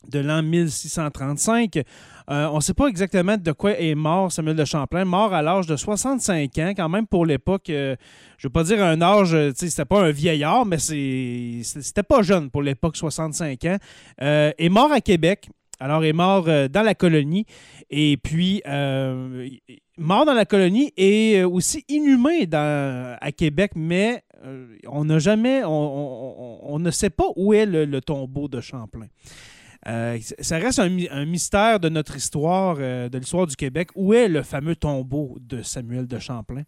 de 0.10 0.20
l'an 0.20 0.44
1635. 0.44 1.84
Euh, 2.30 2.48
on 2.52 2.56
ne 2.56 2.62
sait 2.62 2.74
pas 2.74 2.88
exactement 2.88 3.38
de 3.38 3.52
quoi 3.52 3.80
est 3.80 3.94
mort 3.94 4.32
Samuel 4.32 4.56
de 4.56 4.66
Champlain, 4.66 5.06
mort 5.06 5.34
à 5.34 5.42
l'âge 5.42 5.68
de 5.68 5.76
65 5.76 6.58
ans, 6.58 6.74
quand 6.76 6.90
même 6.90 7.06
pour 7.06 7.26
l'époque. 7.26 7.70
euh, 7.70 7.96
je 8.38 8.48
ne 8.48 8.50
veux 8.50 8.54
pas 8.54 8.64
dire 8.64 8.84
un 8.84 9.00
âge, 9.02 9.34
euh, 9.34 9.52
c'était 9.56 9.86
pas 9.86 10.02
un 10.02 10.12
vieillard, 10.12 10.66
mais 10.66 10.80
c'était 10.80 12.04
pas 12.04 12.24
jeune 12.24 12.50
pour 12.50 12.64
l'époque, 12.64 12.98
65 12.98 13.66
ans. 13.66 13.78
Est 14.20 14.70
mort 14.70 14.92
à 14.92 15.02
Québec. 15.02 15.50
Alors, 15.80 16.06
est 16.06 16.14
mort 16.14 16.46
dans 16.46 16.84
la 16.84 16.96
colonie. 16.96 17.46
Et 17.90 18.18
puis, 18.18 18.62
mort 19.98 20.26
dans 20.26 20.34
la 20.34 20.46
colonie 20.46 20.94
et 20.98 21.44
aussi 21.44 21.84
inhumé 21.90 22.48
à 22.54 23.32
Québec, 23.36 23.72
mais 23.76 24.24
on 24.88 25.06
n'a 25.06 25.20
jamais, 25.20 25.64
on, 25.66 26.80
ne 26.80 26.92
sait 26.92 27.10
pas 27.10 27.26
où 27.36 27.54
est 27.54 27.66
le 27.66 28.00
tombeau 28.00 28.48
de 28.48 28.62
Champlain. 28.62 29.08
Euh, 29.88 30.18
ça 30.40 30.58
reste 30.58 30.80
un, 30.80 31.26
mystère 31.26 31.80
de 31.80 31.90
notre 31.90 32.16
histoire, 32.16 32.78
euh, 32.80 33.08
de 33.10 33.18
l'histoire 33.18 33.46
du 33.48 33.56
Québec. 33.56 33.90
Où 33.96 34.14
est 34.14 34.28
le 34.28 34.42
fameux 34.42 34.76
tombeau 34.76 35.38
de 35.40 35.62
Samuel 35.62 36.08
de 36.08 36.20
Champlain? 36.20 36.64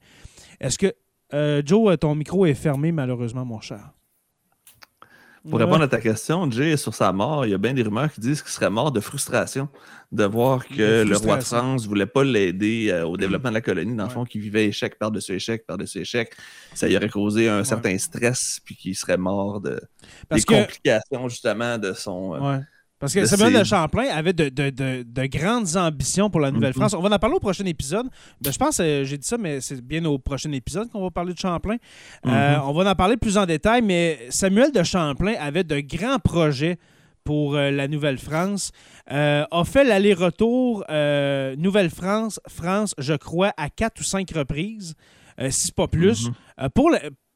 Est-ce 0.60 0.78
que, 0.78 0.94
euh, 1.34 1.62
Joe, 1.66 1.98
ton 2.00 2.16
micro 2.16 2.46
est 2.46 2.54
fermé, 2.54 2.92
malheureusement, 2.92 3.46
mon 3.46 3.60
cher? 3.60 3.92
Pour 5.50 5.60
répondre 5.60 5.84
à 5.84 5.88
ta 5.88 6.00
question, 6.02 6.50
Jay, 6.52 6.76
sur 6.76 6.94
sa 6.94 7.14
mort, 7.14 7.46
il 7.46 7.52
y 7.52 7.54
a 7.54 7.58
bien 7.58 7.74
des 7.74 7.82
rumeurs 7.82 8.12
qui 8.12 8.20
disent 8.20 8.42
qu'il 8.42 8.52
serait 8.52 8.70
mort 8.70 8.92
de 8.92 9.00
frustration 9.00 9.70
de 10.12 10.26
voir 10.26 10.68
que 10.68 11.04
le 11.04 11.18
roi 11.18 11.38
de. 11.38 11.44
France 11.44 11.84
ne 11.84 11.88
voulait 11.88 12.06
pas 12.06 12.24
l'aider 12.24 12.90
euh, 12.92 13.06
au 13.06 13.18
développement 13.18 13.50
de 13.50 13.56
la 13.56 13.62
colonie. 13.62 13.96
Dans 13.96 14.06
le 14.06 14.10
fond, 14.10 14.26
qu'il 14.26 14.42
vivait 14.42 14.66
échec 14.66 14.98
par-dessus 15.00 15.34
échec 15.34 15.66
par-dessus 15.66 16.00
échec. 16.00 16.34
Ça 16.74 16.88
y 16.90 16.98
aurait 16.98 17.10
causé 17.10 17.48
un 17.48 17.64
certain 17.64 17.98
stress, 17.98 18.60
puis 18.64 18.76
qu'il 18.76 18.96
serait 18.96 19.18
mort 19.18 19.62
de 19.62 19.80
Parce 20.28 20.46
des 20.46 20.54
que, 20.54 20.62
complications, 20.62 21.30
justement, 21.30 21.78
de 21.78 21.94
son. 21.94 22.36
euh, 22.36 22.58
ouais. 22.58 22.64
Parce 23.00 23.14
que 23.14 23.20
Samuel 23.28 23.54
de 23.60 23.64
Champlain 23.64 24.06
avait 24.12 24.34
de, 24.34 24.50
de- 24.50 24.70
de- 24.72 25.04
de 25.04 25.26
grandes 25.28 25.76
ambitions 25.78 26.30
pour 26.32 26.40
la 26.42 26.50
Nouvelle-France. 26.52 26.94
On 26.96 27.02
va 27.02 27.16
en 27.16 27.20
parler 27.20 27.36
au 27.36 27.40
prochain 27.40 27.66
épisode. 27.66 28.08
Ben, 28.42 28.52
je 28.52 28.58
pense, 28.58 28.80
euh, 28.80 29.04
j'ai 29.04 29.18
dit 29.20 29.28
ça, 29.28 29.38
mais 29.38 29.62
c'est 29.62 29.80
bien 29.82 30.04
au 30.06 30.18
prochain 30.18 30.52
épisode 30.52 30.90
qu'on 30.90 31.04
va 31.04 31.12
parler 31.12 31.34
de 31.34 31.38
Champlain. 31.40 31.78
Euh, 32.26 32.56
on 32.64 32.74
va 32.74 32.90
en 32.90 32.96
parler 32.96 33.16
plus 33.18 33.38
en 33.38 33.46
détail, 33.46 33.82
mais 33.84 34.18
Samuel 34.30 34.72
de 34.72 34.82
Champlain 34.82 35.36
avait 35.40 35.64
de 35.64 35.80
grands 35.80 36.18
projets 36.18 36.78
pour 37.24 37.56
euh, 37.56 37.70
la 37.70 37.88
Nouvelle-France. 37.88 38.72
A 39.08 39.64
fait 39.64 39.84
l'aller-retour 39.84 40.84
Nouvelle-France, 41.58 42.40
France, 42.48 42.96
je 42.98 43.14
crois, 43.14 43.54
à 43.58 43.70
quatre 43.70 44.00
ou 44.02 44.04
cinq 44.04 44.32
reprises, 44.32 44.96
si 45.50 45.68
c'est 45.68 45.76
pas 45.76 45.88
plus. 45.88 46.28
Mhm. 46.28 46.34
Euh, 46.62 46.70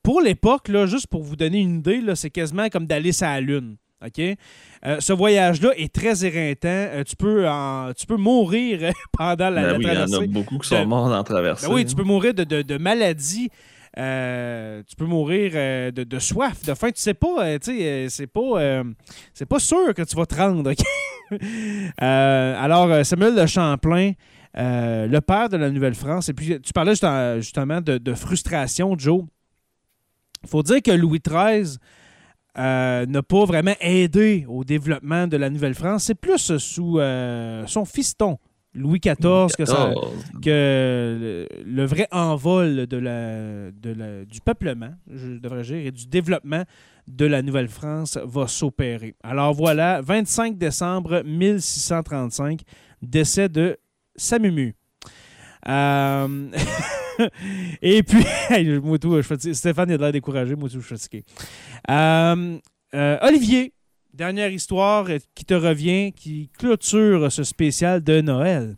pour 0.04 0.22
l'époque, 0.22 0.72
juste 0.88 1.08
pour 1.08 1.22
vous 1.24 1.36
donner 1.36 1.60
une 1.60 1.80
idée, 1.80 2.02
c'est 2.16 2.30
quasiment 2.32 2.68
comme 2.70 2.88
d'aller 2.88 3.12
sur 3.12 3.28
la 3.28 3.40
Lune. 3.42 3.78
OK? 4.06 4.20
Euh, 4.86 5.00
ce 5.00 5.14
voyage-là 5.14 5.70
est 5.78 5.94
très 5.94 6.26
éreintant. 6.26 6.68
Euh, 6.68 7.04
tu, 7.04 7.16
peux 7.16 7.48
en- 7.48 7.92
tu 7.96 8.06
peux 8.08 8.18
mourir 8.18 8.92
pendant 9.18 9.50
la, 9.50 9.62
Ben 9.62 9.68
la 9.68 9.78
oui, 9.78 9.84
il 9.84 9.88
y 9.88 9.92
en 9.92 9.94
traversée. 10.06 10.24
a 10.24 10.28
beaucoup 10.28 10.58
qui 10.58 10.68
sont 10.70 10.86
morts 10.86 11.10
dans 11.10 11.18
la 11.18 11.24
traversée. 11.24 11.68
Ben 11.68 11.74
oui, 11.74 11.86
tu 11.86 11.96
peux 11.96 12.04
mourir 12.04 12.34
de, 12.34 12.44
de, 12.44 12.62
de 12.64 12.78
maladies. 12.78 13.50
Euh, 13.98 14.82
tu 14.88 14.96
peux 14.96 15.06
mourir 15.06 15.52
de, 15.94 16.04
de 16.04 16.20
soif, 16.20 16.64
de 16.66 16.74
faim. 16.74 16.92
Tu 16.92 17.02
sais 17.02 17.14
pas, 17.14 17.60
tu 17.60 17.78
sais, 17.78 18.08
c'est 18.10 18.28
pas, 18.28 18.84
c'est 19.34 19.46
pas 19.46 19.60
sûr 19.60 19.94
que 19.94 20.02
tu 20.04 20.16
vas 20.16 20.26
te 20.26 20.36
rendre. 20.36 20.72
alors, 21.98 23.06
Samuel 23.06 23.36
de 23.36 23.46
Champlain, 23.46 24.14
le 24.56 25.20
père 25.20 25.50
de 25.50 25.58
la 25.58 25.70
Nouvelle-France, 25.70 26.30
et 26.30 26.34
puis 26.34 26.60
tu 26.62 26.74
parlais 26.74 26.92
justement, 26.92 27.36
justement 27.38 27.82
de, 27.82 27.98
de 27.98 28.14
frustration, 28.14 28.96
Joe. 28.98 29.24
Il 30.44 30.50
faut 30.50 30.64
dire 30.64 30.82
que 30.82 30.92
Louis 30.92 31.20
XIII 31.20 31.78
euh, 32.58 33.06
n'a 33.06 33.24
pas 33.24 33.46
vraiment 33.46 33.76
aidé 33.80 34.46
au 34.48 34.64
développement 34.64 35.28
de 35.28 35.38
la 35.38 35.50
Nouvelle-France. 35.50 36.04
C'est 36.06 36.16
plus 36.16 36.58
sous 36.58 37.00
euh, 37.00 37.64
son 37.68 37.86
fiston, 37.86 38.38
Louis 38.74 39.00
XIV, 39.00 39.48
que 39.58 39.66
ça, 39.66 39.92
14. 39.94 40.14
que 40.44 40.48
le, 41.20 41.48
le 41.66 41.86
vrai 41.86 42.08
envol 42.12 42.88
de 42.88 42.98
la, 42.98 43.72
de 43.72 43.94
la- 43.94 44.26
du 44.26 44.40
peuplement, 44.42 44.92
je 45.10 45.38
devrais 45.40 45.64
dire, 45.64 45.76
et 45.78 45.92
du 45.92 46.08
développement 46.08 46.64
de 47.08 47.26
la 47.26 47.42
Nouvelle-France 47.42 48.18
va 48.24 48.48
s'opérer. 48.48 49.16
Alors 49.24 49.54
voilà, 49.54 50.02
25 50.02 50.58
décembre 50.58 51.24
1635, 51.26 52.62
décès 53.02 53.50
de 53.50 53.78
Samumu. 54.16 54.76
Euh, 55.68 56.28
et 57.82 58.04
puis, 58.04 58.26
moi 58.84 58.98
tout, 58.98 59.16
je 59.16 59.22
suis 59.22 59.28
fatigué. 59.28 59.54
Stéphane 59.54 59.90
il 59.90 59.96
a 59.96 59.98
l'air 59.98 60.12
découragé, 60.12 60.56
moi 60.56 60.70
tout, 60.70 60.82
je 60.82 60.86
suis 60.86 60.96
fatigué. 60.96 61.24
Euh, 61.90 62.58
euh, 62.94 63.18
Olivier, 63.22 63.74
dernière 64.14 64.52
histoire 64.52 65.06
euh, 65.10 65.18
qui 65.36 65.46
te 65.46 65.54
revient, 65.54 66.14
qui 66.14 66.50
clôture 66.58 67.32
ce 67.32 67.44
spécial 67.44 68.04
de 68.04 68.22
Noël. 68.22 68.76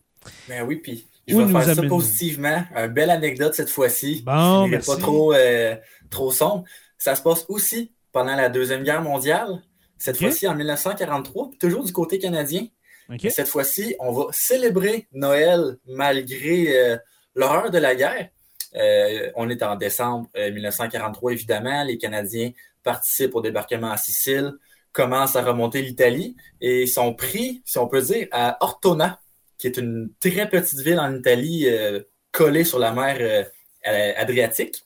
Ben 0.47 0.63
oui, 0.65 0.77
puis 0.77 1.05
je 1.27 1.37
vais 1.37 1.51
faire 1.51 1.75
ça 1.75 1.83
positivement. 1.83 2.63
Un 2.75 2.87
belle 2.87 3.09
anecdote 3.09 3.53
cette 3.53 3.69
fois-ci. 3.69 4.23
Bon, 4.25 4.67
Je 4.67 4.85
pas 4.85 4.97
trop, 4.97 5.33
euh, 5.33 5.75
trop 6.09 6.31
sombre. 6.31 6.65
Ça 6.97 7.15
se 7.15 7.21
passe 7.21 7.45
aussi 7.49 7.93
pendant 8.11 8.35
la 8.35 8.49
Deuxième 8.49 8.83
Guerre 8.83 9.01
mondiale. 9.01 9.61
Cette 9.97 10.17
fois-ci 10.17 10.47
en 10.47 10.55
1943, 10.55 11.49
puis 11.51 11.59
toujours 11.59 11.83
du 11.83 11.93
côté 11.93 12.19
canadien. 12.19 12.67
Cette 13.29 13.47
fois-ci, 13.47 13.95
on 13.99 14.11
va 14.11 14.25
célébrer 14.31 15.07
Noël 15.13 15.77
malgré 15.87 16.77
euh, 16.77 16.97
l'horreur 17.35 17.71
de 17.71 17.77
la 17.77 17.95
guerre. 17.95 18.29
Euh, 18.75 19.31
on 19.35 19.49
est 19.49 19.61
en 19.61 19.75
décembre 19.75 20.27
euh, 20.35 20.51
1943, 20.51 21.31
évidemment. 21.31 21.83
Les 21.83 21.97
Canadiens 21.97 22.51
participent 22.83 23.35
au 23.35 23.41
débarquement 23.41 23.91
à 23.91 23.97
Sicile, 23.97 24.53
commencent 24.91 25.35
à 25.35 25.43
remonter 25.43 25.81
l'Italie 25.81 26.35
et 26.59 26.85
sont 26.87 27.13
pris, 27.13 27.61
si 27.65 27.77
on 27.77 27.87
peut 27.87 28.01
dire, 28.01 28.27
à 28.31 28.57
Ortona, 28.63 29.19
qui 29.57 29.67
est 29.67 29.77
une 29.77 30.09
très 30.19 30.49
petite 30.49 30.79
ville 30.79 30.99
en 30.99 31.15
Italie 31.15 31.65
euh, 31.67 32.01
collée 32.33 32.65
sur 32.65 32.79
la 32.79 32.91
mer 32.91 33.17
euh, 33.21 33.43
euh, 33.87 34.13
Adriatique. 34.17 34.83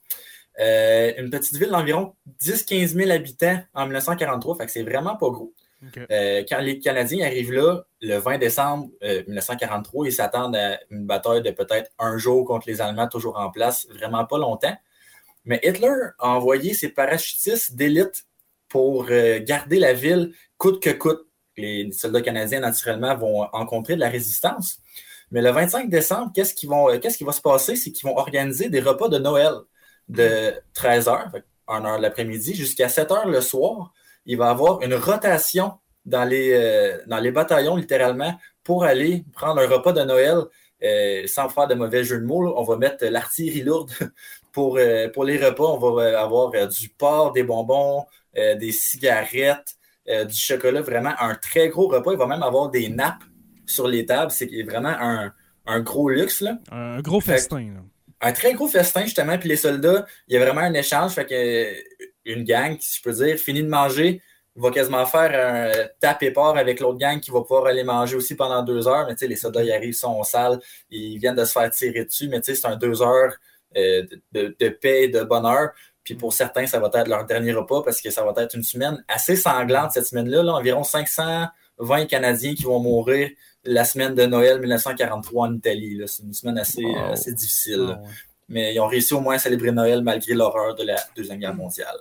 Euh, 0.59 1.13
une 1.17 1.29
petite 1.29 1.55
ville 1.55 1.69
d'environ 1.69 2.13
10-15 2.41 2.87
000 2.87 3.11
habitants 3.11 3.59
en 3.73 3.85
1943, 3.85 4.57
fait 4.57 4.65
que 4.65 4.71
c'est 4.71 4.83
vraiment 4.83 5.15
pas 5.15 5.29
gros. 5.29 5.53
OK. 5.86 5.99
Euh, 6.09 6.43
quand 6.49 6.59
les 6.59 6.80
Canadiens 6.80 7.25
arrivent 7.25 7.53
là, 7.53 7.84
le 8.01 8.17
20 8.17 8.38
décembre 8.39 8.89
euh, 9.03 9.23
1943, 9.28 10.07
ils 10.07 10.11
s'attendent 10.11 10.55
à 10.55 10.80
une 10.89 11.05
bataille 11.05 11.43
de 11.43 11.51
peut-être 11.51 11.91
un 11.99 12.17
jour 12.17 12.45
contre 12.45 12.67
les 12.67 12.82
Allemands, 12.82 13.07
toujours 13.07 13.38
en 13.38 13.51
place, 13.51 13.88
vraiment 13.89 14.25
pas 14.25 14.38
longtemps. 14.38 14.75
Mais 15.45 15.59
Hitler 15.63 15.93
a 16.19 16.30
envoyé 16.30 16.73
ses 16.73 16.89
parachutistes 16.89 17.75
d'élite 17.75 18.25
pour 18.67 19.07
euh, 19.09 19.39
garder 19.41 19.80
la 19.80 19.93
ville 19.93 20.34
coûte 20.57 20.82
que 20.82 20.89
coûte. 20.89 21.25
Les 21.55 21.91
soldats 21.91 22.21
canadiens, 22.21 22.59
naturellement, 22.59 23.15
vont 23.15 23.47
rencontrer 23.47 23.95
de 23.95 24.01
la 24.01 24.09
résistance. 24.09 24.80
Mais 25.32 25.41
le 25.41 25.51
25 25.51 25.89
décembre, 25.89 26.32
qu'est-ce 26.34 26.53
qui, 26.53 26.67
euh, 26.67 27.25
va 27.25 27.32
se 27.32 27.41
passer? 27.41 27.75
C'est 27.75 27.91
qu'ils 27.91 28.07
vont 28.07 28.17
organiser 28.17 28.69
des 28.69 28.80
repas 28.80 29.09
de 29.09 29.17
Noël 29.17 29.53
de 30.07 30.53
13 30.73 31.07
h, 31.07 31.41
1 31.67 31.82
h 31.82 31.97
de 31.97 32.01
l'après-midi, 32.01 32.53
jusqu'à 32.53 32.89
7 32.89 33.09
h 33.09 33.30
le 33.30 33.41
soir. 33.41 33.93
Il 34.28 34.38
va 34.38 34.47
y 34.47 34.49
avoir 34.49 34.82
une 34.82 34.93
rotation 34.93 35.73
dans 36.05 36.23
les, 36.25 36.51
euh, 36.53 36.97
dans 37.07 37.17
les 37.19 37.32
bataillons, 37.32 37.75
littéralement, 37.75 38.34
pour 38.63 38.84
aller 38.84 39.25
prendre 39.34 39.59
un 39.61 39.67
repas 39.67 39.93
de 39.93 40.01
Noël. 40.03 40.38
Euh, 40.84 41.25
sans 41.25 41.49
faire 41.49 41.65
de 41.67 41.73
mauvais 41.73 42.03
jeu 42.03 42.19
de 42.19 42.25
mots, 42.25 42.43
là, 42.43 42.51
on 42.55 42.61
va 42.63 42.78
mettre 42.78 43.03
l'artillerie 43.05 43.63
lourde 43.63 43.89
pour, 44.53 44.78
euh, 44.78 45.09
pour 45.09 45.23
les 45.23 45.43
repas. 45.43 45.63
On 45.63 45.80
va 45.80 46.03
euh, 46.03 46.19
avoir 46.19 46.51
euh, 46.53 46.67
du 46.67 46.89
porc, 46.89 47.32
des 47.34 47.41
bonbons, 47.41 48.05
euh, 48.38 48.53
des 48.53 48.71
cigarettes, 48.71 49.73
euh, 50.07 50.23
du 50.25 50.36
chocolat, 50.36 50.82
vraiment 50.82 51.13
un 51.19 51.34
très 51.34 51.69
gros 51.69 51.88
repas. 51.88 52.11
Il 52.11 52.19
va 52.19 52.28
même 52.28 52.43
avoir 52.43 52.69
des 52.69 52.89
nappes 52.89 53.23
sur 53.65 53.88
les 53.88 54.05
tables. 54.05 54.30
C'est 54.32 54.49
vraiment 54.63 54.93
un, 54.99 55.34
un 55.65 55.80
gros 55.80 56.09
luxe. 56.09 56.41
Là 56.41 56.59
Un 56.71 57.01
gros 57.01 57.21
Fait- 57.21 57.34
festin. 57.34 57.59
là. 57.73 57.82
un 58.21 58.32
très 58.32 58.53
gros 58.53 58.67
festin, 58.67 59.01
justement. 59.03 59.38
Puis 59.39 59.49
les 59.49 59.57
soldats, 59.57 60.05
il 60.28 60.36
y 60.36 60.38
a 60.38 60.45
vraiment 60.45 60.61
un 60.61 60.73
échange. 60.75 61.13
Fait 61.13 61.25
que 61.25 61.34
euh, 61.34 61.73
une 62.28 62.43
gang, 62.43 62.78
si 62.80 62.97
je 62.99 63.03
peux 63.03 63.13
dire, 63.13 63.38
finit 63.38 63.63
de 63.63 63.69
manger, 63.69 64.21
va 64.55 64.71
quasiment 64.71 65.05
faire 65.05 65.32
un 65.34 65.88
tape 65.99 66.23
et 66.23 66.32
part 66.32 66.57
avec 66.57 66.80
l'autre 66.80 66.97
gang 66.97 67.19
qui 67.19 67.30
va 67.32 67.41
pouvoir 67.41 67.67
aller 67.67 67.84
manger 67.84 68.15
aussi 68.15 68.36
pendant 68.36 68.63
deux 68.63 68.88
heures. 68.88 69.05
Mais 69.07 69.13
tu 69.13 69.19
sais, 69.19 69.28
les 69.28 69.36
soldats, 69.36 69.63
ils 69.63 69.71
arrivent, 69.71 69.93
sont 69.93 70.23
sales, 70.23 70.59
ils 70.89 71.17
viennent 71.19 71.36
de 71.36 71.45
se 71.45 71.51
faire 71.51 71.69
tirer 71.71 72.05
dessus. 72.05 72.28
Mais 72.28 72.41
tu 72.41 72.53
sais, 72.53 72.61
c'est 72.61 72.67
un 72.67 72.75
deux 72.75 73.01
heures 73.01 73.36
euh, 73.78 74.03
de, 74.32 74.55
de 74.59 74.69
paix 74.69 75.03
et 75.03 75.07
de 75.09 75.23
bonheur. 75.23 75.69
Puis 76.03 76.15
pour 76.15 76.34
certains, 76.34 76.65
ça 76.65 76.80
va 76.80 76.89
être 76.93 77.07
leur 77.07 77.25
dernier 77.25 77.53
repas 77.53 77.84
parce 77.84 78.01
que 78.01 78.09
ça 78.09 78.23
va 78.23 78.34
être 78.41 78.55
une 78.55 78.63
semaine 78.63 79.03
assez 79.07 79.36
sanglante 79.36 79.91
cette 79.91 80.05
semaine-là. 80.07 80.41
Là, 80.41 80.53
environ 80.53 80.84
520 80.84 82.05
Canadiens 82.07 82.55
qui 82.55 82.63
vont 82.63 82.80
mourir 82.80 83.30
la 83.63 83.84
semaine 83.84 84.15
de 84.15 84.25
Noël 84.25 84.59
1943 84.59 85.47
en 85.47 85.53
Italie. 85.55 86.01
C'est 86.07 86.23
une 86.23 86.34
semaine 86.34 86.57
assez, 86.57 86.84
Wow. 86.84 87.11
assez 87.11 87.34
difficile. 87.34 87.88
Ah 87.91 88.01
mais 88.49 88.73
ils 88.73 88.80
ont 88.80 88.88
réussi 88.88 89.13
au 89.13 89.19
moins 89.19 89.36
à 89.36 89.39
célébrer 89.39 89.73
Noël 89.73 90.01
malgré 90.01 90.34
l'horreur 90.34 90.73
de 90.75 90.84
la 90.84 90.95
Deuxième 91.17 91.38
Guerre 91.38 91.53
mondiale. 91.53 91.97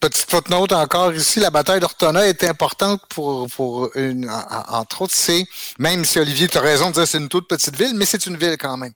Petite 0.00 0.30
footnote 0.30 0.70
encore 0.72 1.12
ici, 1.12 1.40
la 1.40 1.50
bataille 1.50 1.80
d'Ortona 1.80 2.28
est 2.28 2.44
importante 2.44 3.02
pour, 3.08 3.48
pour 3.48 3.90
une, 3.96 4.30
en- 4.30 4.32
en- 4.38 4.78
entre 4.78 5.02
autres, 5.02 5.14
c'est, 5.16 5.44
même 5.80 6.04
si 6.04 6.20
Olivier, 6.20 6.46
tu 6.46 6.56
as 6.56 6.60
raison 6.60 6.88
de 6.88 6.92
dire 6.92 7.02
que 7.02 7.08
c'est 7.08 7.18
une 7.18 7.28
toute 7.28 7.48
petite 7.48 7.74
ville, 7.74 7.94
mais 7.94 8.04
c'est 8.04 8.26
une 8.26 8.36
ville 8.36 8.56
quand 8.58 8.76
même. 8.76 8.92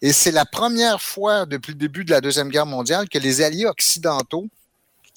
Et 0.00 0.14
c'est 0.14 0.30
la 0.30 0.46
première 0.46 1.02
fois 1.02 1.44
depuis 1.44 1.72
le 1.72 1.78
début 1.78 2.04
de 2.06 2.10
la 2.10 2.22
Deuxième 2.22 2.48
Guerre 2.48 2.64
mondiale 2.64 3.06
que 3.10 3.18
les 3.18 3.42
alliés 3.42 3.66
occidentaux 3.66 4.46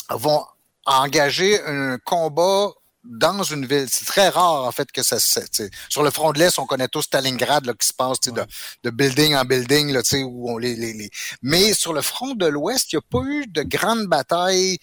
vont 0.09 0.43
engager 0.86 1.61
un 1.65 1.97
combat 1.99 2.71
dans 3.04 3.43
une 3.43 3.66
ville. 3.66 3.88
C'est 3.89 4.06
très 4.06 4.30
rare, 4.30 4.66
en 4.66 4.72
fait, 4.72 4.91
que 4.91 5.04
ça 5.04 5.20
se... 5.20 5.39
Sur 5.88 6.04
le 6.04 6.12
front 6.12 6.32
de 6.34 6.39
l'Est, 6.39 6.60
on 6.60 6.66
connaît 6.66 6.88
tous 6.88 7.04
Stalingrad, 7.04 7.66
là, 7.66 7.74
qui 7.74 7.88
se 7.88 7.93
passe 7.93 8.20
tu 8.20 8.30
sais, 8.30 8.36
de, 8.36 8.43
de 8.84 8.89
building 8.89 9.36
en 9.36 9.45
building, 9.45 9.91
là, 9.93 10.04
tu 10.04 10.10
sais, 10.10 10.24
où 10.24 10.50
on 10.52 10.58
les, 10.58 10.76
les, 10.76 10.93
les- 10.93 11.10
Mais 11.41 11.74
sur 11.74 11.93
le 11.93 12.02
front 12.02 12.36
de 12.36 12.45
l'Ouest, 12.45 12.91
il 12.91 12.97
n'y 12.97 13.00
a 13.00 13.06
pas 13.10 13.26
eu 13.28 13.47
de 13.47 13.64
grandes 13.64 14.08
batailles 14.08 14.78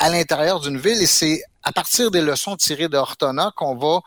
à 0.00 0.08
l'intérieur 0.10 0.60
d'une 0.60 0.78
ville 0.78 1.02
et 1.02 1.06
c'est 1.06 1.42
à 1.62 1.72
partir 1.72 2.10
des 2.10 2.20
leçons 2.20 2.56
tirées 2.56 2.88
de 2.88 2.96
Ortona 2.96 3.52
qu'on 3.56 3.76
va 3.76 4.00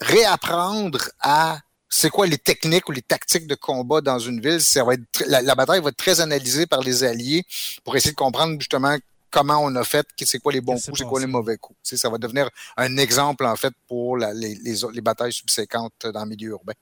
réapprendre 0.00 0.98
à 1.20 1.58
c'est 1.88 2.10
quoi 2.10 2.26
les 2.26 2.38
techniques 2.38 2.88
ou 2.88 2.92
les 2.92 3.02
tactiques 3.02 3.46
de 3.46 3.54
combat 3.54 4.00
dans 4.00 4.18
une 4.18 4.40
ville. 4.40 4.60
Ça 4.60 4.84
va 4.84 4.94
être, 4.94 5.04
tr- 5.14 5.24
la, 5.28 5.42
la 5.42 5.54
bataille 5.54 5.80
va 5.80 5.90
être 5.90 5.96
très 5.96 6.20
analysée 6.20 6.66
par 6.66 6.80
les 6.80 7.04
alliés 7.04 7.44
pour 7.84 7.96
essayer 7.96 8.10
de 8.10 8.16
comprendre 8.16 8.58
justement 8.58 8.96
comment 9.34 9.58
on 9.64 9.74
a 9.74 9.82
fait, 9.84 10.06
c'est 10.24 10.38
quoi 10.38 10.52
les 10.52 10.60
bons 10.60 10.74
coups, 10.74 10.98
c'est 10.98 11.04
quoi 11.10 11.20
les 11.20 11.26
mauvais 11.26 11.56
coups. 11.58 11.76
Tu 11.82 11.88
sais, 11.90 11.96
ça 11.96 12.08
va 12.08 12.18
devenir 12.18 12.48
un 12.76 12.96
exemple, 12.96 13.44
en 13.44 13.56
fait, 13.56 13.74
pour 13.88 14.16
la- 14.16 14.32
les, 14.32 14.54
les, 14.64 14.84
autres- 14.84 14.94
les 14.94 15.00
batailles 15.00 15.32
subséquentes 15.32 16.06
dans 16.14 16.22
le 16.24 16.30
milieu 16.30 16.50
urbain. 16.50 16.72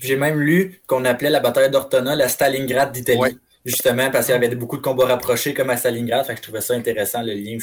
J'ai 0.00 0.16
même 0.16 0.38
lu 0.40 0.82
qu'on 0.86 1.04
appelait 1.06 1.30
la 1.30 1.40
bataille 1.40 1.70
d'Ortona 1.70 2.14
la 2.14 2.28
Stalingrad 2.28 2.92
d'Italie. 2.92 3.18
Ouais. 3.18 3.34
Justement, 3.64 4.10
parce 4.10 4.26
qu'il 4.26 4.34
y 4.34 4.36
avait 4.36 4.54
beaucoup 4.54 4.76
de 4.76 4.82
combats 4.82 5.06
rapprochés 5.06 5.54
comme 5.54 5.70
à 5.70 5.76
Stalingrad. 5.78 6.26
Fait 6.26 6.34
que 6.34 6.38
je 6.40 6.42
trouvais 6.42 6.60
ça 6.60 6.74
intéressant, 6.74 7.22
le 7.22 7.32
lien. 7.32 7.56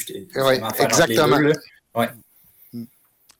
Exactement. 0.86 1.38
deux. 1.39 1.54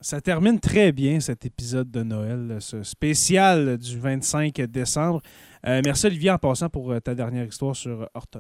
Ça 0.04 0.20
termine 0.20 0.60
très 0.60 0.91
bien 0.91 1.20
cet 1.20 1.45
épisode 1.45 1.89
de 1.91 2.02
Noël, 2.04 2.58
ce 2.60 2.82
spécial 2.84 3.78
du 3.78 3.99
25 3.99 4.62
décembre. 4.62 5.22
Euh, 5.68 5.82
merci 5.86 6.08
Olivier 6.08 6.32
en 6.32 6.39
passant 6.39 6.70
pour 6.70 6.91
euh, 6.91 6.99
ta 6.99 7.14
dernière 7.14 7.45
histoire 7.45 7.76
sur. 7.76 8.10
Ça 8.14 8.39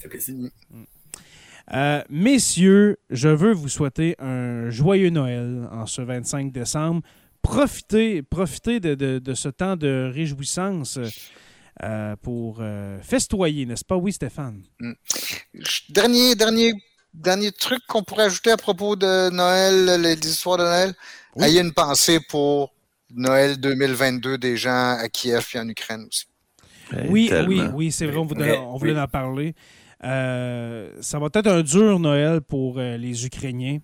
fait 0.00 0.08
plaisir. 0.08 0.50
Euh, 1.72 2.02
messieurs, 2.08 2.98
je 3.10 3.28
veux 3.28 3.52
vous 3.52 3.68
souhaiter 3.68 4.14
un 4.20 4.70
joyeux 4.70 5.10
Noël 5.10 5.68
en 5.72 5.86
ce 5.86 6.00
25 6.02 6.52
décembre. 6.52 7.02
Profitez, 7.42 8.22
profitez 8.22 8.80
de, 8.80 8.94
de- 8.94 9.18
de 9.18 9.34
ce 9.34 9.48
temps 9.48 9.76
de 9.76 10.10
réjouissance 10.12 10.98
euh, 11.82 12.16
pour 12.22 12.58
euh, 12.60 12.98
festoyer, 13.02 13.66
n'est-ce 13.66 13.84
pas? 13.84 13.96
Oui, 13.96 14.12
Stéphane. 14.12 14.62
Dernier, 15.88 16.34
dernier, 16.34 16.72
dernier 17.14 17.52
truc 17.52 17.80
qu'on 17.88 18.02
pourrait 18.02 18.24
ajouter 18.24 18.50
à 18.50 18.56
propos 18.56 18.96
de 18.96 19.30
Noël, 19.30 20.00
les 20.02 20.14
les 20.14 20.28
histoires 20.28 20.58
de 20.58 20.64
Noël. 20.64 20.94
Oui. 21.36 21.44
Ayez 21.44 21.60
une 21.60 21.72
pensée 21.72 22.18
pour 22.28 22.74
Noël 23.14 23.58
2022 23.60 24.38
des 24.38 24.56
gens 24.56 24.96
à 24.98 25.08
Kiev 25.08 25.46
et 25.54 25.58
en 25.58 25.68
Ukraine 25.68 26.06
aussi. 26.08 26.26
Oui, 27.08 27.28
tellement. 27.28 27.48
oui, 27.48 27.60
oui, 27.74 27.92
c'est 27.92 28.06
vrai, 28.06 28.16
on 28.16 28.26
voulait, 28.26 28.56
on 28.58 28.76
voulait 28.76 28.92
oui. 28.92 29.00
en 29.00 29.08
parler. 29.08 29.54
Euh, 30.04 30.90
ça 31.00 31.18
va 31.18 31.28
être 31.32 31.46
un 31.46 31.62
dur 31.62 31.98
Noël 31.98 32.40
pour 32.40 32.78
euh, 32.78 32.96
les 32.96 33.24
Ukrainiens. 33.26 33.78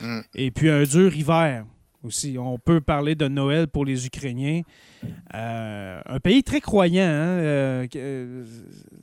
Mm. 0.00 0.20
Et 0.34 0.50
puis 0.50 0.68
un 0.70 0.82
dur 0.84 1.14
hiver 1.16 1.64
aussi. 2.02 2.36
On 2.38 2.58
peut 2.58 2.80
parler 2.80 3.14
de 3.14 3.26
Noël 3.26 3.66
pour 3.66 3.84
les 3.84 4.06
Ukrainiens. 4.06 4.60
Euh, 5.34 6.00
un 6.04 6.20
pays 6.20 6.42
très 6.42 6.60
croyant. 6.60 7.02
hein, 7.08 7.86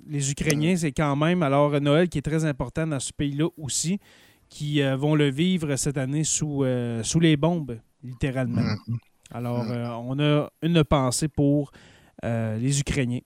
les 0.08 0.32
Ukrainiens, 0.32 0.76
c'est 0.78 0.92
quand 0.92 1.16
même. 1.16 1.44
Alors, 1.44 1.80
Noël 1.82 2.08
qui 2.08 2.20
est 2.20 2.22
très 2.24 2.46
important 2.46 2.86
dans 2.88 3.00
ce 3.00 3.12
pays-là 3.12 3.48
aussi, 3.58 4.00
qui 4.48 4.82
vont 4.82 5.16
le 5.16 5.30
vivre 5.32 5.76
cette 5.76 5.98
année 5.98 6.24
sous, 6.24 6.64
sous 7.02 7.20
les 7.20 7.36
bombes, 7.36 7.78
littéralement. 8.04 8.62
Mm. 8.62 8.96
Alors, 9.32 9.64
Mm. 9.66 10.08
on 10.08 10.20
a 10.20 10.50
une 10.62 10.84
pensée 10.84 11.28
pour 11.28 11.72
les 12.24 12.80
Ukrainiens 12.80 13.22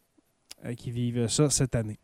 qui 0.78 0.90
vivent 0.90 1.28
ça 1.28 1.50
cette 1.50 1.76
année. 1.76 2.00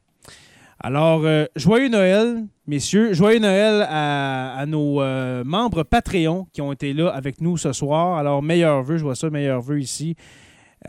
Alors, 0.85 1.21
euh, 1.23 1.45
joyeux 1.55 1.87
Noël, 1.87 2.43
messieurs. 2.67 3.13
Joyeux 3.13 3.39
Noël 3.39 3.85
à, 3.89 4.53
à 4.57 4.65
nos 4.65 5.01
euh, 5.01 5.43
membres 5.45 5.83
Patreon 5.83 6.45
qui 6.51 6.61
ont 6.61 6.73
été 6.73 6.93
là 6.93 7.09
avec 7.09 7.39
nous 7.39 7.55
ce 7.57 7.71
soir. 7.71 8.17
Alors, 8.17 8.43
meilleurs 8.43 8.83
vœux, 8.83 8.97
je 8.97 9.03
vois 9.03 9.15
ça, 9.15 9.29
meilleurs 9.29 9.61
vœux 9.61 9.79
ici. 9.79 10.15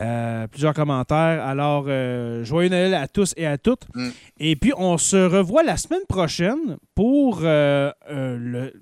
Euh, 0.01 0.47
plusieurs 0.47 0.73
commentaires. 0.73 1.41
Alors, 1.45 1.83
joyeux 2.43 2.67
Noël 2.69 2.93
à 2.93 3.07
tous 3.07 3.33
et 3.37 3.45
à 3.45 3.57
toutes. 3.57 3.85
Mm. 3.95 4.09
Et 4.39 4.55
puis, 4.57 4.73
on 4.75 4.97
se 4.97 5.15
revoit 5.15 5.63
la 5.63 5.77
semaine 5.77 6.03
prochaine 6.09 6.75
pour 6.93 7.39
le, 7.41 7.93
le- 8.09 8.73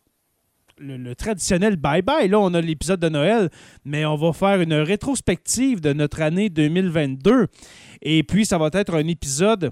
le 0.79 1.13
traditionnel 1.13 1.75
bye-bye. 1.75 2.27
Là, 2.27 2.39
on 2.39 2.53
a 2.55 2.59
l'épisode 2.59 2.99
de 2.99 3.07
Noël, 3.07 3.49
mais 3.85 4.05
on 4.05 4.15
va 4.17 4.33
faire 4.33 4.59
une 4.59 4.73
rétrospective 4.73 5.79
de 5.79 5.93
notre 5.93 6.21
année 6.21 6.49
2022. 6.49 7.47
Et 8.01 8.23
puis, 8.23 8.45
ça 8.45 8.57
va 8.57 8.69
être 8.73 8.95
un 8.95 9.07
épisode, 9.07 9.69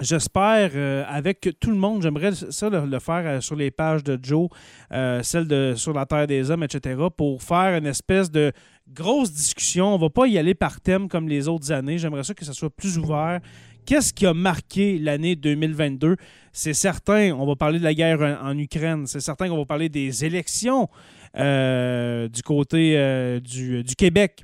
j'espère, 0.00 0.70
euh, 0.74 1.04
avec 1.08 1.48
tout 1.60 1.70
le 1.70 1.76
monde. 1.76 2.02
J'aimerais 2.02 2.32
ça 2.32 2.68
le, 2.68 2.86
le 2.86 2.98
faire 2.98 3.22
euh, 3.24 3.40
sur 3.40 3.56
les 3.56 3.70
pages 3.70 4.04
de 4.04 4.18
Joe, 4.22 4.48
euh, 4.92 5.22
celle 5.22 5.46
de 5.46 5.74
Sur 5.76 5.92
la 5.92 6.06
Terre 6.06 6.26
des 6.26 6.50
Hommes, 6.50 6.62
etc., 6.62 7.00
pour 7.16 7.42
faire 7.42 7.76
une 7.76 7.86
espèce 7.86 8.30
de 8.30 8.52
grosse 8.88 9.32
discussion. 9.32 9.94
On 9.94 9.98
va 9.98 10.10
pas 10.10 10.26
y 10.26 10.38
aller 10.38 10.54
par 10.54 10.80
thème 10.80 11.08
comme 11.08 11.28
les 11.28 11.48
autres 11.48 11.72
années. 11.72 11.98
J'aimerais 11.98 12.24
ça 12.24 12.34
que 12.34 12.44
ça 12.44 12.52
soit 12.52 12.70
plus 12.70 12.98
ouvert. 12.98 13.40
Qu'est-ce 13.84 14.12
qui 14.12 14.26
a 14.26 14.34
marqué 14.34 14.98
l'année 14.98 15.36
2022? 15.36 16.16
C'est 16.52 16.74
certain, 16.74 17.32
on 17.32 17.46
va 17.46 17.54
parler 17.54 17.78
de 17.78 17.84
la 17.84 17.94
guerre 17.94 18.20
en, 18.20 18.48
en 18.50 18.58
Ukraine. 18.58 19.06
C'est 19.06 19.20
certain 19.20 19.48
qu'on 19.48 19.58
va 19.58 19.64
parler 19.64 19.88
des 19.88 20.24
élections 20.24 20.88
du 21.34 22.42
côté 22.42 23.40
du, 23.44 23.84
du 23.84 23.94
Québec. 23.94 24.42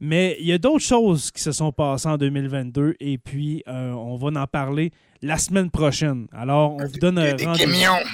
Mais 0.00 0.36
il 0.40 0.46
y 0.46 0.52
a 0.52 0.58
d'autres 0.58 0.84
choses 0.84 1.30
qui 1.30 1.40
se 1.40 1.52
sont 1.52 1.72
passées 1.72 2.08
en 2.08 2.18
2022 2.18 2.96
et 3.00 3.18
puis 3.18 3.62
euh, 3.68 3.92
on 3.92 4.16
va 4.16 4.40
en 4.40 4.46
parler 4.46 4.90
la 5.22 5.38
semaine 5.38 5.70
prochaine. 5.70 6.26
Alors, 6.32 6.74
on 6.74 6.86
vous 6.86 6.98
donne 6.98 7.18
un 7.18 7.34
camions. 7.34 8.04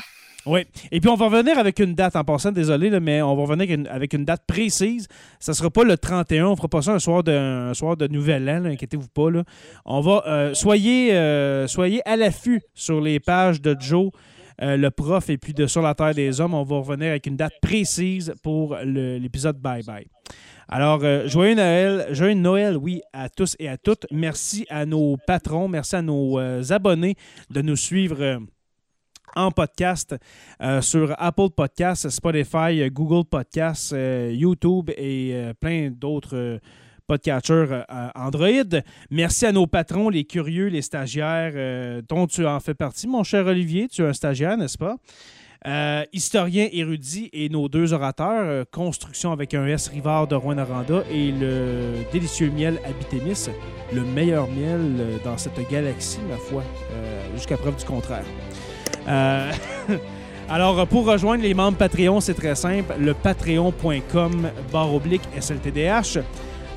Oui. 0.45 0.67
Et 0.91 1.01
puis, 1.01 1.09
on 1.09 1.15
va 1.15 1.27
revenir 1.27 1.59
avec 1.59 1.79
une 1.79 1.95
date. 1.95 2.17
En 2.17 2.25
passant, 2.25 2.51
désolé, 2.51 2.91
là, 2.91 3.01
mais 3.01 3.23
on 3.23 3.35
va 3.37 3.43
revenir 3.43 3.63
avec 3.63 3.71
une, 3.71 3.87
avec 3.87 4.13
une 4.13 4.25
date 4.25 4.43
précise. 4.47 5.07
Ça 5.39 5.53
ne 5.53 5.57
sera 5.57 5.71
pas 5.71 5.85
le 5.85 5.97
31. 5.97 6.47
On 6.47 6.51
ne 6.51 6.57
fera 6.57 6.69
pas 6.69 6.83
ça 6.83 6.93
un 6.93 6.99
soir 6.99 7.23
de, 7.23 7.33
un 7.33 7.75
soir 7.75 7.97
de 7.97 8.09
Nouvel 8.09 8.49
An. 8.51 8.65
Inquiétez-vous 8.65 9.09
pas. 9.09 9.31
Là. 9.31 9.45
On 9.85 10.01
va... 10.01 10.25
euh, 10.27 10.55
soyez, 10.55 11.15
euh, 11.15 11.67
soyez 11.69 12.07
à 12.09 12.17
l'affût 12.17 12.61
sur 12.75 13.01
les 13.01 13.21
pages 13.21 13.61
de 13.61 13.77
Joe, 13.79 14.11
euh, 14.61 14.77
le 14.77 14.91
prof, 14.91 15.31
et 15.31 15.39
puis 15.39 15.55
de 15.55 15.67
Sur 15.67 15.83
la 15.83 15.95
Terre 15.95 16.15
des 16.15 16.41
Hommes. 16.41 16.55
On 16.55 16.65
va 16.65 16.79
revenir 16.79 17.11
avec 17.11 17.27
une 17.27 17.37
date 17.37 17.55
précise 17.63 18.35
pour 18.43 18.77
l'épisode 18.85 19.59
Bye 19.59 19.85
Bye. 19.85 20.07
Alors, 20.69 21.01
euh, 21.03 21.27
joyeux 21.29 21.55
Noël, 21.55 22.07
joyeux 22.15 22.35
Noël, 22.35 22.77
oui, 22.77 23.03
à 23.13 23.29
tous 23.29 23.57
et 23.59 23.69
à 23.69 23.77
toutes. 23.77 24.07
Merci 24.11 24.65
à 24.71 24.87
nos 24.87 25.17
patrons, 25.27 25.69
merci 25.69 25.97
à 25.97 26.03
nos 26.03 26.39
euh, 26.39 26.63
abonnés 26.71 27.17
de 27.51 27.63
nous 27.63 27.77
suivre 27.77 28.21
euh, 28.21 28.39
en 29.35 29.51
podcast 29.51 30.15
sur 30.83 31.15
Apple 31.17 31.49
Podcasts, 31.57 32.11
Spotify, 32.11 32.91
Google 32.91 33.27
Podcasts, 33.27 33.95
YouTube 34.31 34.91
et 34.95 35.35
plein 35.59 35.91
d'autres 35.91 36.61
podcatchers 37.07 37.83
Android. 38.15 38.83
Merci 39.11 39.47
à 39.47 39.53
nos 39.53 39.67
patrons, 39.67 40.11
les 40.11 40.25
curieux, 40.25 40.67
les 40.67 40.83
stagiaires, 40.83 42.03
dont 42.11 42.27
tu 42.27 42.47
en 42.47 42.61
fais 42.61 42.75
partie, 42.75 43.09
mon 43.09 43.25
cher 43.25 43.47
Olivier. 43.47 43.89
Tu 43.89 44.03
es 44.03 44.07
un 44.07 44.13
stagiaire, 44.13 44.59
n'est-ce 44.59 44.77
pas? 44.77 44.99
Euh, 45.65 46.05
historien 46.13 46.69
érudit 46.73 47.31
et 47.33 47.49
nos 47.49 47.69
deux 47.69 47.93
orateurs, 47.93 48.45
euh, 48.47 48.65
Construction 48.69 49.31
avec 49.31 49.55
un 49.55 49.65
S 49.67 49.87
Rivard 49.87 50.27
de 50.27 50.35
Rouen-Noranda 50.35 51.05
et 51.09 51.31
le 51.31 52.05
délicieux 52.13 52.51
miel 52.51 52.81
Abitémis, 52.85 53.49
le 53.93 54.03
meilleur 54.03 54.49
miel 54.49 54.81
euh, 54.99 55.19
dans 55.25 55.39
cette 55.39 55.61
galaxie, 55.71 56.19
ma 56.29 56.37
foi, 56.37 56.65
jusqu'à 57.37 57.57
preuve 57.57 57.77
du 57.77 57.85
contraire. 57.85 58.25
Alors, 60.49 60.87
pour 60.89 61.07
rejoindre 61.07 61.45
les 61.45 61.55
membres 61.55 61.79
Patreon, 61.79 62.21
c'est 62.21 62.35
très 62.35 62.57
simple, 62.57 62.95
le 62.99 63.15
patreon.com 63.15 64.51
barre 64.73 64.93
oblique 64.93 65.23
SLTDH. 65.41 66.19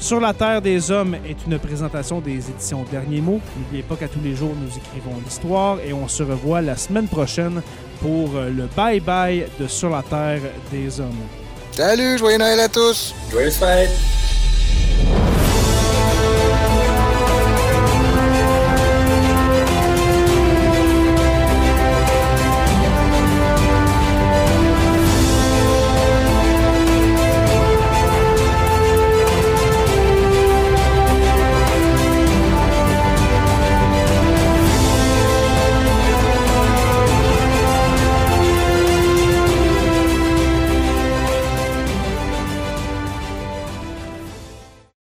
Sur 0.06 0.20
la 0.20 0.36
Terre 0.36 0.62
des 0.62 0.92
Hommes 0.92 1.16
est 1.16 1.48
une 1.48 1.58
présentation 1.58 2.22
des 2.22 2.34
éditions 2.34 2.86
Derniers 2.92 3.22
mots. 3.22 3.42
N'oubliez 3.58 3.82
pas 3.82 3.96
qu'à 3.96 4.08
tous 4.08 4.20
les 4.24 4.36
jours, 4.36 4.54
nous 4.56 4.68
écrivons 4.68 5.20
l'histoire 5.26 5.80
et 5.84 5.94
on 5.94 6.08
se 6.08 6.22
revoit 6.22 6.62
la 6.62 6.78
semaine 6.78 7.08
prochaine 7.08 7.64
pour 8.02 8.36
euh, 8.36 8.52
le 8.52 8.68
bye-bye 8.78 9.46
de 9.60 9.66
Sur 9.66 9.90
la 9.90 10.04
Terre 10.04 10.42
des 10.72 11.00
Hommes. 11.00 11.10
Salut, 11.72 12.20
joyeux 12.20 12.38
Noël 12.38 12.60
à 12.60 12.70
tous! 12.70 13.16
Joyeuses 13.32 13.56
fêtes! 13.56 13.90